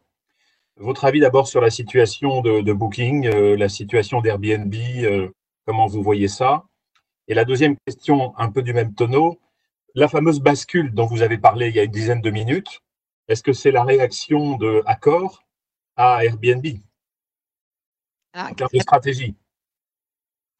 Votre 0.80 1.04
avis 1.04 1.20
d'abord 1.20 1.48
sur 1.50 1.60
la 1.60 1.70
situation 1.70 2.42
de, 2.42 2.72
Booking, 2.72 3.28
euh, 3.28 3.58
la 3.58 3.68
situation 3.68 4.22
d'Airbnb, 4.22 4.74
euh, 5.04 5.30
comment 5.66 5.88
vous 5.88 6.02
voyez 6.02 6.30
ça? 6.30 6.64
Et 7.28 7.34
la 7.34 7.44
deuxième 7.44 7.76
question, 7.86 8.34
un 8.38 8.50
peu 8.50 8.62
du 8.62 8.74
même 8.74 8.94
tonneau, 8.94 9.40
la 9.94 10.08
fameuse 10.08 10.40
bascule 10.40 10.94
dont 10.94 11.06
vous 11.06 11.22
avez 11.22 11.38
parlé 11.38 11.68
il 11.68 11.76
y 11.76 11.80
a 11.80 11.84
une 11.84 11.92
dizaine 11.92 12.22
de 12.22 12.30
minutes, 12.30 12.80
est-ce 13.28 13.44
que 13.44 13.52
c'est 13.52 13.72
la 13.72 13.84
réaction 13.84 14.56
de 14.56 14.82
Accor 14.86 15.44
à 15.98 16.24
Airbnb? 16.24 16.66
Ah, 18.34 18.48
en 18.50 18.54
termes 18.54 18.70
de 18.74 18.80
stratégie. 18.80 19.36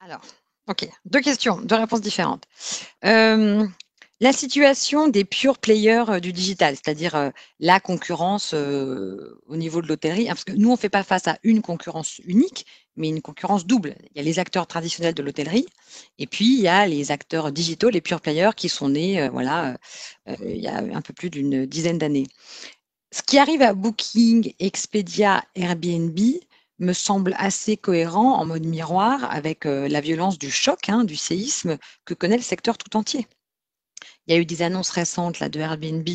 Alors, 0.02 0.22
ok, 0.68 0.86
deux 1.06 1.22
questions, 1.22 1.62
deux 1.62 1.76
réponses 1.76 2.02
différentes. 2.02 2.44
Euh, 3.06 3.66
la 4.22 4.34
situation 4.34 5.08
des 5.08 5.24
pure 5.24 5.58
players 5.58 6.06
euh, 6.10 6.20
du 6.20 6.34
digital, 6.34 6.76
c'est-à-dire 6.76 7.16
euh, 7.16 7.30
la 7.60 7.80
concurrence 7.80 8.54
euh, 8.54 9.40
au 9.48 9.56
niveau 9.56 9.82
de 9.82 9.88
l'hôtellerie, 9.88 10.30
hein, 10.30 10.34
parce 10.34 10.44
que 10.44 10.52
nous, 10.52 10.70
on 10.70 10.74
ne 10.74 10.78
fait 10.78 10.90
pas 10.90 11.04
face 11.04 11.28
à 11.28 11.38
une 11.44 11.62
concurrence 11.62 12.20
unique, 12.26 12.66
mais 12.98 13.08
une 13.08 13.22
concurrence 13.22 13.66
double. 13.66 13.96
Il 14.12 14.18
y 14.18 14.20
a 14.20 14.24
les 14.24 14.40
acteurs 14.40 14.68
traditionnels 14.68 15.14
de 15.14 15.24
l'hôtellerie, 15.24 15.68
et 16.18 16.28
puis 16.28 16.54
il 16.58 16.62
y 16.62 16.68
a 16.68 16.86
les 16.86 17.12
acteurs 17.12 17.52
digitaux, 17.54 17.90
les 17.90 18.02
pure 18.02 18.20
players, 18.20 18.52
qui 18.56 18.68
sont 18.68 18.90
nés 18.90 19.30
voilà, 19.30 19.78
il 20.28 20.58
y 20.58 20.68
a 20.68 20.78
un 20.78 21.02
peu 21.02 21.14
plus 21.14 21.30
d'une 21.30 21.66
dizaine 21.66 21.98
d'années. 21.98 22.28
Ce 23.12 23.22
qui 23.24 23.38
arrive 23.38 23.62
à 23.62 23.74
Booking, 23.74 24.54
Expedia, 24.60 25.44
Airbnb, 25.56 26.20
me 26.80 26.94
semble 26.94 27.36
assez 27.38 27.78
cohérent 27.78 28.36
en 28.36 28.46
mode 28.46 28.66
miroir 28.66 29.32
avec 29.32 29.64
la 29.66 30.02
violence 30.02 30.38
du 30.38 30.52
choc, 30.52 30.90
hein, 30.90 31.06
du 31.06 31.16
séisme 31.16 31.78
que 32.06 32.14
connaît 32.14 32.38
le 32.38 32.44
secteur 32.44 32.78
tout 32.78 32.98
entier. 32.98 33.28
Il 34.30 34.36
y 34.36 34.38
a 34.38 34.42
eu 34.42 34.46
des 34.46 34.62
annonces 34.62 34.92
récentes 34.92 35.40
là, 35.40 35.50
de 35.50 35.60
Airbnb 35.60 36.08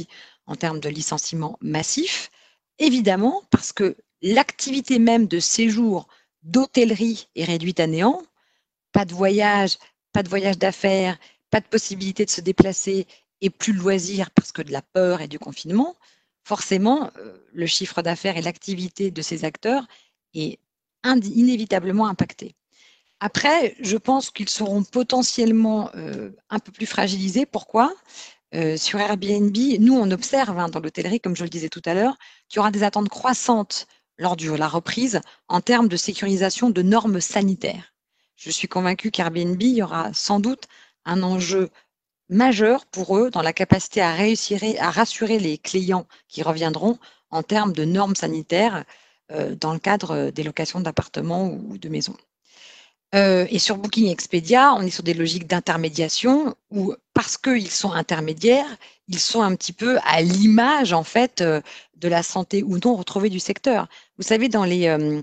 en 0.47 0.55
termes 0.55 0.79
de 0.79 0.89
licenciements 0.89 1.59
massifs. 1.61 2.31
Évidemment, 2.79 3.43
parce 3.51 3.73
que 3.73 3.97
l'activité 4.23 5.01
même 5.01 5.27
de 5.27 5.41
séjour 5.41 6.07
d'hôtellerie 6.45 7.27
est 7.35 7.45
réduite 7.45 7.81
à 7.81 7.89
néant. 7.89 8.23
Pas 8.93 9.05
de 9.05 9.13
voyage, 9.13 9.79
pas 10.13 10.23
de 10.23 10.29
voyage 10.29 10.59
d'affaires, 10.59 11.19
pas 11.51 11.59
de 11.61 11.67
possibilité 11.67 12.25
de 12.25 12.31
se 12.31 12.41
déplacer 12.41 13.09
et 13.41 13.51
plus 13.51 13.73
de 13.73 13.79
loisirs 13.79 14.31
parce 14.31 14.53
que 14.53 14.63
de 14.63 14.71
la 14.71 14.83
peur 14.83 15.21
et 15.21 15.27
du 15.27 15.41
confinement. 15.41 15.97
Forcément, 16.45 17.11
euh, 17.19 17.37
le 17.53 17.67
chiffre 17.67 18.01
d'affaires 18.01 18.37
et 18.37 18.43
l'activité 18.43 19.11
de 19.11 19.23
ces 19.23 19.45
acteurs 19.45 19.89
est 20.35 20.61
inévitablement 21.05 22.07
impacté. 22.07 22.55
Après, 23.27 23.75
je 23.81 23.97
pense 23.97 24.31
qu'ils 24.31 24.51
seront 24.51 24.85
potentiellement 24.85 25.91
euh, 25.95 26.33
un 26.51 26.59
peu 26.59 26.71
plus 26.73 26.85
fragilisés. 26.85 27.47
Pourquoi? 27.47 27.91
Euh, 28.55 28.77
Sur 28.77 29.01
Airbnb, 29.01 29.57
nous, 29.81 29.95
on 29.95 30.11
observe 30.11 30.59
hein, 30.59 30.69
dans 30.69 30.79
l'hôtellerie, 30.79 31.21
comme 31.21 31.35
je 31.35 31.43
le 31.43 31.49
disais 31.49 31.71
tout 31.71 31.81
à 31.87 31.95
l'heure, 31.95 32.19
qu'il 32.51 32.59
y 32.59 32.61
aura 32.61 32.71
des 32.71 32.83
attentes 32.83 33.09
croissantes 33.09 33.87
lors 34.19 34.37
de 34.37 34.51
la 34.51 34.69
reprise 34.69 35.23
en 35.49 35.63
termes 35.63 35.89
de 35.89 35.97
sécurisation 35.97 36.69
de 36.69 36.83
normes 36.83 37.23
sanitaires. 37.23 37.95
Je 38.37 38.51
suis 38.51 38.69
convaincue 38.69 39.11
qu'Airbnb, 39.11 39.63
il 39.63 39.77
y 39.77 39.83
aura 39.83 40.13
sans 40.13 40.39
doute 40.39 40.65
un 41.07 41.23
enjeu 41.23 41.71
majeur 42.29 42.85
pour 42.85 43.17
eux 43.17 43.31
dans 43.31 43.41
la 43.41 43.55
capacité 43.55 44.03
à 44.03 44.13
réussir 44.13 44.61
à 44.79 44.91
rassurer 44.91 45.39
les 45.39 45.57
clients 45.57 46.07
qui 46.29 46.43
reviendront 46.43 46.99
en 47.31 47.43
termes 47.43 47.73
de 47.73 47.87
normes 47.87 48.17
sanitaires 48.17 48.85
euh, 49.33 49.55
dans 49.55 49.73
le 49.73 49.79
cadre 49.79 50.29
des 50.29 50.43
locations 50.43 50.81
d'appartements 50.81 51.47
ou 51.47 51.79
de 51.79 51.89
maisons. 51.89 52.19
Euh, 53.15 53.47
et 53.51 53.61
sur 53.61 53.77
Booking 53.77 54.09
Expedia, 54.09 54.75
on 54.75 54.83
est 54.83 54.91
sur 54.91 55.05
des 55.05 55.15
logiques 55.15 55.47
d'intermédiation 55.47 56.57
où, 56.71 56.95
parce 57.13 57.37
qu'ils 57.37 57.71
sont 57.71 57.93
intermédiaires, 57.93 58.77
ils 59.07 59.21
sont 59.21 59.43
un 59.43 59.55
petit 59.55 59.73
peu 59.73 59.99
à 60.05 60.21
l'image, 60.21 60.93
en 60.93 61.05
fait, 61.05 61.41
euh, 61.41 61.61
de 61.97 62.09
la 62.09 62.25
santé 62.25 62.65
ou 62.65 62.79
non 62.79 62.97
retrouvée 62.97 63.31
du 63.31 63.39
secteur. 63.39 63.89
Vous 64.19 64.25
savez, 64.25 64.49
dans 64.49 64.65
les 64.65 64.89
euh, 64.89 65.23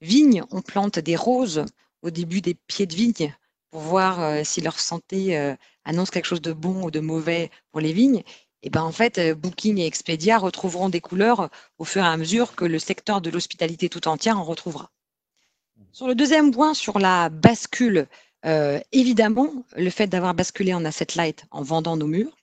vignes, 0.00 0.44
on 0.52 0.62
plante 0.62 1.00
des 1.00 1.16
roses 1.16 1.64
au 2.02 2.10
début 2.10 2.40
des 2.40 2.54
pieds 2.54 2.86
de 2.86 2.94
vigne 2.94 3.34
pour 3.70 3.80
voir 3.80 4.44
si 4.44 4.60
leur 4.60 4.78
santé 4.78 5.54
annonce 5.84 6.10
quelque 6.10 6.26
chose 6.26 6.42
de 6.42 6.52
bon 6.52 6.84
ou 6.84 6.90
de 6.90 7.00
mauvais 7.00 7.50
pour 7.70 7.80
les 7.80 7.94
vignes. 7.94 8.22
Et 8.62 8.68
ben 8.68 8.82
en 8.82 8.92
fait, 8.92 9.32
Booking 9.32 9.78
et 9.78 9.86
Expedia 9.86 10.36
retrouveront 10.36 10.90
des 10.90 11.00
couleurs 11.00 11.48
au 11.78 11.84
fur 11.84 12.02
et 12.02 12.06
à 12.06 12.16
mesure 12.18 12.54
que 12.54 12.66
le 12.66 12.78
secteur 12.78 13.22
de 13.22 13.30
l'hospitalité 13.30 13.88
tout 13.88 14.08
entière 14.08 14.38
en 14.38 14.44
retrouvera. 14.44 14.90
Sur 15.92 16.08
le 16.08 16.14
deuxième 16.14 16.52
point, 16.52 16.72
sur 16.72 16.98
la 16.98 17.28
bascule, 17.28 18.06
euh, 18.46 18.80
évidemment, 18.92 19.52
le 19.76 19.90
fait 19.90 20.06
d'avoir 20.06 20.32
basculé 20.32 20.72
en 20.72 20.86
asset 20.86 21.08
light 21.16 21.44
en 21.50 21.62
vendant 21.62 21.98
nos 21.98 22.06
murs 22.06 22.34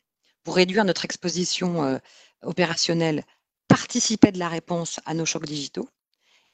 pour 0.44 0.56
réduire 0.56 0.86
notre 0.86 1.04
exposition 1.04 1.84
euh, 1.84 1.98
opérationnelle 2.44 3.24
participait 3.68 4.32
de 4.32 4.38
la 4.38 4.50
réponse 4.50 5.00
à 5.08 5.16
nos 5.16 5.26
chocs 5.26 5.48
digitaux. 5.48 5.90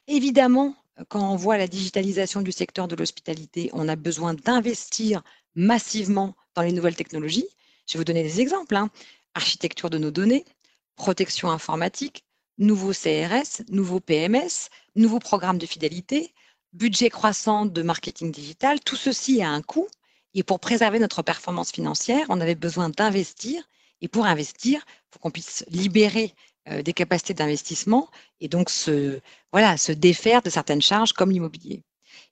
Évidemment, 0.07 0.73
quand 1.09 1.29
on 1.29 1.35
voit 1.35 1.57
la 1.57 1.67
digitalisation 1.67 2.41
du 2.41 2.53
secteur 2.53 2.87
de 2.87 2.95
l'hospitalité, 2.95 3.69
on 3.73 3.89
a 3.89 3.97
besoin 3.97 4.33
d'investir 4.33 5.21
massivement 5.53 6.33
dans 6.53 6.61
les 6.61 6.71
nouvelles 6.71 6.95
technologies. 6.95 7.47
Je 7.87 7.93
vais 7.93 7.99
vous 7.99 8.05
donner 8.05 8.23
des 8.23 8.39
exemples. 8.39 8.77
Hein. 8.77 8.89
Architecture 9.33 9.89
de 9.89 9.97
nos 9.97 10.11
données, 10.11 10.45
protection 10.95 11.51
informatique, 11.51 12.23
nouveaux 12.57 12.93
CRS, 12.93 13.63
nouveaux 13.67 13.99
PMS, 13.99 14.69
nouveaux 14.95 15.19
programmes 15.19 15.57
de 15.57 15.65
fidélité, 15.65 16.33
budget 16.75 17.09
croissant 17.09 17.65
de 17.65 17.81
marketing 17.81 18.31
digital, 18.31 18.79
tout 18.79 18.95
ceci 18.95 19.41
a 19.41 19.49
un 19.49 19.61
coût. 19.61 19.87
Et 20.33 20.43
pour 20.43 20.59
préserver 20.59 20.99
notre 20.99 21.21
performance 21.21 21.71
financière, 21.71 22.25
on 22.29 22.41
avait 22.41 22.55
besoin 22.55 22.89
d'investir. 22.89 23.63
Et 24.01 24.07
pour 24.07 24.25
investir, 24.25 24.85
il 24.87 25.13
faut 25.13 25.19
qu'on 25.19 25.31
puisse 25.31 25.63
libérer 25.69 26.35
euh, 26.69 26.81
des 26.81 26.93
capacités 26.93 27.33
d'investissement 27.33 28.09
et 28.41 28.47
donc 28.47 28.69
se, 28.69 29.19
défaire 29.93 30.41
de 30.41 30.49
certaines 30.49 30.81
charges 30.81 31.13
comme 31.13 31.31
l'immobilier. 31.31 31.83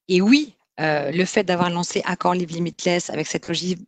Et 0.08 0.21
oui, 0.21 0.56
euh, 0.79 1.12
le 1.12 1.25
fait 1.25 1.43
d'avoir 1.43 1.69
lancé 1.69 2.01
Accord 2.03 2.34
Live 2.34 2.51
Limitless 2.51 3.10
avec 3.10 3.27
cette 3.27 3.47
logique 3.47 3.79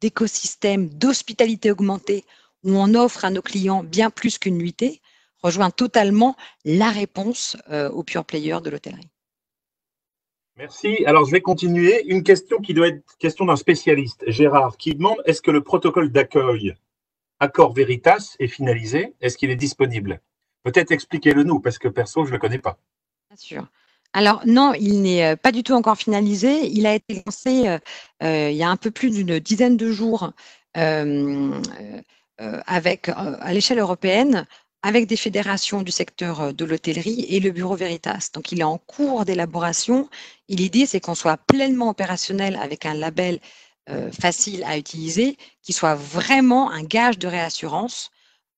d'écosystème 0.00 0.88
d'hospitalité 0.88 1.70
augmentée 1.70 2.24
où 2.64 2.76
on 2.76 2.94
offre 2.94 3.24
à 3.24 3.30
nos 3.30 3.42
clients 3.42 3.84
bien 3.84 4.10
plus 4.10 4.38
qu'une 4.38 4.58
nuitée, 4.58 5.00
rejoint 5.42 5.70
totalement 5.70 6.36
la 6.64 6.90
réponse 6.90 7.56
euh, 7.70 7.88
aux 7.90 8.02
pure 8.02 8.24
players 8.24 8.60
de 8.62 8.70
l'hôtellerie. 8.70 9.11
Merci. 10.62 11.04
Alors, 11.06 11.24
je 11.24 11.32
vais 11.32 11.40
continuer. 11.40 12.04
Une 12.06 12.22
question 12.22 12.60
qui 12.60 12.72
doit 12.72 12.86
être 12.86 13.02
question 13.18 13.46
d'un 13.46 13.56
spécialiste, 13.56 14.22
Gérard, 14.28 14.76
qui 14.76 14.94
demande 14.94 15.16
est-ce 15.24 15.42
que 15.42 15.50
le 15.50 15.60
protocole 15.60 16.12
d'accueil 16.12 16.76
Accord 17.40 17.72
Veritas 17.72 18.36
est 18.38 18.46
finalisé? 18.46 19.12
Est-ce 19.20 19.36
qu'il 19.36 19.50
est 19.50 19.56
disponible? 19.56 20.20
Peut-être 20.62 20.92
expliquez-le 20.92 21.42
nous, 21.42 21.58
parce 21.58 21.78
que 21.78 21.88
perso, 21.88 22.24
je 22.24 22.30
ne 22.30 22.34
le 22.34 22.38
connais 22.38 22.60
pas. 22.60 22.78
Bien 23.28 23.36
sûr. 23.36 23.66
Alors 24.12 24.42
non, 24.46 24.72
il 24.78 25.02
n'est 25.02 25.32
euh, 25.32 25.34
pas 25.34 25.50
du 25.50 25.64
tout 25.64 25.72
encore 25.72 25.96
finalisé. 25.96 26.68
Il 26.68 26.86
a 26.86 26.94
été 26.94 27.24
lancé 27.26 27.66
euh, 27.66 27.78
euh, 28.22 28.50
il 28.50 28.56
y 28.56 28.62
a 28.62 28.70
un 28.70 28.76
peu 28.76 28.92
plus 28.92 29.10
d'une 29.10 29.40
dizaine 29.40 29.76
de 29.76 29.90
jours 29.90 30.30
avec, 32.38 33.08
à 33.08 33.52
l'échelle 33.52 33.80
européenne 33.80 34.46
avec 34.82 35.06
des 35.06 35.16
fédérations 35.16 35.82
du 35.82 35.92
secteur 35.92 36.40
euh, 36.40 36.52
de 36.52 36.64
l'hôtellerie 36.64 37.26
et 37.28 37.40
le 37.40 37.50
bureau 37.50 37.76
Veritas. 37.76 38.30
Donc, 38.34 38.52
il 38.52 38.60
est 38.60 38.64
en 38.64 38.78
cours 38.78 39.24
d'élaboration. 39.24 40.08
L'idée, 40.48 40.86
c'est 40.86 41.00
qu'on 41.00 41.14
soit 41.14 41.36
pleinement 41.36 41.88
opérationnel 41.88 42.56
avec 42.56 42.86
un 42.86 42.94
label 42.94 43.40
facile 44.12 44.62
à 44.62 44.78
utiliser, 44.78 45.36
qui 45.60 45.72
soit 45.72 45.96
vraiment 45.96 46.70
un 46.70 46.84
gage 46.84 47.18
de 47.18 47.26
réassurance, 47.26 48.12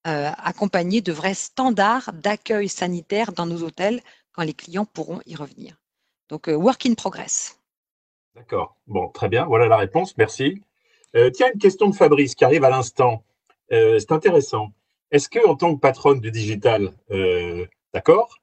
accompagné 0.04 1.00
de 1.00 1.12
vrais 1.12 1.32
standards 1.32 2.12
d'accueil 2.12 2.68
sanitaire 2.68 3.32
dans 3.32 3.46
nos 3.46 3.62
hôtels 3.62 4.02
quand 4.32 4.42
les 4.42 4.52
clients 4.52 4.84
pourront 4.84 5.22
y 5.24 5.34
revenir. 5.34 5.76
Donc, 6.28 6.48
work 6.48 6.84
in 6.84 6.92
progress. 6.92 7.58
D'accord. 8.36 8.76
Bon, 8.86 9.08
très 9.08 9.30
bien. 9.30 9.46
Voilà 9.46 9.66
la 9.66 9.78
réponse. 9.78 10.14
Merci. 10.18 10.60
tiens, 11.32 11.48
une 11.54 11.60
question 11.60 11.88
de 11.88 11.96
Fabrice 11.96 12.34
qui 12.34 12.44
arrive 12.44 12.64
à 12.64 12.70
l'instant. 12.70 13.24
c'est 13.70 14.12
intéressant. 14.12 14.72
Est-ce 15.14 15.28
que, 15.28 15.46
en 15.46 15.54
tant 15.54 15.74
que 15.74 15.80
patronne 15.80 16.20
du 16.20 16.30
digital, 16.30 16.92
d'accord, 17.94 18.36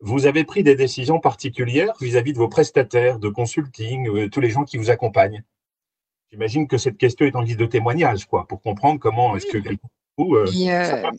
vous 0.00 0.26
avez 0.26 0.44
pris 0.44 0.62
des 0.62 0.76
décisions 0.76 1.18
particulières 1.18 1.94
vis-à-vis 2.00 2.32
de 2.32 2.38
vos 2.38 2.48
prestataires 2.48 3.18
de 3.18 3.28
consulting, 3.28 4.08
euh, 4.08 4.30
tous 4.30 4.40
les 4.40 4.50
gens 4.50 4.64
qui 4.64 4.76
vous 4.76 4.90
accompagnent? 4.90 5.42
J'imagine 6.30 6.68
que 6.68 6.78
cette 6.78 6.98
question 6.98 7.26
est 7.26 7.34
en 7.34 7.42
guise 7.42 7.56
de 7.56 7.66
témoignage, 7.66 8.26
quoi, 8.26 8.46
pour 8.46 8.62
comprendre 8.62 9.00
comment 9.00 9.36
est-ce 9.36 9.46
que 9.46 9.58
euh, 9.58 9.76
euh, 10.20 11.10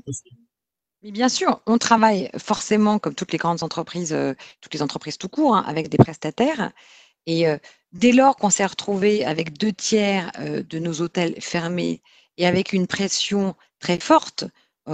mais, 1.02 1.12
bien 1.12 1.30
sûr, 1.30 1.62
on 1.66 1.78
travaille 1.78 2.30
forcément, 2.38 3.00
comme 3.00 3.16
toutes 3.16 3.32
les 3.32 3.38
grandes 3.38 3.64
entreprises, 3.64 4.16
toutes 4.60 4.74
les 4.74 4.82
entreprises 4.82 5.18
tout 5.18 5.30
court, 5.30 5.56
hein, 5.56 5.64
avec 5.66 5.88
des 5.88 5.98
prestataires. 5.98 6.72
Et 7.26 7.46
dès 7.94 8.12
lors 8.12 8.36
qu'on 8.36 8.50
s'est 8.50 8.66
retrouvé 8.66 9.24
avec 9.24 9.58
deux 9.58 9.72
tiers 9.72 10.32
de 10.38 10.80
nos 10.80 11.02
hôtels 11.02 11.40
fermés 11.40 12.02
et 12.38 12.46
avec 12.46 12.74
une 12.74 12.88
pression 12.88 13.56
très 13.80 14.00
forte 14.00 14.46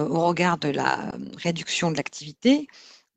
au 0.01 0.25
regard 0.25 0.57
de 0.57 0.69
la 0.69 1.11
réduction 1.37 1.91
de 1.91 1.97
l'activité, 1.97 2.67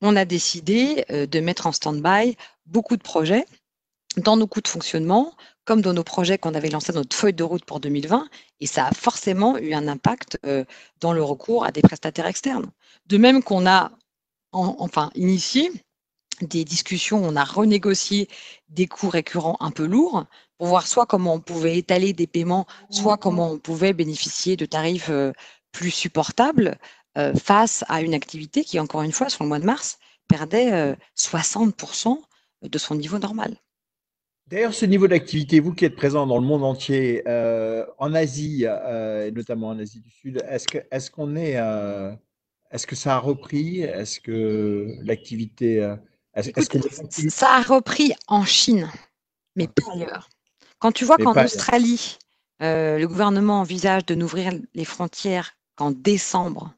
on 0.00 0.16
a 0.16 0.24
décidé 0.24 1.04
euh, 1.10 1.26
de 1.26 1.40
mettre 1.40 1.66
en 1.66 1.72
stand-by 1.72 2.36
beaucoup 2.66 2.96
de 2.96 3.02
projets 3.02 3.44
dans 4.16 4.36
nos 4.36 4.46
coûts 4.46 4.60
de 4.60 4.68
fonctionnement, 4.68 5.34
comme 5.64 5.82
dans 5.82 5.92
nos 5.92 6.04
projets 6.04 6.38
qu'on 6.38 6.54
avait 6.54 6.70
lancés 6.70 6.92
dans 6.92 7.00
notre 7.00 7.16
feuille 7.16 7.34
de 7.34 7.44
route 7.44 7.64
pour 7.64 7.78
2020, 7.78 8.28
et 8.60 8.66
ça 8.66 8.86
a 8.86 8.92
forcément 8.92 9.58
eu 9.58 9.74
un 9.74 9.86
impact 9.86 10.38
euh, 10.46 10.64
dans 11.00 11.12
le 11.12 11.22
recours 11.22 11.64
à 11.64 11.72
des 11.72 11.82
prestataires 11.82 12.26
externes. 12.26 12.70
De 13.06 13.18
même 13.18 13.42
qu'on 13.42 13.66
a 13.66 13.92
enfin 14.52 15.10
initié 15.14 15.70
des 16.40 16.64
discussions, 16.64 17.22
on 17.22 17.36
a 17.36 17.44
renégocié 17.44 18.28
des 18.68 18.86
coûts 18.86 19.10
récurrents 19.10 19.56
un 19.60 19.70
peu 19.70 19.84
lourds 19.84 20.24
pour 20.56 20.68
voir 20.68 20.86
soit 20.86 21.06
comment 21.06 21.34
on 21.34 21.40
pouvait 21.40 21.76
étaler 21.78 22.12
des 22.12 22.26
paiements, 22.26 22.66
soit 22.90 23.16
comment 23.16 23.52
on 23.52 23.58
pouvait 23.58 23.92
bénéficier 23.92 24.56
de 24.56 24.66
tarifs 24.66 25.10
euh, 25.10 25.32
plus 25.78 25.90
supportables 25.92 26.76
euh, 27.16 27.32
face 27.34 27.84
à 27.88 28.02
une 28.02 28.14
activité 28.14 28.64
qui, 28.64 28.80
encore 28.80 29.02
une 29.02 29.12
fois, 29.12 29.28
sur 29.28 29.44
le 29.44 29.48
mois 29.48 29.60
de 29.60 29.64
mars, 29.64 30.00
perdait 30.26 30.96
60% 31.16 32.08
euh, 32.08 32.68
de 32.68 32.78
son 32.78 32.96
niveau 32.96 33.18
normal. 33.20 33.56
D'ailleurs, 34.48 34.74
ce 34.74 34.86
niveau 34.86 35.06
d'activité, 35.06 35.60
vous 35.60 35.72
qui 35.72 35.84
êtes 35.84 35.94
présent 35.94 36.26
dans 36.26 36.38
le 36.38 36.44
monde 36.44 36.64
entier, 36.64 37.22
euh, 37.28 37.86
en 37.98 38.12
Asie, 38.12 38.64
et 38.64 39.30
notamment 39.30 39.68
en 39.68 39.78
Asie 39.78 40.00
du 40.00 40.10
Sud, 40.10 40.42
est-ce 40.48 40.66
que, 40.66 40.78
est 40.90 41.10
qu'on 41.10 41.36
est, 41.36 41.58
est-ce 42.72 42.86
que 42.86 42.96
ça 42.96 43.14
a 43.14 43.18
repris? 43.18 43.82
Est-ce 43.82 44.20
que 44.20 44.96
l'activité, 45.02 45.94
ça 47.28 47.50
a 47.50 47.62
repris 47.62 48.14
en 48.26 48.44
Chine, 48.44 48.90
mais 49.54 49.68
pas 49.68 49.92
ailleurs. 49.92 50.28
Quand 50.78 50.92
tu 50.92 51.04
vois 51.04 51.18
qu'en 51.18 51.34
Australie, 51.44 52.18
le 52.60 53.04
gouvernement 53.04 53.60
envisage 53.60 54.06
de 54.06 54.14
n'ouvrir 54.14 54.52
les 54.74 54.84
frontières 54.86 55.57
qu'en 55.78 55.92
décembre 55.92 56.74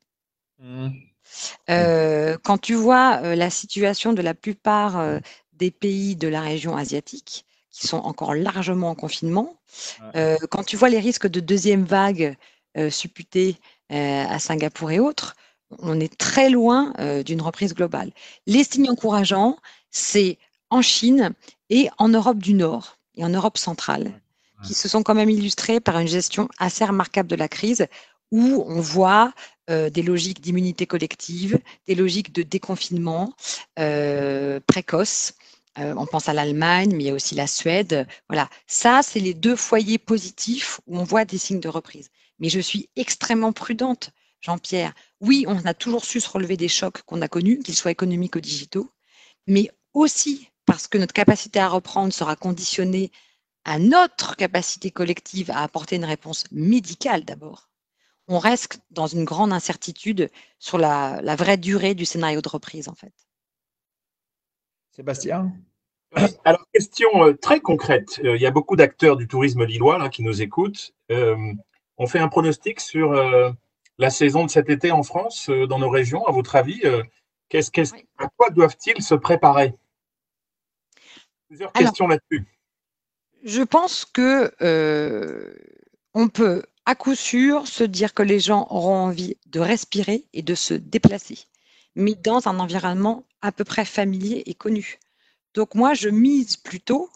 Mmh. 0.61 0.89
Euh, 1.71 2.37
quand 2.43 2.59
tu 2.59 2.75
vois 2.75 3.21
euh, 3.23 3.35
la 3.35 3.51
situation 3.51 4.13
de 4.13 4.23
la 4.23 4.35
plupart 4.35 4.99
euh, 4.99 5.19
des 5.55 5.71
pays 5.71 6.17
de 6.17 6.29
la 6.29 6.41
région 6.41 6.77
asiatique, 6.77 7.45
qui 7.71 7.87
sont 7.87 7.99
encore 7.99 8.35
largement 8.35 8.91
en 8.91 8.95
confinement, 8.95 9.57
quand 10.51 10.65
tu 10.65 10.77
vois 10.77 10.89
les 10.89 10.99
risques 10.99 11.29
de 11.29 11.39
deuxième 11.39 11.85
vague 11.85 12.37
supputés 12.91 13.57
à 13.91 14.39
Singapour 14.41 14.91
et 14.91 14.99
autres, 14.99 15.37
on 15.79 16.01
est 16.01 16.19
très 16.19 16.51
loin 16.51 16.93
d'une 17.25 17.41
reprise 17.41 17.73
globale. 17.73 18.11
Les 18.49 18.65
signes 18.65 18.91
encourageants, 18.91 19.57
c'est 19.93 20.37
en 20.71 20.83
Chine 20.83 21.33
et 21.69 21.89
en 21.99 22.09
Europe 22.09 22.39
du 22.39 22.55
Nord 22.55 22.99
et 23.15 23.25
en 23.25 23.29
Europe 23.29 23.57
centrale, 23.57 24.21
qui 24.65 24.75
se 24.75 24.89
sont 24.89 25.05
quand 25.05 25.15
même 25.15 25.31
illustrés 25.31 25.79
par 25.79 26.01
une 26.01 26.09
gestion 26.09 26.49
assez 26.59 26.85
remarquable 26.85 27.29
de 27.29 27.37
la 27.37 27.47
crise, 27.47 27.87
où 28.31 28.65
on 28.67 28.81
voit 28.81 29.33
euh, 29.71 29.91
des 29.91 30.03
logiques 30.03 30.41
d'immunité 30.41 30.87
collective, 30.87 31.59
des 31.87 31.95
logiques 31.95 32.33
de 32.33 32.43
déconfinement 32.43 33.35
euh, 33.79 34.59
précoce. 34.67 35.35
Euh, 35.79 35.95
on 35.97 36.07
pense 36.07 36.29
à 36.29 36.33
l'Allemagne, 36.33 36.91
mais 36.95 37.05
il 37.05 37.07
y 37.07 37.11
a 37.11 37.15
aussi 37.15 37.37
la 37.37 37.47
Suède. 37.47 38.07
Voilà, 38.29 38.49
ça, 38.67 39.03
c'est 39.03 39.21
les 39.21 39.35
deux 39.35 39.55
foyers 39.57 39.99
positifs 39.99 40.81
où 40.87 40.99
on 40.99 41.05
voit 41.05 41.25
des 41.25 41.39
signes 41.39 41.61
de 41.61 41.69
reprise. 41.69 42.11
Mais 42.41 42.49
je 42.49 42.59
suis 42.59 42.89
extrêmement 42.97 43.53
prudente, 43.53 44.11
Jean-Pierre. 44.41 44.93
Oui, 45.21 45.45
on 45.47 45.65
a 45.65 45.75
toujours 45.75 46.05
su 46.05 46.21
se 46.21 46.29
relever 46.29 46.57
des 46.57 46.69
chocs 46.69 47.03
qu'on 47.03 47.23
a 47.23 47.29
connus, 47.29 47.61
qu'ils 47.61 47.77
soient 47.77 47.93
économiques 47.93 48.37
ou 48.37 48.41
digitaux, 48.41 48.91
mais 49.47 49.71
aussi 49.95 50.49
parce 50.67 50.89
que 50.89 50.99
notre 50.99 51.15
capacité 51.15 51.61
à 51.61 51.69
reprendre 51.69 52.13
sera 52.13 52.35
conditionnée 52.37 53.13
à 53.65 53.79
notre 53.79 54.37
capacité 54.37 54.91
collective 54.91 55.51
à 55.51 55.63
apporter 55.63 55.97
une 55.97 56.05
réponse 56.05 56.45
médicale 56.51 57.25
d'abord 57.25 57.70
on 58.31 58.39
reste 58.39 58.81
dans 58.93 59.09
une 59.09 59.25
grande 59.25 59.53
incertitude 59.53 60.31
sur 60.61 60.79
la, 60.79 61.21
vraie 61.37 61.57
durée 61.57 61.95
du 61.95 62.05
scénario 62.05 62.41
de 62.41 62.49
reprise, 62.49 62.89
en 62.89 62.95
fait. 62.95 63.13
Sébastien? 64.93 65.53
Alors, 66.45 66.65
question 66.73 67.09
euh, 67.25 67.35
très 67.35 67.61
concrète. 67.61 68.21
Euh, 68.25 68.37
il 68.37 68.43
y 68.43 68.47
a 68.47 68.53
beaucoup 68.53 68.77
d'acteurs 68.77 69.17
du 69.17 69.27
tourisme 69.27 69.65
lillois 69.65 70.09
qui 70.11 70.23
nous 70.23 70.43
écoutent. 70.43 70.95
Euh, 71.11 71.37
on 71.99 72.07
fait 72.07 72.21
un 72.21 72.29
pronostic 72.29 72.81
sur 72.81 73.13
la 73.99 74.11
saison 74.11 74.45
de 74.45 74.51
cet 74.51 74.71
été 74.71 74.93
en 74.93 75.03
France, 75.03 75.51
dans 75.51 75.79
nos 75.79 75.91
régions, 75.91 76.25
à 76.27 76.33
votre 76.33 76.57
avis 76.57 76.83
qu'est-ce, 77.51 77.71
À 78.17 78.29
quoi 78.39 78.49
doivent-ils 78.49 79.03
se 79.03 79.15
préparer? 79.15 79.75
Plusieurs 81.49 81.73
questions 81.73 82.07
là-dessus. 82.07 82.47
Je 83.45 83.63
pense 83.63 84.07
que 84.07 84.51
on 86.15 86.29
peut 86.29 86.63
à 86.87 86.95
coup 86.95 87.15
sûr 87.15 87.67
se 87.67 87.85
dire 87.85 88.15
que 88.15 88.23
les 88.23 88.41
gens 88.41 88.67
auront 88.71 88.97
envie 88.97 89.37
de 89.47 89.61
respirer 89.61 90.25
et 90.33 90.43
de 90.43 90.55
se 90.55 90.75
déplacer, 90.75 91.39
mais 91.95 92.15
dans 92.15 92.49
un 92.49 92.59
environnement 92.59 93.25
à 93.43 93.53
peu 93.53 93.65
près 93.65 93.85
familier 93.85 94.43
et 94.47 94.55
connu. 94.55 94.99
Donc 95.55 95.75
moi, 95.75 95.95
je 95.95 96.09
mise 96.09 96.57
plutôt, 96.57 97.11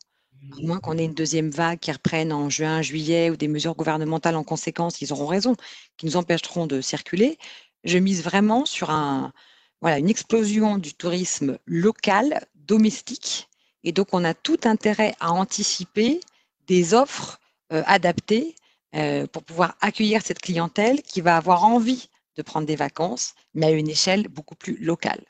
à 0.57 0.61
moins 0.63 0.81
qu'on 0.81 0.99
ait 0.99 1.05
une 1.05 1.15
deuxième 1.15 1.51
vague 1.51 1.79
qui 1.79 1.93
reprenne 1.93 2.33
en 2.33 2.51
juin, 2.51 2.83
juillet, 2.83 3.31
ou 3.31 3.37
des 3.37 3.49
mesures 3.49 3.75
gouvernementales 3.75 4.37
en 4.37 4.45
conséquence, 4.45 5.01
ils 5.01 5.13
auront 5.13 5.27
raison, 5.27 5.57
qui 5.97 6.07
nous 6.07 6.17
empêcheront 6.17 6.67
de 6.67 6.81
circuler, 6.81 7.39
je 7.85 7.99
mise 7.99 8.23
vraiment 8.23 8.65
sur 8.67 8.91
un, 8.91 9.33
voilà, 9.81 9.99
une 9.99 10.09
explosion 10.09 10.79
du 10.79 10.95
tourisme 10.95 11.59
local, 11.67 12.47
domestique, 12.55 13.49
et 13.85 13.93
donc 13.93 14.09
on 14.13 14.25
a 14.25 14.35
tout 14.35 14.61
intérêt 14.65 15.15
à 15.21 15.33
anticiper 15.33 16.21
des 16.67 16.95
offres 16.95 17.39
euh, 17.73 17.83
adaptées 17.87 18.57
euh, 18.95 19.27
pour 19.27 19.43
pouvoir 19.43 19.77
accueillir 19.81 20.23
cette 20.25 20.39
clientèle 20.39 21.03
qui 21.03 21.21
va 21.21 21.37
avoir 21.37 21.65
envie 21.65 22.09
de 22.37 22.43
prendre 22.43 22.67
des 22.67 22.77
vacances, 22.77 23.35
mais 23.53 23.67
à 23.67 23.71
une 23.71 23.89
échelle 23.89 24.29
beaucoup 24.29 24.55
plus 24.55 24.77
locale. 24.77 25.21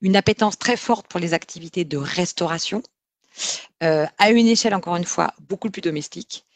Une 0.00 0.16
appétence 0.16 0.58
très 0.58 0.78
forte 0.78 1.06
pour 1.06 1.20
les 1.20 1.34
activités 1.34 1.84
de 1.84 1.98
restauration, 1.98 2.82
euh, 3.82 4.06
à 4.16 4.30
une 4.30 4.46
échelle, 4.46 4.74
encore 4.74 4.96
une 4.96 5.04
fois, 5.04 5.34
beaucoup 5.48 5.68
plus 5.68 5.82
domestique. 5.82 6.46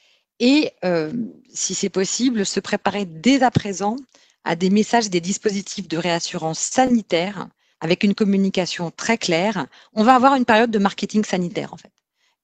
Et, 0.40 0.72
euh, 0.86 1.12
si 1.52 1.74
c'est 1.74 1.90
possible, 1.90 2.46
se 2.46 2.60
préparer 2.60 3.04
dès 3.04 3.42
à 3.42 3.50
présent 3.50 3.96
à 4.44 4.56
des 4.56 4.70
messages, 4.70 5.10
des 5.10 5.20
dispositifs 5.20 5.88
de 5.88 5.98
réassurance 5.98 6.58
sanitaire 6.58 7.48
avec 7.80 8.04
une 8.04 8.14
communication 8.14 8.90
très 8.90 9.18
claire. 9.18 9.66
On 9.92 10.02
va 10.02 10.14
avoir 10.14 10.34
une 10.34 10.46
période 10.46 10.70
de 10.70 10.78
marketing 10.78 11.24
sanitaire, 11.24 11.74
en 11.74 11.76
fait. 11.76 11.92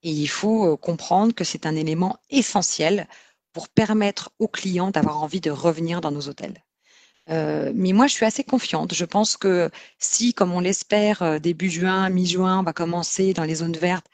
Et 0.03 0.11
il 0.11 0.29
faut 0.29 0.77
comprendre 0.77 1.35
que 1.35 1.45
c'est 1.45 1.65
un 1.65 1.77
élément 1.77 2.19
essentiel 2.29 3.07
pour 3.53 3.69
permettre 3.69 4.31
aux 4.39 4.49
clients 4.49 4.91
d'avoir 4.91 5.23
envie 5.23 5.41
de 5.41 5.51
revenir 5.51 6.01
dans 6.01 6.11
nos 6.11 6.29
hôtels. 6.29 6.63
Euh, 7.29 7.73
mais 7.75 7.93
moi, 7.93 8.07
je 8.07 8.15
suis 8.15 8.27
assez 8.27 8.45
confiante. 8.45 8.95
Je 8.95 9.05
pense 9.05 9.37
que 9.37 9.71
si, 9.99 10.35
comme 10.35 10.53
on 10.53 10.61
l'espère, 10.61 11.23
euh, 11.23 11.39
début 11.39 11.71
juin, 11.71 12.09
mi-juin, 12.11 12.61
on 12.61 12.63
va 12.63 12.73
commencer 12.73 13.35
dans 13.35 13.45
les 13.45 13.57
zones 13.57 13.77
vertes 13.77 14.07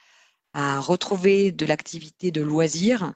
à 0.53 0.81
retrouver 0.81 1.53
de 1.53 1.67
l'activité 1.67 2.31
de 2.31 2.43
loisirs 2.43 3.13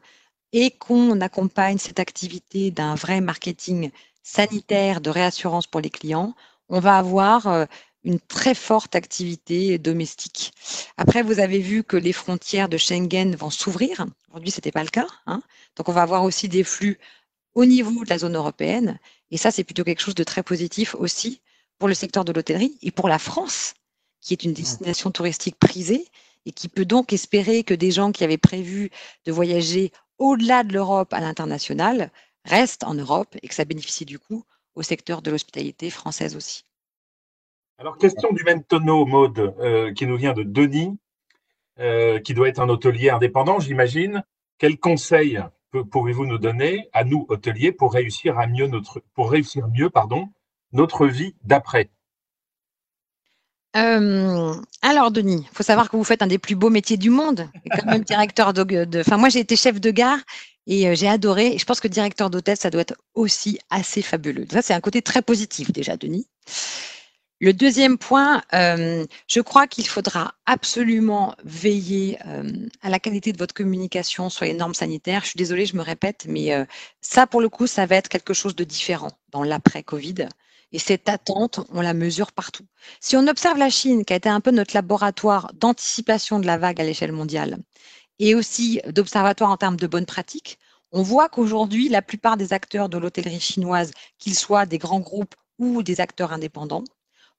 et 0.52 0.70
qu'on 0.70 1.20
accompagne 1.20 1.78
cette 1.78 2.00
activité 2.00 2.70
d'un 2.70 2.94
vrai 2.94 3.20
marketing 3.20 3.90
sanitaire 4.22 5.00
de 5.00 5.10
réassurance 5.10 5.66
pour 5.66 5.80
les 5.80 5.90
clients, 5.90 6.34
on 6.68 6.80
va 6.80 6.98
avoir 6.98 7.46
euh, 7.46 7.64
une 8.04 8.20
très 8.20 8.54
forte 8.54 8.94
activité 8.94 9.78
domestique. 9.78 10.52
Après, 10.96 11.22
vous 11.22 11.38
avez 11.38 11.58
vu 11.58 11.84
que 11.84 11.96
les 11.96 12.12
frontières 12.12 12.68
de 12.68 12.78
Schengen 12.78 13.36
vont 13.36 13.50
s'ouvrir. 13.50 14.06
Aujourd'hui, 14.30 14.50
ce 14.50 14.58
n'était 14.58 14.72
pas 14.72 14.84
le 14.84 14.90
cas. 14.90 15.06
Hein. 15.26 15.42
Donc, 15.76 15.88
on 15.88 15.92
va 15.92 16.02
avoir 16.02 16.24
aussi 16.24 16.48
des 16.48 16.64
flux 16.64 16.98
au 17.54 17.64
niveau 17.64 18.04
de 18.04 18.10
la 18.10 18.18
zone 18.18 18.36
européenne. 18.36 18.98
Et 19.30 19.36
ça, 19.36 19.50
c'est 19.50 19.64
plutôt 19.64 19.84
quelque 19.84 20.00
chose 20.00 20.14
de 20.14 20.24
très 20.24 20.42
positif 20.42 20.94
aussi 20.94 21.40
pour 21.78 21.88
le 21.88 21.94
secteur 21.94 22.24
de 22.24 22.32
l'hôtellerie 22.32 22.78
et 22.82 22.90
pour 22.90 23.08
la 23.08 23.18
France, 23.18 23.74
qui 24.20 24.34
est 24.34 24.44
une 24.44 24.52
destination 24.52 25.10
touristique 25.10 25.58
prisée 25.58 26.06
et 26.46 26.52
qui 26.52 26.68
peut 26.68 26.84
donc 26.84 27.12
espérer 27.12 27.64
que 27.64 27.74
des 27.74 27.90
gens 27.90 28.12
qui 28.12 28.24
avaient 28.24 28.38
prévu 28.38 28.90
de 29.24 29.32
voyager 29.32 29.92
au-delà 30.18 30.64
de 30.64 30.72
l'Europe 30.72 31.12
à 31.12 31.20
l'international 31.20 32.10
reste 32.44 32.84
en 32.84 32.94
Europe 32.94 33.36
et 33.42 33.48
que 33.48 33.54
ça 33.54 33.64
bénéficie 33.64 34.04
du 34.04 34.18
coup 34.18 34.44
au 34.74 34.82
secteur 34.82 35.22
de 35.22 35.30
l'hospitalité 35.30 35.90
française 35.90 36.36
aussi. 36.36 36.64
Alors, 37.80 37.96
question 37.96 38.30
du 38.34 38.44
même 38.44 38.62
tonneau, 38.62 39.06
Maude, 39.06 39.54
euh, 39.58 39.90
qui 39.94 40.06
nous 40.06 40.18
vient 40.18 40.34
de 40.34 40.42
Denis, 40.42 40.98
euh, 41.78 42.20
qui 42.20 42.34
doit 42.34 42.48
être 42.48 42.60
un 42.60 42.68
hôtelier 42.68 43.08
indépendant, 43.08 43.58
j'imagine. 43.58 44.22
Quels 44.58 44.78
conseils 44.78 45.40
pourriez-vous 45.90 46.26
nous 46.26 46.36
donner 46.36 46.90
à 46.92 47.04
nous, 47.04 47.24
hôteliers, 47.30 47.72
pour 47.72 47.94
réussir, 47.94 48.38
à 48.38 48.46
mieux, 48.46 48.66
notre, 48.66 49.02
pour 49.14 49.30
réussir 49.30 49.66
mieux 49.68 49.88
pardon, 49.88 50.28
notre 50.72 51.06
vie 51.06 51.34
d'après? 51.42 51.88
Euh, 53.78 54.54
alors, 54.82 55.10
Denis, 55.10 55.46
il 55.50 55.56
faut 55.56 55.62
savoir 55.62 55.88
que 55.88 55.96
vous 55.96 56.04
faites 56.04 56.20
un 56.20 56.26
des 56.26 56.38
plus 56.38 56.56
beaux 56.56 56.68
métiers 56.68 56.98
du 56.98 57.08
monde. 57.08 57.48
Directeur 58.06 58.52
de. 58.52 59.00
Enfin, 59.00 59.16
moi, 59.16 59.30
j'ai 59.30 59.40
été 59.40 59.56
chef 59.56 59.80
de 59.80 59.90
gare 59.90 60.18
et 60.66 60.94
j'ai 60.94 61.08
adoré. 61.08 61.56
Je 61.56 61.64
pense 61.64 61.80
que 61.80 61.88
directeur 61.88 62.28
d'hôtel, 62.28 62.58
ça 62.58 62.68
doit 62.68 62.82
être 62.82 62.98
aussi 63.14 63.58
assez 63.70 64.02
fabuleux. 64.02 64.44
Ça, 64.50 64.60
c'est 64.60 64.74
un 64.74 64.82
côté 64.82 65.00
très 65.00 65.22
positif 65.22 65.72
déjà, 65.72 65.96
Denis. 65.96 66.26
Le 67.42 67.54
deuxième 67.54 67.96
point, 67.96 68.42
euh, 68.52 69.06
je 69.26 69.40
crois 69.40 69.66
qu'il 69.66 69.88
faudra 69.88 70.34
absolument 70.44 71.34
veiller 71.42 72.18
euh, 72.26 72.52
à 72.82 72.90
la 72.90 72.98
qualité 72.98 73.32
de 73.32 73.38
votre 73.38 73.54
communication 73.54 74.28
sur 74.28 74.44
les 74.44 74.52
normes 74.52 74.74
sanitaires. 74.74 75.22
Je 75.22 75.28
suis 75.28 75.38
désolée, 75.38 75.64
je 75.64 75.74
me 75.74 75.82
répète, 75.82 76.26
mais 76.28 76.52
euh, 76.52 76.66
ça, 77.00 77.26
pour 77.26 77.40
le 77.40 77.48
coup, 77.48 77.66
ça 77.66 77.86
va 77.86 77.96
être 77.96 78.10
quelque 78.10 78.34
chose 78.34 78.54
de 78.54 78.64
différent 78.64 79.12
dans 79.30 79.42
l'après-Covid. 79.42 80.28
Et 80.72 80.78
cette 80.78 81.08
attente, 81.08 81.60
on 81.70 81.80
la 81.80 81.94
mesure 81.94 82.32
partout. 82.32 82.66
Si 83.00 83.16
on 83.16 83.26
observe 83.26 83.56
la 83.56 83.70
Chine, 83.70 84.04
qui 84.04 84.12
a 84.12 84.16
été 84.16 84.28
un 84.28 84.40
peu 84.40 84.50
notre 84.50 84.74
laboratoire 84.74 85.50
d'anticipation 85.54 86.40
de 86.40 86.46
la 86.46 86.58
vague 86.58 86.78
à 86.78 86.84
l'échelle 86.84 87.12
mondiale, 87.12 87.56
et 88.18 88.34
aussi 88.34 88.82
d'observatoire 88.86 89.50
en 89.50 89.56
termes 89.56 89.78
de 89.78 89.86
bonnes 89.86 90.04
pratiques, 90.04 90.58
on 90.92 91.02
voit 91.02 91.30
qu'aujourd'hui, 91.30 91.88
la 91.88 92.02
plupart 92.02 92.36
des 92.36 92.52
acteurs 92.52 92.90
de 92.90 92.98
l'hôtellerie 92.98 93.40
chinoise, 93.40 93.92
qu'ils 94.18 94.34
soient 94.34 94.66
des 94.66 94.78
grands 94.78 95.00
groupes 95.00 95.34
ou 95.58 95.82
des 95.82 96.02
acteurs 96.02 96.32
indépendants, 96.32 96.84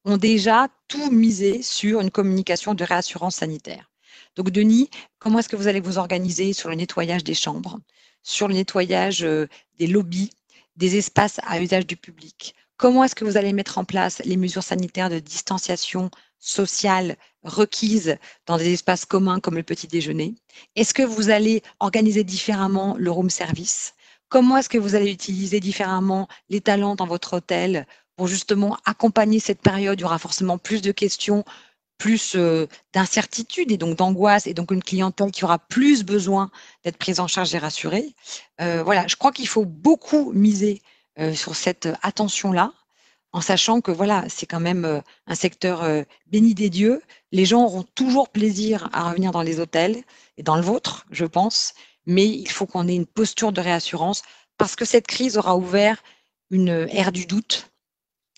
ont 0.05 0.17
déjà 0.17 0.67
tout 0.87 1.11
misé 1.11 1.61
sur 1.61 2.01
une 2.01 2.11
communication 2.11 2.73
de 2.73 2.83
réassurance 2.83 3.35
sanitaire. 3.37 3.89
Donc, 4.35 4.49
Denis, 4.49 4.89
comment 5.19 5.39
est-ce 5.39 5.49
que 5.49 5.55
vous 5.55 5.67
allez 5.67 5.79
vous 5.79 5.97
organiser 5.97 6.53
sur 6.53 6.69
le 6.69 6.75
nettoyage 6.75 7.23
des 7.23 7.33
chambres, 7.33 7.79
sur 8.23 8.47
le 8.47 8.53
nettoyage 8.53 9.23
euh, 9.23 9.47
des 9.77 9.87
lobbies, 9.87 10.31
des 10.75 10.97
espaces 10.97 11.39
à 11.43 11.61
usage 11.61 11.85
du 11.85 11.97
public? 11.97 12.55
Comment 12.77 13.03
est-ce 13.03 13.15
que 13.15 13.25
vous 13.25 13.37
allez 13.37 13.53
mettre 13.53 13.77
en 13.77 13.85
place 13.85 14.21
les 14.25 14.37
mesures 14.37 14.63
sanitaires 14.63 15.09
de 15.09 15.19
distanciation 15.19 16.09
sociale 16.39 17.15
requises 17.43 18.17
dans 18.47 18.57
des 18.57 18.73
espaces 18.73 19.05
communs 19.05 19.39
comme 19.39 19.55
le 19.55 19.63
petit 19.63 19.87
déjeuner? 19.87 20.33
Est-ce 20.75 20.93
que 20.93 21.03
vous 21.03 21.29
allez 21.29 21.61
organiser 21.79 22.23
différemment 22.23 22.95
le 22.97 23.11
room 23.11 23.29
service? 23.29 23.93
Comment 24.29 24.57
est-ce 24.57 24.69
que 24.69 24.77
vous 24.77 24.95
allez 24.95 25.11
utiliser 25.11 25.59
différemment 25.59 26.27
les 26.49 26.61
talents 26.61 26.95
dans 26.95 27.05
votre 27.05 27.33
hôtel 27.33 27.85
justement 28.27 28.77
accompagner 28.85 29.39
cette 29.39 29.61
période. 29.61 29.99
Il 29.99 30.03
y 30.03 30.05
aura 30.05 30.19
forcément 30.19 30.57
plus 30.57 30.81
de 30.81 30.91
questions, 30.91 31.43
plus 32.01 32.35
euh, 32.35 32.65
d'incertitudes 32.93 33.71
et 33.71 33.77
donc 33.77 33.95
d'angoisse 33.95 34.47
et 34.47 34.55
donc 34.55 34.71
une 34.71 34.81
clientèle 34.81 35.29
qui 35.29 35.43
aura 35.43 35.59
plus 35.59 36.03
besoin 36.03 36.49
d'être 36.83 36.97
prise 36.97 37.19
en 37.19 37.27
charge 37.27 37.53
et 37.53 37.59
rassurée. 37.59 38.15
Euh, 38.59 38.81
voilà, 38.83 39.05
je 39.05 39.15
crois 39.15 39.31
qu'il 39.31 39.47
faut 39.47 39.65
beaucoup 39.65 40.31
miser 40.33 40.81
euh, 41.19 41.35
sur 41.35 41.55
cette 41.55 41.89
attention-là 42.01 42.73
en 43.33 43.39
sachant 43.39 43.81
que 43.81 43.91
voilà, 43.91 44.25
c'est 44.29 44.47
quand 44.47 44.59
même 44.59 45.01
un 45.25 45.35
secteur 45.35 45.85
béni 46.27 46.53
des 46.53 46.69
dieux. 46.69 47.01
Les 47.31 47.45
gens 47.45 47.63
auront 47.63 47.85
toujours 47.95 48.27
plaisir 48.27 48.89
à 48.91 49.09
revenir 49.09 49.31
dans 49.31 49.41
les 49.41 49.61
hôtels 49.61 50.03
et 50.35 50.43
dans 50.43 50.57
le 50.57 50.61
vôtre, 50.61 51.05
je 51.11 51.23
pense, 51.23 51.73
mais 52.05 52.27
il 52.27 52.49
faut 52.49 52.65
qu'on 52.65 52.89
ait 52.89 52.95
une 52.95 53.05
posture 53.05 53.53
de 53.53 53.61
réassurance 53.61 54.23
parce 54.57 54.75
que 54.75 54.83
cette 54.83 55.07
crise 55.07 55.37
aura 55.37 55.55
ouvert 55.55 56.03
une 56.49 56.89
ère 56.91 57.13
du 57.13 57.25
doute 57.25 57.70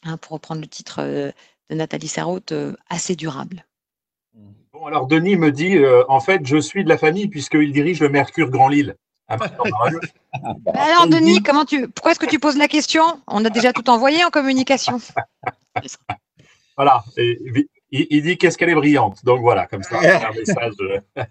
Hein, 0.05 0.17
pour 0.17 0.33
reprendre 0.33 0.61
le 0.61 0.67
titre 0.67 1.01
euh, 1.01 1.31
de 1.69 1.75
Nathalie 1.75 2.07
Sarraute, 2.07 2.51
euh, 2.51 2.73
assez 2.89 3.15
durable. 3.15 3.65
Bon, 4.73 4.85
alors 4.85 5.07
Denis 5.07 5.37
me 5.37 5.51
dit, 5.51 5.77
euh, 5.77 6.03
en 6.09 6.19
fait, 6.19 6.45
je 6.45 6.57
suis 6.57 6.83
de 6.83 6.89
la 6.89 6.97
famille 6.97 7.29
puisqu'il 7.29 7.71
dirige 7.71 8.01
le 8.01 8.09
Mercure 8.09 8.49
Grand 8.49 8.67
Lille. 8.67 8.95
Ah, 9.29 9.37
bah, 9.37 9.49
alors 10.73 11.07
Denis, 11.07 11.41
comment 11.41 11.63
tu, 11.63 11.87
pourquoi 11.87 12.11
est-ce 12.11 12.19
que 12.19 12.29
tu 12.29 12.39
poses 12.39 12.57
la 12.57 12.67
question? 12.67 13.03
On 13.27 13.45
a 13.45 13.49
déjà 13.49 13.71
tout 13.71 13.89
envoyé 13.89 14.25
en 14.25 14.29
communication. 14.29 14.99
voilà. 16.77 17.01
il, 17.91 18.21
dit 18.21 18.37
qu'est-ce 18.37 18.57
qu'elle 18.57 18.69
est 18.69 18.75
brillante. 18.75 19.23
Donc 19.23 19.39
voilà, 19.39 19.67
comme 19.67 19.83
ça, 19.83 19.99
un 20.27 20.33
message. 20.33 20.73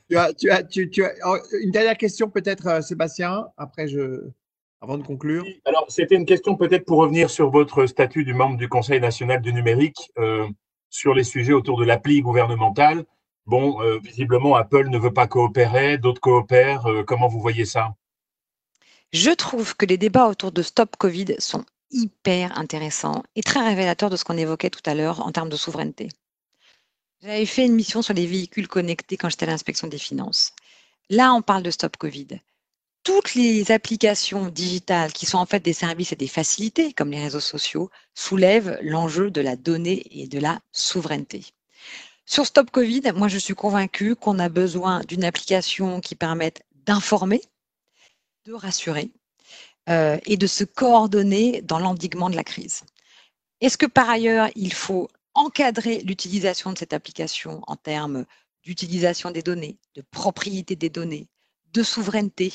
tu 0.08 0.16
as, 0.16 0.32
tu 0.32 0.50
as, 0.50 0.62
tu, 0.62 1.04
as, 1.04 1.12
oh, 1.26 1.36
une 1.60 1.72
dernière 1.72 1.98
question 1.98 2.30
peut-être, 2.30 2.82
Sébastien. 2.82 3.48
Après, 3.58 3.86
je 3.86 4.30
avant 4.82 4.98
de 4.98 5.04
conclure 5.04 5.44
Alors, 5.64 5.86
c'était 5.88 6.16
une 6.16 6.26
question 6.26 6.56
peut-être 6.56 6.84
pour 6.84 6.98
revenir 6.98 7.30
sur 7.30 7.50
votre 7.50 7.86
statut 7.86 8.24
du 8.24 8.34
membre 8.34 8.56
du 8.56 8.68
Conseil 8.68 9.00
national 9.00 9.40
du 9.40 9.52
numérique 9.52 10.10
euh, 10.18 10.48
sur 10.90 11.14
les 11.14 11.22
sujets 11.22 11.52
autour 11.52 11.78
de 11.78 11.84
l'appli 11.84 12.20
gouvernementale. 12.20 13.04
Bon, 13.46 13.80
euh, 13.80 13.98
visiblement, 14.02 14.56
Apple 14.56 14.88
ne 14.88 14.98
veut 14.98 15.12
pas 15.12 15.28
coopérer, 15.28 15.98
d'autres 15.98 16.20
coopèrent. 16.20 16.86
Euh, 16.86 17.04
comment 17.04 17.28
vous 17.28 17.40
voyez 17.40 17.64
ça? 17.64 17.94
Je 19.12 19.30
trouve 19.30 19.76
que 19.76 19.86
les 19.86 19.98
débats 19.98 20.26
autour 20.26 20.50
de 20.50 20.62
Stop 20.62 20.96
Covid 20.96 21.36
sont 21.38 21.64
hyper 21.92 22.58
intéressants 22.58 23.22
et 23.36 23.42
très 23.42 23.64
révélateurs 23.64 24.10
de 24.10 24.16
ce 24.16 24.24
qu'on 24.24 24.36
évoquait 24.36 24.70
tout 24.70 24.82
à 24.86 24.94
l'heure 24.94 25.24
en 25.24 25.30
termes 25.30 25.50
de 25.50 25.56
souveraineté. 25.56 26.08
J'avais 27.22 27.46
fait 27.46 27.66
une 27.66 27.74
mission 27.74 28.02
sur 28.02 28.14
les 28.14 28.26
véhicules 28.26 28.66
connectés 28.66 29.16
quand 29.16 29.28
j'étais 29.28 29.46
à 29.46 29.50
l'inspection 29.50 29.86
des 29.86 29.98
finances. 29.98 30.52
Là, 31.08 31.34
on 31.34 31.42
parle 31.42 31.62
de 31.62 31.70
Stop 31.70 31.96
Covid 31.98 32.40
toutes 33.04 33.34
les 33.34 33.72
applications 33.72 34.48
digitales 34.48 35.12
qui 35.12 35.26
sont 35.26 35.38
en 35.38 35.46
fait 35.46 35.60
des 35.60 35.72
services 35.72 36.12
et 36.12 36.16
des 36.16 36.28
facilités, 36.28 36.92
comme 36.92 37.10
les 37.10 37.22
réseaux 37.22 37.40
sociaux, 37.40 37.90
soulèvent 38.14 38.78
l'enjeu 38.82 39.30
de 39.30 39.40
la 39.40 39.56
donnée 39.56 40.04
et 40.10 40.28
de 40.28 40.38
la 40.38 40.60
souveraineté. 40.72 41.44
Sur 42.26 42.46
Stop 42.46 42.70
Covid, 42.70 43.12
moi 43.14 43.28
je 43.28 43.38
suis 43.38 43.54
convaincue 43.54 44.14
qu'on 44.14 44.38
a 44.38 44.48
besoin 44.48 45.00
d'une 45.00 45.24
application 45.24 46.00
qui 46.00 46.14
permette 46.14 46.62
d'informer, 46.86 47.42
de 48.46 48.52
rassurer 48.52 49.10
euh, 49.88 50.18
et 50.26 50.36
de 50.36 50.46
se 50.46 50.64
coordonner 50.64 51.62
dans 51.62 51.78
l'endiguement 51.78 52.30
de 52.30 52.36
la 52.36 52.44
crise. 52.44 52.84
Est-ce 53.60 53.78
que 53.78 53.86
par 53.86 54.08
ailleurs, 54.08 54.48
il 54.54 54.72
faut 54.72 55.08
encadrer 55.34 56.00
l'utilisation 56.00 56.72
de 56.72 56.78
cette 56.78 56.92
application 56.92 57.62
en 57.66 57.76
termes 57.76 58.24
d'utilisation 58.62 59.30
des 59.30 59.42
données, 59.42 59.78
de 59.96 60.02
propriété 60.02 60.76
des 60.76 60.90
données, 60.90 61.26
de 61.72 61.82
souveraineté, 61.82 62.52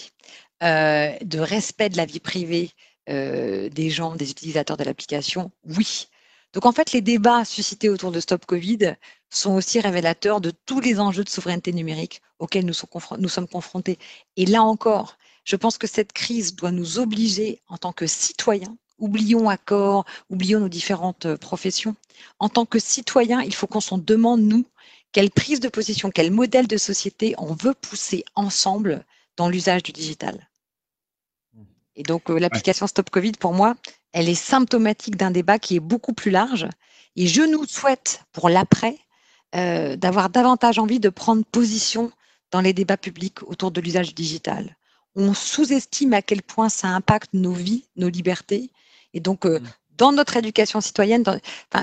euh, 0.63 1.11
de 1.22 1.39
respect 1.39 1.89
de 1.89 1.97
la 1.97 2.05
vie 2.05 2.20
privée 2.20 2.72
euh, 3.09 3.70
des 3.70 3.89
gens, 3.89 4.15
des 4.15 4.32
utilisateurs 4.32 4.78
de 4.78 4.84
l'application, 4.84 5.51
oui. 5.65 6.07
Donc 6.53 6.65
en 6.65 6.72
fait, 6.72 6.91
les 6.91 7.01
débats 7.01 7.45
suscités 7.45 7.89
autour 7.89 8.11
de 8.11 8.20
Stop 8.20 8.45
Covid 8.45 8.95
sont 9.30 9.53
aussi 9.53 9.80
révélateurs 9.80 10.41
de 10.41 10.51
tous 10.51 10.80
les 10.80 10.99
enjeux 10.99 11.24
de 11.24 11.30
souveraineté 11.30 11.74
numérique 11.74 12.22
auxquels 12.39 12.65
nous, 12.65 12.74
nous 13.20 13.30
sommes 13.30 13.47
confrontés. 13.47 13.99
Et 14.38 14.45
là 14.45 14.63
encore, 14.63 15.18
je 15.43 15.55
pense 15.55 15.78
que 15.78 15.88
cette 15.88 16.13
crise 16.13 16.55
doit 16.55 16.72
nous 16.72 16.99
obliger 16.99 17.61
en 17.68 17.78
tant 17.78 17.93
que 17.93 18.07
citoyens, 18.07 18.78
oublions 18.97 19.49
accord, 19.49 20.05
oublions 20.30 20.59
nos 20.59 20.70
différentes 20.70 21.26
euh, 21.26 21.38
professions, 21.38 21.95
en 22.39 22.49
tant 22.49 22.65
que 22.65 22.80
citoyens, 22.80 23.41
il 23.41 23.53
faut 23.53 23.68
qu'on 23.68 23.80
s'en 23.80 23.97
demande, 23.97 24.41
nous, 24.41 24.65
quelle 25.12 25.32
prise 25.32 25.60
de 25.60 25.70
position, 25.70 26.12
quel 26.12 26.32
modèle 26.32 26.68
de 26.68 26.78
société 26.78 27.34
on 27.38 27.53
veut 27.53 27.74
pousser 27.74 28.24
ensemble 28.36 29.05
dans 29.36 29.49
l'usage 29.49 29.84
du 29.84 29.91
digital? 29.91 30.47
Et 31.95 32.03
donc, 32.03 32.30
euh, 32.30 32.38
l'application 32.38 32.88
Stop 32.88 33.10
Covid, 33.10 33.34
pour 33.34 33.53
moi, 33.53 33.76
elle 34.14 34.30
est 34.30 34.36
symptomatique 34.36 35.18
d'un 35.18 35.32
débat 35.32 35.60
qui 35.60 35.76
est 35.76 35.82
beaucoup 35.82 36.14
plus 36.14 36.32
large. 36.32 36.68
Et 37.16 37.28
je 37.28 37.41
nous 37.41 37.66
souhaite, 37.66 38.22
pour 38.32 38.49
l'après, 38.49 38.97
euh, 39.55 39.95
d'avoir 39.95 40.30
davantage 40.30 40.78
envie 40.78 40.99
de 40.99 41.10
prendre 41.10 41.43
position 41.43 42.12
dans 42.51 42.62
les 42.62 42.74
débats 42.74 42.97
publics 42.97 43.41
autour 43.43 43.72
de 43.72 43.82
l'usage 43.82 44.10
du 44.10 44.14
digital. 44.14 44.78
On 45.16 45.34
sous-estime 45.34 46.14
à 46.14 46.22
quel 46.22 46.43
point 46.43 46.70
ça 46.70 46.89
impacte 46.89 47.34
nos 47.34 47.53
vies, 47.53 47.86
nos 47.95 48.10
libertés. 48.10 48.70
Et 49.16 49.20
donc, 49.20 49.45
euh, 49.45 49.60
mm. 49.60 49.68
dans 49.97 50.12
notre 50.12 50.38
éducation 50.38 50.80
citoyenne, 50.80 51.24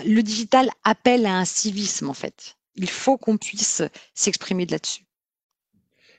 le 0.05 0.23
digital 0.23 0.71
appelle 0.85 1.27
à 1.27 1.37
un 1.37 1.45
civisme, 1.45 2.09
en 2.09 2.15
fait 2.15 2.57
il 2.77 2.91
faut 2.91 3.17
qu'on 3.17 3.37
puisse 3.37 3.83
s'exprimer 4.15 4.67
là-dessus. 4.67 5.05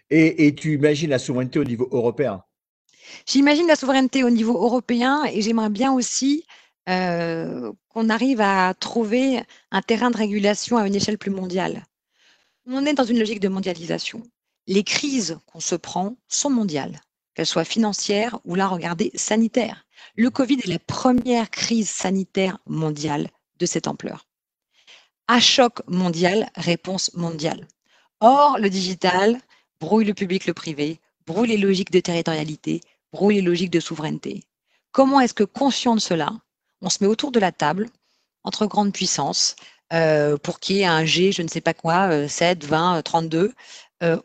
Et, 0.09 0.53
tu 0.55 0.75
imagines 0.75 1.09
la 1.09 1.19
souveraineté 1.19 1.59
au 1.59 1.63
niveau 1.63 1.87
européen? 1.91 2.43
J'imagine 3.25 3.67
la 3.67 3.75
souveraineté 3.75 4.23
au 4.23 4.29
niveau 4.29 4.53
européen 4.53 5.23
et 5.25 5.41
j'aimerais 5.41 5.69
bien 5.69 5.93
aussi 5.93 6.45
euh, 6.89 7.71
qu'on 7.89 8.09
arrive 8.09 8.41
à 8.41 8.73
trouver 8.75 9.41
un 9.71 9.81
terrain 9.81 10.11
de 10.11 10.17
régulation 10.17 10.77
à 10.77 10.87
une 10.87 10.95
échelle 10.95 11.17
plus 11.17 11.31
mondiale. 11.31 11.83
On 12.67 12.85
est 12.85 12.93
dans 12.93 13.03
une 13.03 13.19
logique 13.19 13.39
de 13.39 13.47
mondialisation. 13.47 14.23
Les 14.67 14.83
crises 14.83 15.37
qu'on 15.47 15.59
se 15.59 15.75
prend 15.75 16.17
sont 16.27 16.49
mondiales, 16.49 16.99
qu'elles 17.33 17.45
soient 17.45 17.63
financières 17.63 18.39
ou 18.45 18.55
là, 18.55 18.67
regardez, 18.67 19.11
sanitaires. 19.15 19.85
Le 20.15 20.29
Covid 20.29 20.59
est 20.63 20.67
la 20.67 20.79
première 20.79 21.49
crise 21.49 21.89
sanitaire 21.89 22.59
mondiale 22.65 23.29
de 23.59 23.65
cette 23.65 23.87
ampleur. 23.87 24.24
À 25.27 25.39
choc 25.39 25.81
mondial, 25.87 26.51
réponse 26.55 27.11
mondiale. 27.15 27.67
Or, 28.19 28.59
le 28.59 28.69
digital 28.69 29.41
brouille 29.79 30.05
le 30.05 30.13
public, 30.13 30.45
le 30.45 30.53
privé, 30.53 30.99
brouille 31.25 31.47
les 31.47 31.57
logiques 31.57 31.89
de 31.89 31.99
territorialité, 31.99 32.81
brouille 33.11 33.35
les 33.35 33.41
logiques 33.41 33.71
de 33.71 33.79
souveraineté. 33.79 34.43
Comment 34.91 35.19
est-ce 35.19 35.33
que, 35.33 35.43
conscient 35.43 35.95
de 35.95 35.99
cela, 35.99 36.31
on 36.81 36.91
se 36.91 37.03
met 37.03 37.09
autour 37.09 37.31
de 37.31 37.39
la 37.39 37.51
table, 37.51 37.89
entre 38.43 38.67
grandes 38.67 38.93
puissances, 38.93 39.55
euh, 39.93 40.37
pour 40.37 40.59
qu'il 40.59 40.75
y 40.75 40.81
ait 40.81 40.85
un 40.85 41.05
G, 41.05 41.31
je 41.31 41.41
ne 41.41 41.47
sais 41.47 41.61
pas 41.61 41.73
quoi, 41.73 42.27
7, 42.27 42.63
20, 42.63 43.01
32, 43.01 43.51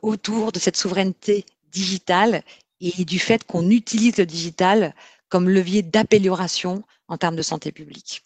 autour 0.03 0.53
de 0.53 0.59
cette 0.59 0.76
souveraineté 0.76 1.46
digitale 1.72 2.42
et 2.80 3.07
du 3.07 3.18
fait 3.18 3.44
qu'on 3.44 3.70
utilise 3.70 4.18
le 4.18 4.26
digital 4.26 4.94
comme 5.30 5.48
levier 5.48 5.80
d'amélioration 5.80 6.82
en 7.09 7.16
termes 7.16 7.36
de 7.36 7.42
santé 7.42 7.72
publique? 7.72 8.22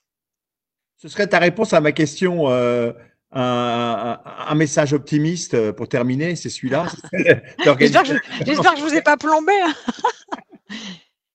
Ce 1.05 1.11
serait 1.11 1.27
ta 1.27 1.39
réponse 1.39 1.75
à 1.75 1.83
ma 1.83 1.93
question, 1.93 2.49
euh, 2.49 2.91
un, 3.31 4.55
message 4.55 4.95
optimiste 4.95 5.73
pour 5.73 5.87
terminer, 5.87 6.35
c'est 6.35 6.49
celui-là. 6.49 6.87
J'espère 7.13 7.77
que, 7.77 7.85
je 7.85 8.13
ne 8.15 8.81
vous 8.81 8.95
ai 8.95 9.03
pas 9.03 9.19
plombé. 9.19 9.53
Hein. 9.53 9.75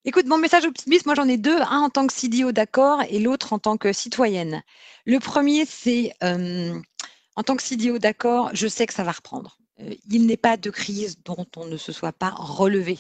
Écoute, 0.06 0.26
mon 0.26 0.40
message 0.40 0.66
optimiste, 0.66 1.06
moi 1.06 1.14
j'en 1.14 1.28
ai 1.28 1.38
deux, 1.38 1.62
un 1.62 1.82
en 1.82 1.90
tant 1.92 2.08
que 2.08 2.14
CDO 2.14 2.52
d'accord 2.52 3.04
et 3.12 3.20
l'autre 3.20 3.54
en 3.54 3.60
tant 3.60 3.78
que 3.78 3.94
citoyenne. 3.94 4.64
Le 5.06 5.20
premier, 5.20 5.68
c'est 5.68 6.14
euh, 6.24 6.74
en 7.36 7.44
tant 7.44 7.56
que 7.56 7.62
CDO 7.62 8.00
d'accord, 8.00 8.50
je 8.54 8.68
sais 8.68 8.88
que 8.88 8.94
ça 8.96 9.04
va 9.04 9.12
reprendre. 9.12 9.60
Euh, 9.82 9.94
il 10.10 10.26
n'est 10.26 10.36
pas 10.36 10.58
de 10.58 10.72
crise 10.72 11.22
dont 11.24 11.46
on 11.58 11.68
ne 11.68 11.78
se 11.78 11.92
soit 11.92 12.12
pas 12.12 12.32
relevé. 12.32 12.98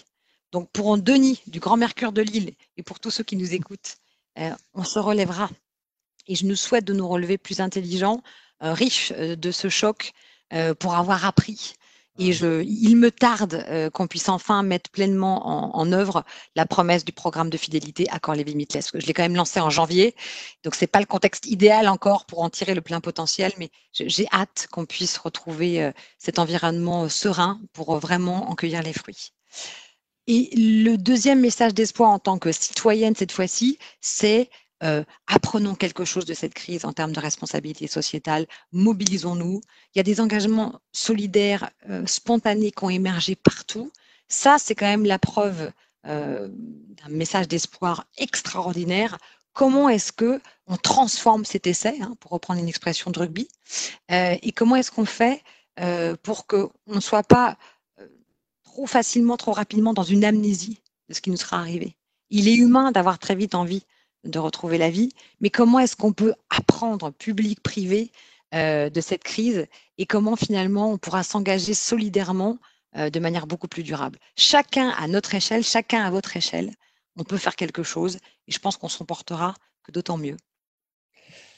Donc 0.52 0.70
pour 0.72 0.96
Denis 1.00 1.42
du 1.48 1.60
Grand 1.60 1.78
Mercure 1.78 2.12
de 2.12 2.22
Lille 2.22 2.54
et 2.78 2.84
pour 2.84 3.00
tous 3.00 3.10
ceux 3.10 3.24
qui 3.24 3.38
nous 3.38 3.56
écoutent, 3.56 3.96
euh, 4.38 4.52
on 4.76 4.84
se 4.84 5.00
relèvera. 5.00 5.50
Et 6.30 6.36
je 6.36 6.46
nous 6.46 6.56
souhaite 6.56 6.86
de 6.86 6.94
nous 6.94 7.08
relever 7.08 7.38
plus 7.38 7.60
intelligents, 7.60 8.22
riches 8.62 9.12
de 9.12 9.52
ce 9.52 9.68
choc 9.68 10.14
pour 10.80 10.96
avoir 10.96 11.26
appris 11.26 11.74
et 12.20 12.34
je, 12.34 12.64
il 12.64 12.98
me 12.98 13.12
tarde 13.12 13.66
euh, 13.70 13.90
qu'on 13.90 14.06
puisse 14.06 14.28
enfin 14.28 14.62
mettre 14.62 14.90
pleinement 14.92 15.78
en, 15.78 15.92
œuvre 15.94 16.26
la 16.56 16.66
promesse 16.66 17.06
du 17.06 17.14
programme 17.14 17.50
de 17.50 17.56
fidélité 17.56 18.08
Accord 18.10 18.36
Lévy-Mitlès. 18.36 18.90
Je 18.94 19.06
l'ai 19.06 19.14
quand 19.14 19.24
même 19.24 19.38
lancé 19.38 19.62
en 19.62 19.70
janvier, 19.70 20.16
donc 20.64 20.76
c'est 20.76 20.86
pas 20.86 21.00
le 21.00 21.06
contexte 21.06 21.46
idéal 21.46 21.88
encore 21.88 22.26
pour 22.26 22.44
en 22.44 22.50
tirer 22.50 22.76
le 22.76 22.82
plein 22.82 23.00
potentiel, 23.00 23.54
mais 23.58 23.72
j'ai 23.94 24.28
hâte 24.34 24.68
qu'on 24.70 24.86
puisse 24.86 25.18
retrouver 25.18 25.82
euh, 25.82 25.92
cet 26.18 26.40
environnement 26.40 27.08
serein 27.08 27.62
pour 27.72 27.96
euh, 27.96 28.00
vraiment 28.00 28.52
en 28.52 28.56
cueillir 28.56 28.84
les 28.84 28.94
fruits. 28.94 29.32
Et 30.28 30.50
le 30.56 30.98
deuxième 30.98 31.40
message 31.40 31.74
d'espoir 31.74 32.10
en 32.10 32.20
tant 32.20 32.38
que 32.38 32.52
citoyenne 32.52 33.16
cette 33.16 33.32
fois-ci, 33.32 33.80
c'est 34.02 34.50
apprenons 35.28 35.76
quelque 35.76 36.06
chose 36.06 36.26
de 36.26 36.34
cette 36.34 36.54
crise 36.54 36.86
en 36.86 36.94
termes 36.94 37.12
de 37.12 37.20
responsabilité 37.20 37.88
sociétale, 37.88 38.48
mobilisons-nous. 38.72 39.62
Il 39.94 39.98
y 39.98 40.00
a 40.00 40.04
des 40.04 40.22
engagements 40.22 40.80
solidaires, 40.92 41.70
spontanés 42.06 42.72
qui 42.72 42.84
ont 42.84 42.90
émergé 42.90 43.36
partout. 43.36 43.92
Ça, 44.28 44.58
c'est 44.60 44.76
quand 44.76 44.86
même 44.86 45.06
la 45.06 45.20
preuve 45.20 45.72
d'un 46.04 47.10
message 47.10 47.48
d'espoir 47.48 48.06
extraordinaire. 48.18 49.18
Comment 49.54 49.90
est-ce 49.90 50.14
que 50.14 50.40
on 50.68 50.78
transforme 50.78 51.44
cet 51.44 51.68
essai, 51.68 51.98
hein, 52.02 52.16
pour 52.20 52.32
reprendre 52.32 52.62
une 52.62 52.68
expression 52.68 53.12
de 53.12 53.20
rugby, 53.20 53.50
et 54.10 54.52
comment 54.54 54.76
est-ce 54.78 54.92
qu'on 54.92 55.06
fait 55.06 55.44
pour 56.24 56.48
qu'on 56.48 56.72
ne 56.88 57.00
soit 57.02 57.24
pas 57.24 57.58
trop 58.64 58.86
facilement, 58.88 59.36
trop 59.36 59.52
rapidement 59.52 59.94
dans 59.94 60.04
une 60.04 60.24
amnésie 60.24 60.80
de 61.10 61.14
ce 61.14 61.22
qui 61.22 61.32
nous 61.32 61.38
sera 61.38 61.60
arrivé? 61.60 61.98
Il 62.30 62.48
est 62.48 62.56
humain 62.56 62.92
d'avoir 62.92 63.20
très 63.20 63.36
vite 63.36 63.56
envie 63.56 63.84
de 64.24 64.40
retrouver 64.40 64.78
la 64.78 64.90
vie, 64.90 65.12
mais 65.40 65.50
comment 65.50 65.80
est-ce 65.80 65.96
qu'on 65.96 66.14
peut 66.14 66.34
apprendre, 66.50 67.12
public, 67.12 67.62
privé, 67.62 68.12
euh, 68.56 68.90
de 68.90 69.02
cette 69.02 69.24
crise 69.24 69.68
et 69.98 70.06
comment 70.06 70.36
finalement 70.36 70.92
on 70.92 70.98
pourra 70.98 71.22
s'engager 71.22 71.76
solidairement 71.76 72.58
euh, 72.98 73.10
de 73.10 73.20
manière 73.20 73.48
beaucoup 73.48 73.68
plus 73.68 73.84
durable? 73.84 74.20
Chacun 74.36 74.90
à 74.90 75.08
notre 75.08 75.36
échelle, 75.36 75.64
chacun 75.64 76.04
à 76.04 76.10
votre 76.10 76.36
échelle, 76.36 76.72
on 77.16 77.24
peut 77.24 77.38
faire 77.38 77.56
quelque 77.56 77.84
chose 77.84 78.18
et 78.48 78.52
je 78.52 78.60
pense 78.60 78.78
qu'on 78.78 78.90
s'en 78.90 79.06
portera 79.06 79.54
que 79.84 79.92
d'autant 79.92 80.18
mieux. 80.18 80.38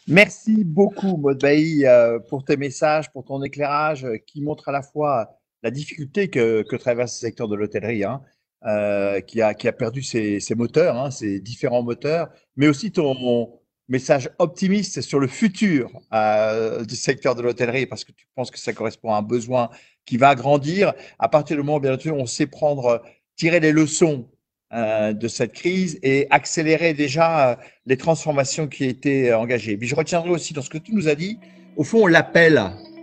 Merci 0.08 0.64
beaucoup, 0.64 1.16
Maud 1.18 1.44
euh, 1.44 2.20
pour 2.28 2.44
tes 2.44 2.58
messages, 2.58 3.12
pour 3.12 3.24
ton 3.24 3.42
éclairage 3.42 4.06
qui 4.28 4.42
montre 4.42 4.68
à 4.70 4.72
la 4.72 4.82
fois 4.82 5.38
la 5.64 5.72
difficulté 5.72 6.30
que, 6.30 6.76
traverse 6.76 7.16
le 7.22 7.28
secteur 7.28 7.48
de 7.48 7.56
l'hôtellerie. 7.56 8.04
Hein, 8.04 8.22
euh, 8.68 9.22
qui, 9.22 9.42
a, 9.42 9.56
qui 9.56 9.68
a 9.68 9.72
perdu 9.72 10.04
ses, 10.04 10.40
moteurs, 10.56 10.96
hein, 10.96 11.10
ses 11.10 11.40
différents 11.40 11.82
moteurs, 11.82 12.30
mais 12.56 12.68
aussi 12.68 12.92
ton 12.92 13.50
message 13.88 14.30
optimiste 14.38 15.02
sur 15.02 15.20
le 15.20 15.26
futur 15.26 15.90
euh, 16.14 16.86
du 16.86 16.96
secteur 16.96 17.34
de 17.34 17.42
l'hôtellerie, 17.42 17.88
parce 17.88 18.06
que 18.06 18.12
tu 18.12 18.28
penses 18.36 18.52
que 18.52 18.60
ça 18.60 18.72
correspond 18.72 19.16
à 19.16 19.18
un 19.18 19.24
besoin 19.24 19.72
qui 20.06 20.18
va 20.18 20.36
grandir. 20.36 20.94
À 21.18 21.28
partir 21.28 21.58
du 21.58 21.64
moment, 21.64 21.80
bien 21.80 21.98
sûr, 21.98 22.16
on 22.16 22.28
sait 22.28 22.46
prendre, 22.46 23.02
tirer 23.36 23.60
les 23.60 23.72
leçons 23.72 24.30
euh, 24.74 25.12
de 25.12 25.28
cette 25.28 25.54
crise 25.54 25.98
et 26.04 26.28
accélérer 26.30 26.94
déjà 26.94 27.58
les 27.88 27.98
transformations 27.98 28.68
qui 28.68 28.84
étaient 28.84 29.34
engagées. 29.34 29.76
Je 29.82 29.96
retiendrai 29.96 30.30
aussi 30.30 30.54
dans 30.54 30.62
ce 30.62 30.70
que 30.70 30.78
tu 30.78 30.94
nous 30.94 31.08
as 31.08 31.16
dit, 31.16 31.40
au 31.78 31.84
fond, 31.84 32.04
on 32.04 32.08
l'appelle 32.08 32.62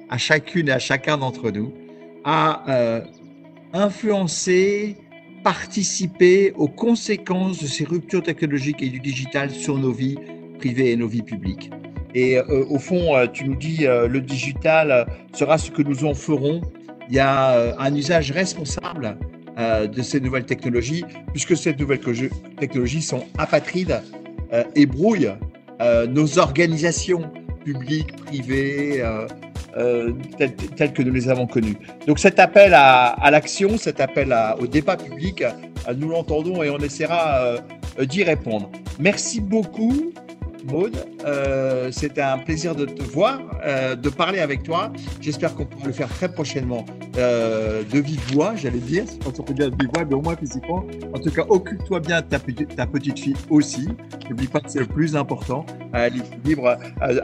à 0.09 0.19
chacune 0.19 0.69
et 0.69 0.73
à 0.73 0.79
chacun 0.79 1.19
d'entre 1.19 1.51
nous 1.51 1.75
à 2.25 3.03
influencer 3.73 4.97
participer 5.49 6.53
aux 6.59 6.69
conséquences 6.69 7.63
de 7.63 7.67
ces 7.67 7.85
ruptures 7.85 8.23
technologiques 8.23 8.83
et 8.83 8.91
du 8.91 9.01
digital 9.01 9.51
sur 9.51 9.79
nos 9.79 9.93
vies 9.93 10.19
privées 10.59 10.91
et 10.91 10.97
nos 10.97 11.09
vies 11.09 11.23
publiques. 11.23 11.71
Et 12.15 12.37
euh, 12.37 12.67
au 12.69 12.79
fond, 12.79 13.17
euh, 13.17 13.27
tu 13.27 13.47
nous 13.47 13.57
dis, 13.57 13.87
euh, 13.87 14.09
le 14.09 14.21
digital 14.21 15.07
sera 15.33 15.57
ce 15.57 15.71
que 15.71 15.81
nous 15.81 16.05
en 16.05 16.13
ferons. 16.13 16.61
Il 17.09 17.15
y 17.15 17.19
a 17.19 17.75
un 17.79 17.95
usage 17.95 18.31
responsable 18.31 19.17
de 19.57 20.03
ces 20.03 20.21
nouvelles 20.21 20.45
technologies, 20.45 21.05
puisque 21.33 21.57
ces 21.57 21.75
nouvelles 21.75 22.01
technologies 22.61 23.01
sont 23.01 23.25
apatrides 23.39 24.03
et 24.77 24.85
brouillent 24.85 25.33
nos 26.11 26.39
organisations 26.39 27.23
publiques, 27.65 28.15
privées, 28.17 29.03
euh, 29.77 30.13
tels, 30.39 30.93
que 30.93 31.03
nous 31.03 31.13
les 31.13 31.29
avons 31.29 31.47
connus. 31.47 31.77
Donc 32.07 32.19
cet 32.19 32.39
appel 32.39 32.73
à, 32.75 33.31
l'action, 33.31 33.77
cet 33.77 34.01
appel 34.01 34.35
au 34.59 34.67
débat 34.67 34.97
public, 34.97 35.43
euh, 35.43 35.95
nous 35.97 36.09
l'entendons 36.09 36.63
et 36.63 36.71
on 36.71 36.79
essaiera 36.79 37.59
euh, 37.99 38.05
d'y 38.05 38.25
répondre. 38.25 38.71
Merci 38.99 39.41
beaucoup 39.41 40.13
Maud. 40.71 40.97
Euh, 41.25 41.91
C'était 41.93 42.23
un 42.23 42.39
plaisir 42.39 42.75
de 42.75 42.85
te 42.85 43.03
voir, 43.03 43.41
euh, 43.65 43.97
de 43.97 44.09
parler 44.09 44.41
avec 44.41 44.63
toi. 44.63 44.93
J'espère 45.21 45.55
qu'on 45.55 45.67
pourra 45.67 45.87
le 45.87 45.93
faire 45.93 46.09
très 46.09 46.31
prochainement 46.31 46.85
euh, 47.17 47.83
de 47.91 47.99
vive 47.99 48.21
voix, 48.33 48.55
j'allais 48.57 48.79
dire. 48.79 49.05
Quand 49.25 49.39
on 49.41 49.43
peut 49.43 49.55
dire 49.55 49.71
de 49.71 49.77
vive 49.77 49.91
voix, 49.95 50.05
mais 50.05 50.15
au 50.15 50.23
moins 50.23 50.37
physiquement. 50.37 50.85
En 51.15 51.19
tout 51.19 51.31
cas, 51.31 51.45
occupe-toi 51.49 52.01
bien 52.01 52.21
de 52.21 52.27
ta, 52.27 52.39
ta, 52.39 52.87
petite 52.87 53.19
fille 53.19 53.37
aussi. 53.51 53.89
N'oublie 54.29 54.47
pas 54.47 54.61
que 54.61 54.71
c'est 54.71 54.81
le 54.81 54.87
plus 54.87 55.17
important, 55.17 55.65
euh, 55.95 56.11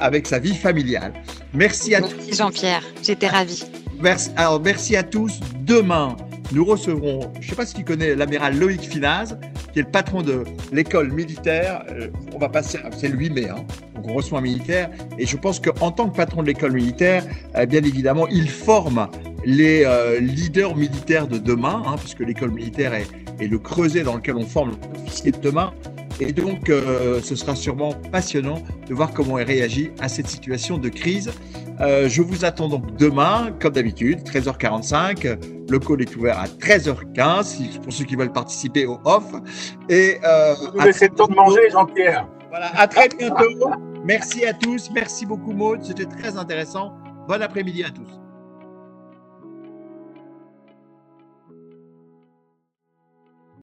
avec 0.00 0.26
sa 0.26 0.38
vie 0.38 0.54
familiale. 0.54 1.12
Merci 1.52 1.94
à 1.94 2.00
tous. 2.00 2.14
Merci 2.16 2.34
Jean-Pierre, 2.34 2.82
j'étais 3.02 3.28
ravi. 3.28 3.64
Merci, 4.00 4.30
alors, 4.36 4.60
merci 4.60 4.96
à 4.96 5.02
tous. 5.02 5.40
Demain, 5.60 6.16
nous 6.52 6.64
recevrons, 6.64 7.32
je 7.40 7.46
ne 7.46 7.50
sais 7.50 7.56
pas 7.56 7.66
si 7.66 7.74
tu 7.74 7.84
connais 7.84 8.14
l'amiral 8.14 8.58
Loïc 8.58 8.82
Finaz, 8.82 9.36
qui 9.74 9.80
est 9.80 9.82
le 9.82 9.90
patron 9.90 10.22
de 10.22 10.44
l'école 10.72 11.12
militaire. 11.12 11.84
Euh, 11.90 12.06
on 12.32 12.38
va 12.38 12.48
passer, 12.48 12.78
c'est 12.96 13.08
le 13.08 13.18
8 13.18 13.30
mai, 13.30 13.48
hein, 13.48 13.56
donc 13.96 14.08
on 14.08 14.14
reçoit 14.14 14.38
un 14.38 14.42
militaire. 14.42 14.88
Et 15.18 15.26
je 15.26 15.36
pense 15.36 15.58
qu'en 15.58 15.90
tant 15.90 16.08
que 16.08 16.16
patron 16.16 16.42
de 16.42 16.46
l'école 16.46 16.72
militaire, 16.72 17.24
euh, 17.56 17.66
bien 17.66 17.82
évidemment, 17.82 18.28
il 18.28 18.48
forme 18.48 19.08
les 19.44 19.82
euh, 19.84 20.20
leaders 20.20 20.76
militaires 20.76 21.26
de 21.26 21.38
demain, 21.38 21.82
hein, 21.86 21.96
puisque 21.98 22.20
l'école 22.20 22.52
militaire 22.52 22.94
est, 22.94 23.08
est, 23.40 23.48
le 23.48 23.58
creuset 23.58 24.04
dans 24.04 24.14
lequel 24.14 24.36
on 24.36 24.46
forme 24.46 24.76
l'officier 24.94 25.32
de 25.32 25.40
demain. 25.40 25.74
Et 26.20 26.32
donc, 26.32 26.70
euh, 26.70 27.20
ce 27.20 27.34
sera 27.34 27.54
sûrement 27.56 27.92
passionnant 28.12 28.62
de 28.88 28.94
voir 28.94 29.12
comment 29.12 29.38
il 29.38 29.44
réagit 29.44 29.90
à 30.00 30.08
cette 30.08 30.28
situation 30.28 30.78
de 30.78 30.88
crise. 30.88 31.32
Euh, 31.80 32.08
je 32.08 32.22
vous 32.22 32.44
attends 32.44 32.68
donc 32.68 32.94
demain, 32.96 33.52
comme 33.60 33.72
d'habitude, 33.72 34.20
13h45. 34.20 35.38
Le 35.68 35.78
call 35.78 36.02
est 36.02 36.16
ouvert 36.16 36.38
à 36.38 36.46
13h15 36.46 37.80
pour 37.80 37.92
ceux 37.92 38.04
qui 38.04 38.16
veulent 38.16 38.32
participer 38.32 38.86
au 38.86 38.98
off. 39.04 39.24
Et 39.88 40.18
euh, 40.24 40.54
vous 40.72 40.80
laissez 40.80 41.08
le 41.08 41.14
temps 41.14 41.26
de 41.26 41.34
manger, 41.34 41.70
Jean-Pierre. 41.70 42.28
Voilà, 42.50 42.70
à 42.78 42.86
très 42.86 43.08
bientôt. 43.08 43.70
Merci 44.04 44.44
à 44.44 44.52
tous. 44.52 44.90
Merci 44.94 45.26
beaucoup, 45.26 45.52
Maud. 45.52 45.82
C'était 45.82 46.04
très 46.04 46.36
intéressant. 46.36 46.92
Bon 47.26 47.42
après-midi 47.42 47.82
à 47.82 47.90
tous. 47.90 48.23